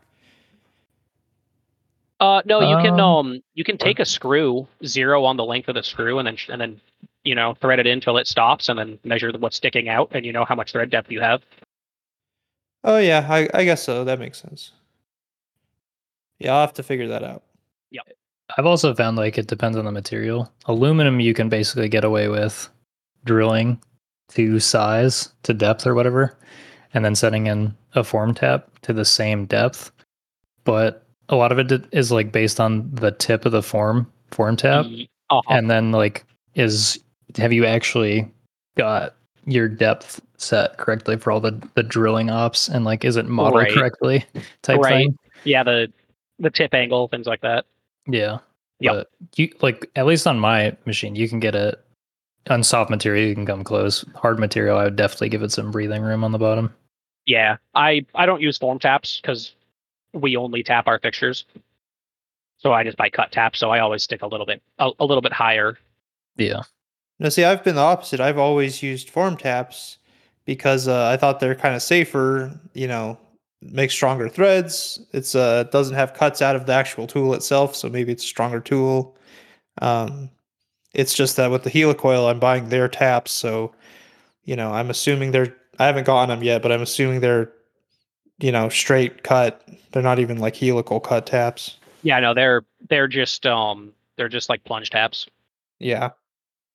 Uh, 2.19 2.41
no, 2.45 2.61
you 2.61 2.77
can 2.77 2.99
Um, 2.99 2.99
um, 2.99 3.43
you 3.53 3.63
can 3.63 3.77
take 3.77 3.99
a 3.99 4.05
screw, 4.05 4.67
zero 4.85 5.23
on 5.25 5.35
the 5.35 5.43
length 5.43 5.67
of 5.67 5.75
the 5.75 5.83
screw, 5.83 6.19
and 6.19 6.27
then 6.27 6.35
sh- 6.35 6.49
and 6.49 6.61
then 6.61 6.79
you 7.23 7.35
know 7.35 7.53
thread 7.55 7.79
it 7.79 7.87
in 7.87 7.99
till 7.99 8.17
it 8.17 8.27
stops, 8.27 8.69
and 8.69 8.79
then 8.79 8.99
measure 9.03 9.31
what's 9.37 9.57
sticking 9.57 9.89
out, 9.89 10.09
and 10.11 10.25
you 10.25 10.31
know 10.31 10.45
how 10.45 10.55
much 10.55 10.71
thread 10.71 10.89
depth 10.89 11.11
you 11.11 11.19
have. 11.21 11.43
Oh 12.83 12.97
yeah, 12.97 13.25
I 13.29 13.49
I 13.53 13.63
guess 13.65 13.83
so. 13.83 14.03
That 14.03 14.19
makes 14.19 14.41
sense. 14.41 14.71
Yeah, 16.39 16.53
I'll 16.53 16.61
have 16.61 16.73
to 16.73 16.83
figure 16.83 17.07
that 17.07 17.23
out. 17.23 17.43
Yeah. 17.91 18.01
I've 18.57 18.65
also 18.65 18.93
found 18.93 19.17
like 19.17 19.37
it 19.37 19.47
depends 19.47 19.77
on 19.77 19.85
the 19.85 19.91
material. 19.91 20.51
Aluminum 20.65 21.19
you 21.19 21.33
can 21.33 21.49
basically 21.49 21.89
get 21.89 22.03
away 22.03 22.27
with 22.27 22.69
drilling 23.25 23.81
to 24.29 24.59
size 24.59 25.29
to 25.43 25.53
depth 25.53 25.87
or 25.87 25.93
whatever, 25.95 26.37
and 26.93 27.03
then 27.03 27.15
setting 27.15 27.47
in 27.47 27.75
a 27.95 28.03
form 28.03 28.33
tap 28.33 28.69
to 28.81 28.93
the 28.93 29.05
same 29.05 29.45
depth. 29.45 29.91
But 30.65 31.02
a 31.29 31.35
lot 31.35 31.51
of 31.51 31.59
it 31.59 31.85
is 31.91 32.11
like 32.11 32.31
based 32.31 32.59
on 32.59 32.89
the 32.93 33.11
tip 33.11 33.45
of 33.45 33.51
the 33.51 33.63
form 33.63 34.11
form 34.31 34.55
tap, 34.55 34.85
uh-huh. 35.29 35.41
and 35.49 35.69
then 35.69 35.91
like 35.91 36.25
is 36.55 36.99
have 37.37 37.53
you 37.53 37.65
actually 37.65 38.29
got 38.77 39.15
your 39.45 39.67
depth 39.67 40.21
set 40.37 40.77
correctly 40.77 41.17
for 41.17 41.31
all 41.31 41.39
the 41.39 41.61
the 41.75 41.83
drilling 41.83 42.29
ops 42.29 42.67
and 42.67 42.85
like 42.85 43.05
is 43.05 43.15
it 43.15 43.25
modeled 43.27 43.55
Right. 43.63 43.73
correctly 43.73 44.25
type 44.61 44.79
Right. 44.79 45.05
thing? 45.05 45.17
yeah, 45.43 45.63
the 45.63 45.91
the 46.39 46.49
tip 46.49 46.73
angle, 46.73 47.07
things 47.07 47.27
like 47.27 47.41
that. 47.41 47.65
Yeah. 48.07 48.39
Yeah. 48.79 49.03
You 49.35 49.49
like 49.61 49.89
at 49.95 50.05
least 50.05 50.27
on 50.27 50.39
my 50.39 50.75
machine, 50.85 51.15
you 51.15 51.29
can 51.29 51.39
get 51.39 51.55
it 51.55 51.79
on 52.49 52.63
soft 52.63 52.89
material, 52.89 53.27
you 53.27 53.35
can 53.35 53.45
come 53.45 53.63
close. 53.63 54.03
Hard 54.15 54.39
material, 54.39 54.77
I 54.77 54.83
would 54.83 54.97
definitely 54.97 55.29
give 55.29 55.43
it 55.43 55.51
some 55.51 55.71
breathing 55.71 56.01
room 56.01 56.23
on 56.23 56.33
the 56.33 56.39
bottom. 56.39 56.73
Yeah, 57.25 57.57
I 57.75 58.05
I 58.15 58.25
don't 58.25 58.41
use 58.41 58.57
form 58.57 58.79
taps 58.79 59.21
because 59.21 59.53
we 60.13 60.37
only 60.37 60.63
tap 60.63 60.87
our 60.87 60.99
fixtures. 60.99 61.45
So 62.57 62.71
I 62.71 62.83
just 62.83 62.97
buy 62.97 63.09
cut 63.09 63.31
taps. 63.31 63.59
So 63.59 63.71
I 63.71 63.79
always 63.79 64.03
stick 64.03 64.21
a 64.21 64.27
little 64.27 64.45
bit 64.45 64.61
a, 64.79 64.91
a 64.99 65.05
little 65.05 65.21
bit 65.21 65.33
higher. 65.33 65.77
Yeah. 66.37 66.61
No, 67.19 67.29
see, 67.29 67.43
I've 67.43 67.63
been 67.63 67.75
the 67.75 67.81
opposite. 67.81 68.19
I've 68.19 68.37
always 68.37 68.81
used 68.81 69.09
form 69.09 69.37
taps 69.37 69.97
because 70.45 70.87
uh, 70.87 71.09
I 71.09 71.17
thought 71.17 71.39
they're 71.39 71.55
kind 71.55 71.75
of 71.75 71.81
safer. 71.81 72.51
You 72.73 72.87
know, 72.87 73.17
make 73.61 73.91
stronger 73.91 74.29
threads. 74.29 74.99
It's 75.11 75.35
uh 75.35 75.63
doesn't 75.63 75.95
have 75.95 76.13
cuts 76.13 76.41
out 76.41 76.55
of 76.55 76.65
the 76.65 76.73
actual 76.73 77.07
tool 77.07 77.33
itself, 77.33 77.75
so 77.75 77.89
maybe 77.89 78.11
it's 78.11 78.23
a 78.23 78.27
stronger 78.27 78.59
tool. 78.59 79.17
Um, 79.81 80.29
it's 80.93 81.13
just 81.13 81.35
that 81.37 81.51
with 81.51 81.63
the 81.63 81.71
helicoil, 81.71 82.29
I'm 82.29 82.39
buying 82.39 82.69
their 82.69 82.87
taps, 82.87 83.31
so 83.31 83.73
you 84.45 84.55
know, 84.55 84.71
I'm 84.71 84.89
assuming 84.89 85.31
they're. 85.31 85.55
I 85.79 85.87
haven't 85.87 86.05
gotten 86.05 86.29
them 86.29 86.43
yet, 86.43 86.61
but 86.61 86.71
I'm 86.71 86.83
assuming 86.83 87.21
they're, 87.21 87.51
you 88.43 88.51
know, 88.51 88.67
straight 88.67 89.23
cut. 89.23 89.65
They're 89.93 90.03
not 90.03 90.19
even 90.19 90.37
like 90.37 90.57
helical 90.57 90.99
cut 90.99 91.25
taps. 91.25 91.77
Yeah, 92.01 92.19
no, 92.19 92.33
they're 92.33 92.63
they're 92.89 93.07
just 93.07 93.45
um 93.45 93.93
they're 94.17 94.27
just 94.27 94.49
like 94.49 94.65
plunge 94.65 94.89
taps. 94.89 95.25
Yeah. 95.79 96.09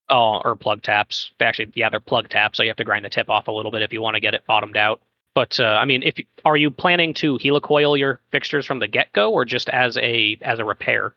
Oh, 0.08 0.40
or 0.42 0.56
plug 0.56 0.82
taps. 0.82 1.30
They 1.38 1.44
Actually, 1.44 1.70
yeah, 1.74 1.90
they're 1.90 2.00
plug 2.00 2.30
taps. 2.30 2.56
So 2.56 2.62
you 2.62 2.70
have 2.70 2.78
to 2.78 2.84
grind 2.84 3.04
the 3.04 3.10
tip 3.10 3.28
off 3.28 3.48
a 3.48 3.52
little 3.52 3.70
bit 3.70 3.82
if 3.82 3.92
you 3.92 4.00
want 4.00 4.14
to 4.14 4.20
get 4.20 4.32
it 4.32 4.46
bottomed 4.46 4.78
out. 4.78 5.02
But 5.34 5.60
uh, 5.60 5.64
I 5.64 5.84
mean, 5.84 6.02
if 6.02 6.18
you, 6.18 6.24
are 6.46 6.56
you 6.56 6.70
planning 6.70 7.12
to 7.14 7.36
helicoil 7.38 7.98
your 7.98 8.18
fixtures 8.30 8.64
from 8.64 8.78
the 8.78 8.88
get 8.88 9.12
go, 9.12 9.30
or 9.30 9.44
just 9.44 9.68
as 9.68 9.98
a 9.98 10.38
as 10.40 10.58
a 10.60 10.64
repair? 10.64 11.14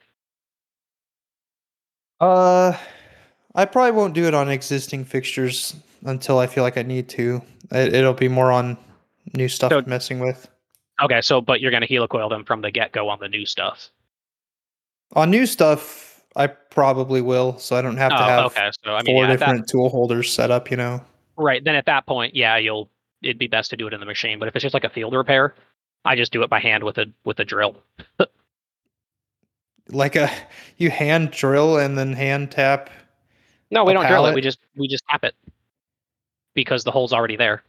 Uh, 2.19 2.77
I 3.55 3.63
probably 3.63 3.91
won't 3.91 4.13
do 4.13 4.25
it 4.25 4.33
on 4.33 4.49
existing 4.49 5.05
fixtures 5.05 5.77
until 6.03 6.39
I 6.39 6.47
feel 6.47 6.65
like 6.65 6.77
I 6.77 6.83
need 6.83 7.07
to. 7.09 7.41
It, 7.71 7.95
it'll 7.95 8.13
be 8.13 8.27
more 8.27 8.51
on 8.51 8.77
new 9.35 9.47
stuff 9.47 9.71
So- 9.71 9.83
messing 9.85 10.19
with. 10.19 10.47
Okay, 11.01 11.21
so 11.21 11.41
but 11.41 11.61
you're 11.61 11.71
going 11.71 11.81
to 11.81 11.87
helicoil 11.87 12.29
them 12.29 12.45
from 12.45 12.61
the 12.61 12.69
get 12.69 12.91
go 12.91 13.09
on 13.09 13.19
the 13.19 13.27
new 13.27 13.45
stuff. 13.45 13.89
On 15.13 15.31
new 15.31 15.45
stuff, 15.45 16.21
I 16.35 16.47
probably 16.47 17.21
will, 17.21 17.57
so 17.57 17.75
I 17.75 17.81
don't 17.81 17.97
have 17.97 18.11
to 18.11 18.23
oh, 18.23 18.27
have 18.27 18.45
okay. 18.45 18.69
So 18.85 18.93
I 18.93 19.01
mean, 19.01 19.15
four 19.15 19.25
yeah, 19.25 19.31
at 19.31 19.39
that- 19.39 19.45
different 19.47 19.67
tool 19.67 19.89
holders 19.89 20.31
set 20.31 20.51
up. 20.51 20.69
You 20.69 20.77
know, 20.77 21.03
right 21.37 21.63
then 21.63 21.75
at 21.75 21.85
that 21.85 22.05
point, 22.05 22.35
yeah, 22.35 22.57
you'll 22.57 22.89
it'd 23.23 23.39
be 23.39 23.47
best 23.47 23.69
to 23.71 23.77
do 23.77 23.87
it 23.87 23.93
in 23.93 23.99
the 23.99 24.05
machine. 24.05 24.37
But 24.37 24.47
if 24.47 24.55
it's 24.55 24.63
just 24.63 24.73
like 24.73 24.83
a 24.83 24.89
field 24.89 25.13
repair, 25.13 25.55
I 26.05 26.15
just 26.15 26.31
do 26.31 26.43
it 26.43 26.49
by 26.49 26.59
hand 26.59 26.83
with 26.83 26.97
a 26.97 27.07
with 27.25 27.39
a 27.39 27.45
drill. 27.45 27.77
like 29.89 30.15
a 30.15 30.29
you 30.77 30.89
hand 30.89 31.31
drill 31.31 31.77
and 31.77 31.97
then 31.97 32.13
hand 32.13 32.51
tap. 32.51 32.89
No, 33.69 33.85
we 33.85 33.93
don't 33.93 34.07
drill 34.07 34.25
it. 34.27 34.35
We 34.35 34.41
just 34.41 34.59
we 34.75 34.87
just 34.87 35.03
tap 35.09 35.23
it 35.23 35.35
because 36.53 36.83
the 36.83 36.91
hole's 36.91 37.13
already 37.13 37.37
there. 37.37 37.63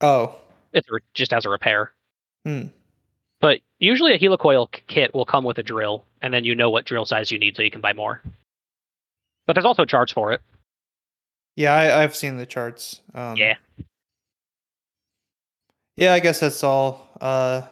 Oh, 0.00 0.36
It's 0.72 0.88
a- 0.90 1.00
just 1.14 1.32
as 1.32 1.44
a 1.46 1.50
repair. 1.50 1.92
hmm. 2.44 2.66
But 3.40 3.60
usually 3.78 4.12
a 4.12 4.18
helicoil 4.18 4.68
kit 4.86 5.14
will 5.14 5.24
come 5.24 5.44
with 5.44 5.56
a 5.58 5.62
drill, 5.62 6.04
and 6.20 6.32
then 6.34 6.44
you 6.44 6.54
know 6.54 6.68
what 6.70 6.84
drill 6.84 7.06
size 7.06 7.30
you 7.30 7.38
need, 7.38 7.56
so 7.56 7.62
you 7.62 7.70
can 7.70 7.80
buy 7.80 7.92
more. 7.94 8.22
But 9.46 9.54
there's 9.54 9.64
also 9.64 9.82
a 9.82 9.86
charge 9.86 10.12
for 10.12 10.32
it. 10.32 10.40
yeah, 11.56 11.72
I, 11.74 12.02
I've 12.02 12.14
seen 12.14 12.36
the 12.36 12.44
charts. 12.46 13.00
Um, 13.14 13.36
Yeah. 13.36 13.54
yeah. 15.96 16.12
I 16.14 16.20
guess 16.20 16.40
that's 16.40 16.62
all. 16.62 17.08
Uh, 17.20 17.62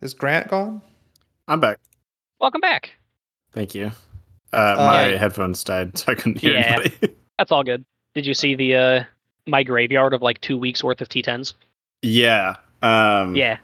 is 0.00 0.14
Grant 0.14 0.48
gone? 0.48 0.80
I'm 1.48 1.60
back. 1.60 1.78
Welcome 2.40 2.60
back. 2.60 2.92
Thank 3.52 3.74
you. 3.74 3.90
Uh, 4.52 4.74
my 4.78 5.08
Yeah. 5.08 5.18
headphones 5.18 5.62
died, 5.64 5.98
so 5.98 6.12
I 6.12 6.14
couldn't 6.14 6.38
hear 6.38 6.52
Yeah. 6.54 6.78
anybody. 6.80 7.14
That's 7.38 7.50
all 7.52 7.64
good. 7.64 7.84
Did 8.14 8.26
you 8.26 8.34
see 8.34 8.54
the 8.54 8.76
uh 8.76 9.04
my 9.46 9.62
graveyard 9.64 10.14
of 10.14 10.22
like 10.22 10.40
two 10.40 10.56
weeks 10.56 10.82
worth 10.84 11.00
of 11.00 11.08
T10s? 11.08 11.54
Yeah. 12.02 12.56
Um, 12.82 13.34
Yeah, 13.34 13.58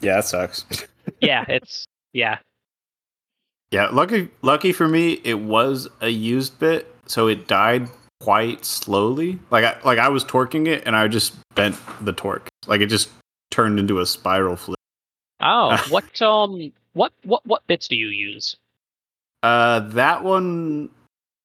Yeah, 0.00 0.16
that 0.16 0.24
sucks. 0.24 0.64
yeah. 1.20 1.44
It's 1.48 1.84
yeah. 2.12 2.38
yeah, 3.70 3.88
lucky 3.88 4.28
lucky 4.42 4.72
for 4.72 4.88
me, 4.88 5.20
it 5.24 5.38
was 5.38 5.88
a 6.00 6.08
used 6.08 6.58
bit, 6.58 6.94
so 7.06 7.28
it 7.28 7.46
died 7.46 7.88
quite 8.20 8.64
slowly. 8.64 9.38
Like 9.50 9.64
I 9.64 9.76
like 9.84 9.98
I 9.98 10.08
was 10.08 10.24
torquing 10.24 10.66
it, 10.68 10.82
and 10.86 10.96
I 10.96 11.08
just 11.08 11.34
bent 11.54 11.76
the 12.00 12.12
torque. 12.12 12.48
Like 12.66 12.80
it 12.80 12.86
just 12.86 13.10
turned 13.50 13.78
into 13.78 14.00
a 14.00 14.06
spiral 14.06 14.56
flip. 14.56 14.78
Oh, 15.40 15.76
what 15.90 16.22
um 16.22 16.72
what 16.92 17.12
what 17.24 17.44
what 17.46 17.66
bits 17.66 17.88
do 17.88 17.96
you 17.96 18.08
use? 18.08 18.56
Uh, 19.42 19.80
that 19.80 20.22
one 20.22 20.88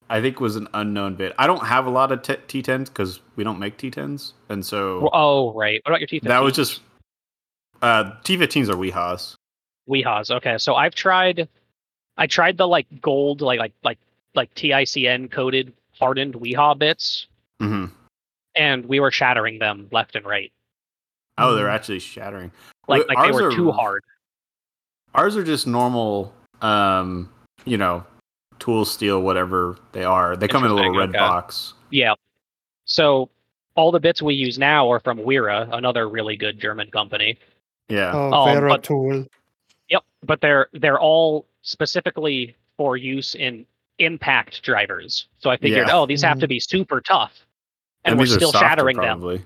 I 0.10 0.22
think 0.22 0.40
was 0.40 0.56
an 0.56 0.68
unknown 0.74 1.16
bit. 1.16 1.34
I 1.38 1.48
don't 1.48 1.66
have 1.66 1.86
a 1.86 1.90
lot 1.90 2.12
of 2.12 2.22
t- 2.22 2.62
T10s 2.62 2.86
because 2.86 3.20
we 3.36 3.44
don't 3.44 3.60
make 3.60 3.78
T10s, 3.78 4.34
and 4.50 4.66
so 4.66 5.10
Oh, 5.14 5.54
right. 5.54 5.82
What 5.86 5.92
about 5.92 6.00
your 6.00 6.08
T15? 6.08 6.28
that 6.28 6.40
was 6.44 6.56
just 6.56 6.82
uh 7.82 8.12
T15s 8.24 8.70
are 8.70 8.76
Wihas. 8.76 9.36
Wihas. 9.90 10.32
Okay, 10.32 10.58
so 10.58 10.76
I've 10.76 10.96
tried, 10.96 11.48
I 12.18 12.28
tried 12.28 12.58
the 12.58 12.68
like 12.68 12.88
gold, 13.02 13.42
like 13.42 13.60
like 13.60 13.74
like 13.84 13.98
like 14.36 14.54
TICN 14.56 15.30
coded 15.32 15.74
hardened 16.00 16.36
Wiha 16.36 16.78
bits, 16.78 17.28
hmm 17.60 17.86
and 18.56 18.86
we 18.88 19.00
were 19.00 19.12
shattering 19.12 19.60
them 19.60 19.88
left 19.92 20.16
and 20.16 20.26
right. 20.26 20.52
Oh, 21.38 21.54
they're 21.54 21.68
Mhm. 21.68 21.74
actually 21.76 22.00
shattering. 22.00 22.52
Like 22.88 23.08
Well, 23.08 23.16
like 23.18 23.28
they 23.28 23.32
were 23.32 23.50
are- 23.50 23.56
too 23.56 23.72
hard. 23.72 24.04
Ours 25.14 25.38
are 25.38 25.44
just 25.44 25.68
normal, 25.68 26.34
um, 26.62 27.30
you 27.66 27.78
know, 27.78 28.04
tool 28.60 28.86
steel, 28.86 29.22
whatever 29.22 29.78
they 29.92 30.04
are. 30.04 30.36
They 30.36 30.48
come 30.48 30.64
in 30.64 30.72
a 30.72 30.74
little 30.74 30.96
red 30.96 31.10
okay. 31.10 31.18
box. 31.20 31.74
Yeah. 31.90 32.14
So 32.86 33.30
all 33.76 33.92
the 33.92 34.00
bits 34.00 34.22
we 34.22 34.34
use 34.34 34.58
now 34.58 34.90
are 34.92 35.00
from 35.00 35.18
Wera, 35.24 35.68
another 35.72 36.10
really 36.10 36.36
good 36.38 36.60
German 36.60 36.90
company. 36.92 37.38
Yeah. 37.90 38.12
Oh, 38.14 38.34
Um, 38.34 38.50
Wera 38.56 38.70
but- 38.70 38.84
tool. 38.84 39.26
Yep, 39.90 40.04
but 40.24 40.42
they're 40.42 40.68
they're 40.74 41.00
all 41.00 41.46
specifically 41.62 42.56
for 42.78 42.98
use 42.98 43.36
in 43.36 43.66
impact 44.00 44.62
drivers. 44.64 45.28
So 45.40 45.50
I 45.50 45.58
figured, 45.58 45.88
Yeah. 45.88 45.96
oh, 45.98 46.06
these 46.06 46.22
have 46.22 46.40
to 46.40 46.46
Mhm. 46.46 46.50
be 46.50 46.60
super 46.60 47.02
tough, 47.02 47.46
and, 48.06 48.20
we're 48.20 48.26
still 48.26 48.52
softer, 48.52 48.68
shattering 48.68 48.98
them. 48.98 49.44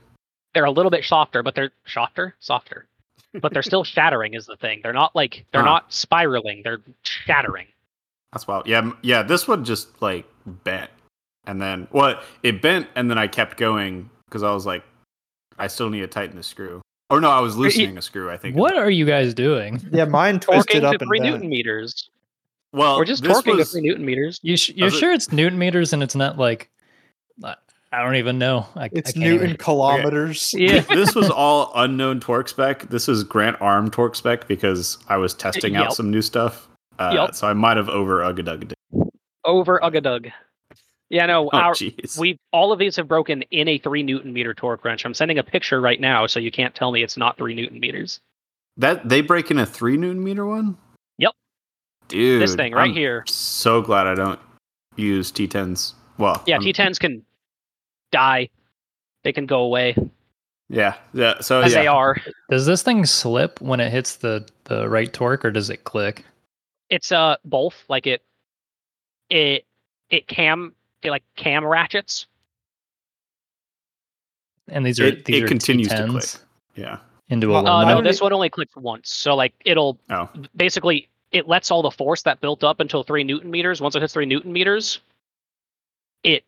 They're 0.53 0.65
a 0.65 0.71
little 0.71 0.89
bit 0.89 1.05
softer, 1.05 1.41
but 1.43 1.55
they're 1.55 1.71
softer, 1.85 2.35
softer. 2.39 2.87
but 3.35 3.53
they're 3.53 3.63
still 3.73 3.83
shattering 3.85 4.33
is 4.33 4.45
the 4.45 4.57
thing. 4.57 4.81
They're 4.83 4.91
not 4.93 5.15
like 5.15 5.45
they're 5.51 5.61
Huh. 5.61 5.67
not 5.69 5.93
spiraling. 5.93 6.61
They're 6.63 6.81
shattering. 7.03 7.67
That's 8.33 8.47
wild. 8.47 8.67
Yeah, 8.67 8.91
yeah. 9.01 9.23
This 9.23 9.47
one 9.47 9.65
just 9.65 10.01
like 10.01 10.25
bent, 10.45 10.89
and 11.45 11.61
then 11.61 11.87
well, 11.91 12.19
it 12.43 12.61
bent, 12.61 12.87
and 12.95 13.09
then 13.09 13.17
I 13.17 13.27
kept 13.27 13.57
going 13.57 14.09
because 14.25 14.43
I 14.43 14.51
was 14.53 14.65
like, 14.65 14.83
I 15.57 15.67
still 15.67 15.89
need 15.89 15.99
to 16.01 16.07
tighten 16.07 16.35
the 16.37 16.43
screw. 16.43 16.81
Or 17.09 17.19
no, 17.19 17.29
I 17.29 17.41
was 17.41 17.57
loosening 17.57 17.97
a 17.97 18.01
screw. 18.01 18.29
I 18.29 18.37
think. 18.37 18.55
What 18.55 18.77
are 18.77 18.89
you 18.89 19.05
guys 19.05 19.33
doing? 19.33 19.81
Yeah, 19.91 20.05
mine 20.05 20.39
twisted 20.39 20.81
Torquing 20.81 20.85
up 20.85 20.93
to 20.93 20.99
and 21.01 21.09
three 21.09 21.19
bent. 21.19 21.33
newton 21.33 21.49
meters. 21.49 22.09
Well, 22.73 22.97
We're 22.97 23.03
just 23.05 23.21
this 23.23 23.37
torquing 23.41 23.57
was- 23.57 23.67
to 23.67 23.73
three 23.73 23.81
newton 23.81 24.05
meters. 24.05 24.39
You 24.43 24.55
sh- 24.55 24.69
you're 24.75 24.85
Was 24.85 24.93
it- 24.93 24.99
sure 24.99 25.11
it's 25.11 25.29
newton 25.33 25.59
meters 25.59 25.91
and 25.91 26.01
it's 26.01 26.15
not 26.15 26.37
like 26.37 26.69
I 27.43 27.55
I 27.91 28.01
don't 28.01 28.15
even 28.15 28.39
know. 28.39 28.65
I, 28.77 28.85
It's 28.93 29.09
I 29.09 29.11
can't 29.11 29.17
Newton 29.25 29.45
even- 29.47 29.57
kilometers. 29.57 30.53
Yeah. 30.53 30.79
this 30.79 31.13
was 31.13 31.29
all 31.35 31.73
unknown 31.75 32.21
torque 32.21 32.47
spec. 32.47 32.83
This 32.89 33.09
is 33.09 33.25
Grant 33.25 33.57
Arm 33.61 33.91
torque 33.91 34.15
spec 34.15 34.47
because 34.47 34.97
I 35.09 35.17
was 35.17 35.33
testing 35.33 35.75
out 35.75 35.87
Yep. 35.87 35.91
some 35.95 36.09
new 36.09 36.21
stuff. 36.21 36.69
Uh, 37.09 37.13
Yep. 37.13 37.35
So 37.35 37.47
I 37.47 37.53
might 37.53 37.77
have 37.77 37.89
over 37.89 38.19
uggaduged 38.21 38.71
it. 38.73 39.13
Over 39.43 39.79
Ugadug. 39.83 40.31
Yeah, 41.09 41.25
no, 41.25 41.49
Oh, 41.51 41.57
our, 41.57 41.73
jeez. 41.73 42.17
we 42.17 42.39
all 42.53 42.71
of 42.71 42.79
these 42.79 42.95
have 42.95 43.07
broken 43.07 43.41
in 43.51 43.67
a 43.67 43.77
three 43.79 44.01
newton 44.03 44.31
meter 44.31 44.53
torque 44.53 44.85
wrench. 44.85 45.03
I'm 45.05 45.13
sending 45.13 45.37
a 45.39 45.43
picture 45.43 45.81
right 45.81 45.99
now, 45.99 46.25
so 46.27 46.39
you 46.39 46.51
can't 46.51 46.73
tell 46.75 46.91
me 46.91 47.03
it's 47.03 47.17
not 47.17 47.37
three 47.37 47.53
newton 47.55 47.79
meters. 47.79 48.19
That 48.77 49.07
they 49.09 49.21
break 49.21 49.51
in 49.51 49.59
a 49.59 49.65
three 49.65 49.97
newton 49.97 50.23
meter 50.23 50.45
one. 50.45 50.77
Yep. 51.17 51.33
Dude, 52.07 52.41
this 52.41 52.55
thing 52.55 52.73
right 52.73 52.89
I'm 52.89 52.93
here. 52.93 53.23
So 53.27 53.81
glad 53.81 54.07
I 54.07 54.15
don't 54.15 54.39
use 54.95 55.31
T10s. 55.31 55.93
Well, 56.17 56.41
Yeah, 56.45 56.55
I'm- 56.55 56.63
T10s 56.63 56.99
can 56.99 57.25
die. 58.11 58.49
They 59.23 59.33
can 59.33 59.45
go 59.45 59.61
away 59.63 59.95
Yeah, 60.69 60.95
yeah. 61.13 61.41
So 61.41 61.59
as 61.61 61.73
yeah, 61.73 61.81
they 61.81 61.87
are. 61.87 62.15
Does 62.49 62.65
this 62.65 62.83
thing 62.83 63.05
slip 63.05 63.59
when 63.59 63.79
it 63.81 63.91
hits 63.91 64.15
the 64.17 64.47
the 64.65 64.87
right 64.87 65.11
torque 65.11 65.43
or 65.43 65.51
does 65.51 65.69
it 65.69 65.83
click? 65.83 66.23
It's 66.91 67.11
uh 67.11 67.37
both. 67.45 67.83
Like 67.89 68.05
it, 68.05 68.21
it, 69.31 69.65
it 70.11 70.27
cam, 70.27 70.75
it 71.01 71.09
like 71.09 71.23
cam 71.35 71.65
ratchets. 71.65 72.27
And 74.67 74.85
these 74.85 74.99
are 74.99 75.05
It- 75.05 75.25
these 75.25 75.37
it 75.37 75.43
are 75.43 75.47
continues 75.47 75.87
to 75.87 75.95
T10s 75.95 76.09
click. 76.11 76.41
yeah. 76.75 76.97
into 77.29 77.49
Well, 77.49 77.65
Uh, 77.65 77.85
no, 77.85 78.01
this 78.01 78.21
one 78.21 78.33
only 78.33 78.49
clicks 78.49 78.75
once. 78.75 79.09
So 79.09 79.35
like 79.35 79.53
it'll 79.65 79.97
Oh. 80.09 80.29
basically 80.55 81.07
it 81.31 81.47
lets 81.47 81.71
all 81.71 81.81
the 81.81 81.91
force 81.91 82.23
that 82.23 82.41
built 82.41 82.61
up 82.63 82.81
until 82.81 83.03
three 83.03 83.23
newton 83.23 83.49
meters. 83.49 83.79
Once 83.81 83.95
it 83.95 84.01
hits 84.01 84.13
three 84.13 84.25
newton 84.25 84.51
meters, 84.51 84.99
it 86.23 86.43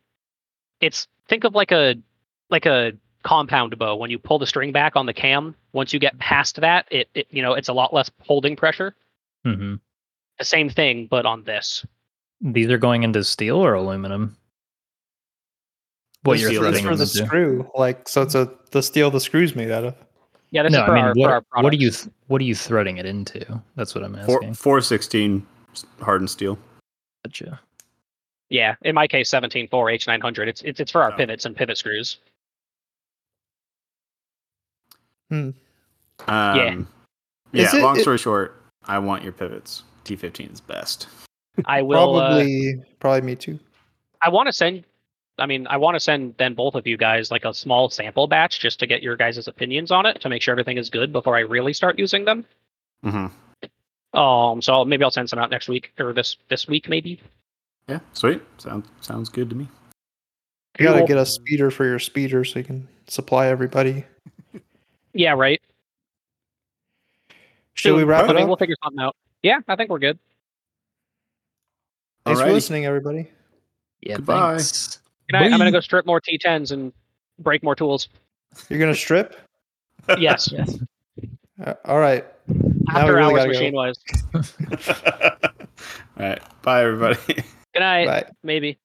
it's 0.82 1.08
think 1.30 1.46
of 1.46 1.56
like 1.56 1.72
a 1.72 1.96
like 2.50 2.66
a 2.66 2.92
compound 3.24 3.78
bow. 3.80 3.96
When 3.96 4.12
you 4.12 4.20
pull 4.20 4.40
the 4.40 4.46
string 4.48 4.74
back 4.74 4.98
on 4.98 5.06
the 5.06 5.14
cam, 5.14 5.56
once 5.72 5.94
you 5.94 6.00
get 6.00 6.20
past 6.20 6.60
that, 6.60 6.86
it, 6.92 7.10
it 7.14 7.28
you 7.32 7.42
know 7.42 7.54
it's 7.54 7.70
a 7.70 7.74
lot 7.74 7.94
less 7.94 8.12
holding 8.20 8.58
pressure. 8.58 8.94
Mhm. 9.46 9.80
The 10.40 10.46
same 10.46 10.70
thing, 10.70 11.08
but 11.10 11.26
on 11.26 11.44
this. 11.44 11.86
These 12.42 12.70
are 12.70 12.78
going 12.78 13.04
into 13.04 13.24
steel 13.24 13.58
or 13.58 13.74
aluminum. 13.74 14.36
What 16.24 16.34
This 16.34 16.42
you're 16.42 16.50
steel 16.52 16.64
It's 16.66 16.80
threading 16.80 16.90
for 16.90 16.96
the 16.96 17.04
into. 17.04 17.26
screw. 17.26 17.72
Like 17.76 18.08
so, 18.08 18.22
it's 18.22 18.36
a 18.36 18.52
the 18.72 18.82
steel 18.82 19.12
the 19.12 19.20
screw's 19.20 19.56
made 19.56 19.72
out 19.72 19.84
of. 19.86 19.96
Yeah, 20.52 20.64
this 20.64 20.72
No, 20.72 20.86
for 20.86 20.92
I 20.92 20.96
mean 20.96 21.04
our, 21.06 21.14
what, 21.16 21.46
for 21.50 21.58
our 21.58 21.64
what 21.64 21.74
are 21.74 21.78
you 21.78 21.92
th- 21.92 22.10
what 22.28 22.42
are 22.42 22.46
you 22.46 22.56
threading 22.56 22.98
it 22.98 23.06
into? 23.06 23.62
That's 23.76 23.94
what 23.96 24.04
I'm 24.04 24.14
Four 24.26 24.38
asking. 24.38 24.54
four 24.56 24.82
sixteen 24.82 25.46
hardened 26.02 26.30
steel. 26.30 26.58
Gotcha. 27.26 27.60
Yeah, 28.50 28.76
in 28.84 28.96
my 28.96 29.08
case, 29.08 29.30
seventeen 29.30 29.68
four 29.68 29.90
H 29.90 30.08
nine 30.08 30.22
hundred. 30.22 30.48
It's 30.48 30.62
it's 30.64 30.80
it's 30.80 30.92
for 30.92 31.02
our 31.04 31.12
Oh. 31.14 31.18
pivots 31.18 31.46
and 31.46 31.56
pivot 31.56 31.78
screws. 31.78 32.18
Um, 35.32 35.52
Is 36.28 37.74
yeah. 37.74 37.76
it- 37.76 37.82
long 37.82 37.98
it- 37.98 38.02
story 38.02 38.18
short, 38.18 38.62
I 38.86 39.00
want 39.00 39.24
your 39.24 39.32
pivots. 39.34 39.84
T15 40.06 40.54
is 40.54 40.62
best. 40.62 41.08
I 41.66 41.82
will. 41.82 42.16
Uh, 42.16 42.30
Probably, 42.30 42.76
probably 43.00 43.22
me 43.22 43.36
too. 43.36 43.60
I 44.22 44.30
want 44.30 44.48
to 44.48 44.54
send. 44.54 44.84
I 45.40 45.46
mean, 45.48 45.66
I 45.68 45.78
want 45.78 45.96
to 45.96 46.00
send 46.00 46.36
then 46.38 46.54
both 46.54 46.76
of 46.76 46.86
you 46.86 46.96
guys 46.96 47.32
like 47.32 47.44
a 47.46 47.54
small 47.54 47.90
sample 47.90 48.28
batch 48.28 48.60
just 48.60 48.80
to 48.80 48.88
get 48.88 49.02
your 49.02 49.16
guys' 49.16 49.48
opinions 49.48 49.90
on 49.92 50.06
it 50.06 50.22
to 50.22 50.30
make 50.30 50.42
sure 50.42 50.52
everything 50.52 50.78
is 50.78 50.90
good 50.90 51.12
before 51.12 51.36
I 51.36 51.40
really 51.42 51.74
start 51.74 51.98
using 51.98 52.26
them. 52.26 52.46
Mm-hmm. 53.04 54.18
Um, 54.18 54.62
so 54.62 54.86
maybe 54.86 55.04
I'll 55.04 55.12
send 55.12 55.30
some 55.30 55.40
out 55.40 55.50
next 55.50 55.68
week 55.68 55.92
or 56.00 56.14
this 56.14 56.38
this 56.50 56.68
week 56.68 56.88
maybe. 56.88 57.20
Yeah, 57.90 58.00
sweet. 58.14 58.42
Sounds 58.58 58.88
sounds 59.02 59.30
good 59.30 59.50
to 59.50 59.56
me. 59.56 59.68
You 60.80 60.86
gotta 60.86 61.00
Cool. 61.00 61.08
get 61.08 61.18
a 61.18 61.26
speeder 61.26 61.72
for 61.72 61.86
your 61.86 62.00
speeder 62.00 62.44
so 62.46 62.60
you 62.60 62.66
can 62.66 62.88
supply 63.08 63.48
everybody. 63.48 64.06
Yeah, 65.14 65.34
right. 65.34 65.62
Should 67.76 67.96
we 67.96 68.04
wrap 68.04 68.26
I 68.26 68.32
it 68.32 68.34
mean, 68.36 68.44
up? 68.44 68.48
we'll 68.50 68.58
figure 68.58 68.76
something 68.84 69.02
out. 69.02 69.16
Yeah, 69.44 69.60
I 69.68 69.76
think 69.76 69.90
we're 69.90 70.00
good. 70.00 70.18
Thanks 72.26 72.42
for 72.42 72.52
listening, 72.52 72.86
everybody. 72.86 73.30
Yeah. 74.02 74.16
Goodbye. 74.16 74.56
Thanks. 74.58 75.00
Good 75.30 75.38
night. 75.38 75.52
I'm 75.52 75.58
gonna 75.58 75.72
go 75.72 75.82
strip 75.82 76.06
more 76.06 76.22
T10s 76.22 76.72
and 76.72 76.94
break 77.40 77.62
more 77.64 77.76
tools. 77.76 78.08
You're 78.70 78.80
gonna 78.80 78.96
strip. 78.96 79.40
Yes, 80.18 80.50
Yes. 80.52 80.80
Uh, 81.64 81.74
all 81.86 82.00
right. 82.00 82.26
Now 82.48 82.98
after 82.98 83.14
we 83.14 83.20
really 83.20 83.40
hours 83.40 83.46
gotta 83.46 83.54
go. 83.54 83.60
machine 83.60 83.74
wise. 83.74 83.98
All 86.20 86.26
right. 86.28 86.62
Bye, 86.62 86.84
everybody. 86.84 87.20
Good 87.28 87.80
night. 87.80 88.06
Bye. 88.08 88.32
Maybe. 88.42 88.80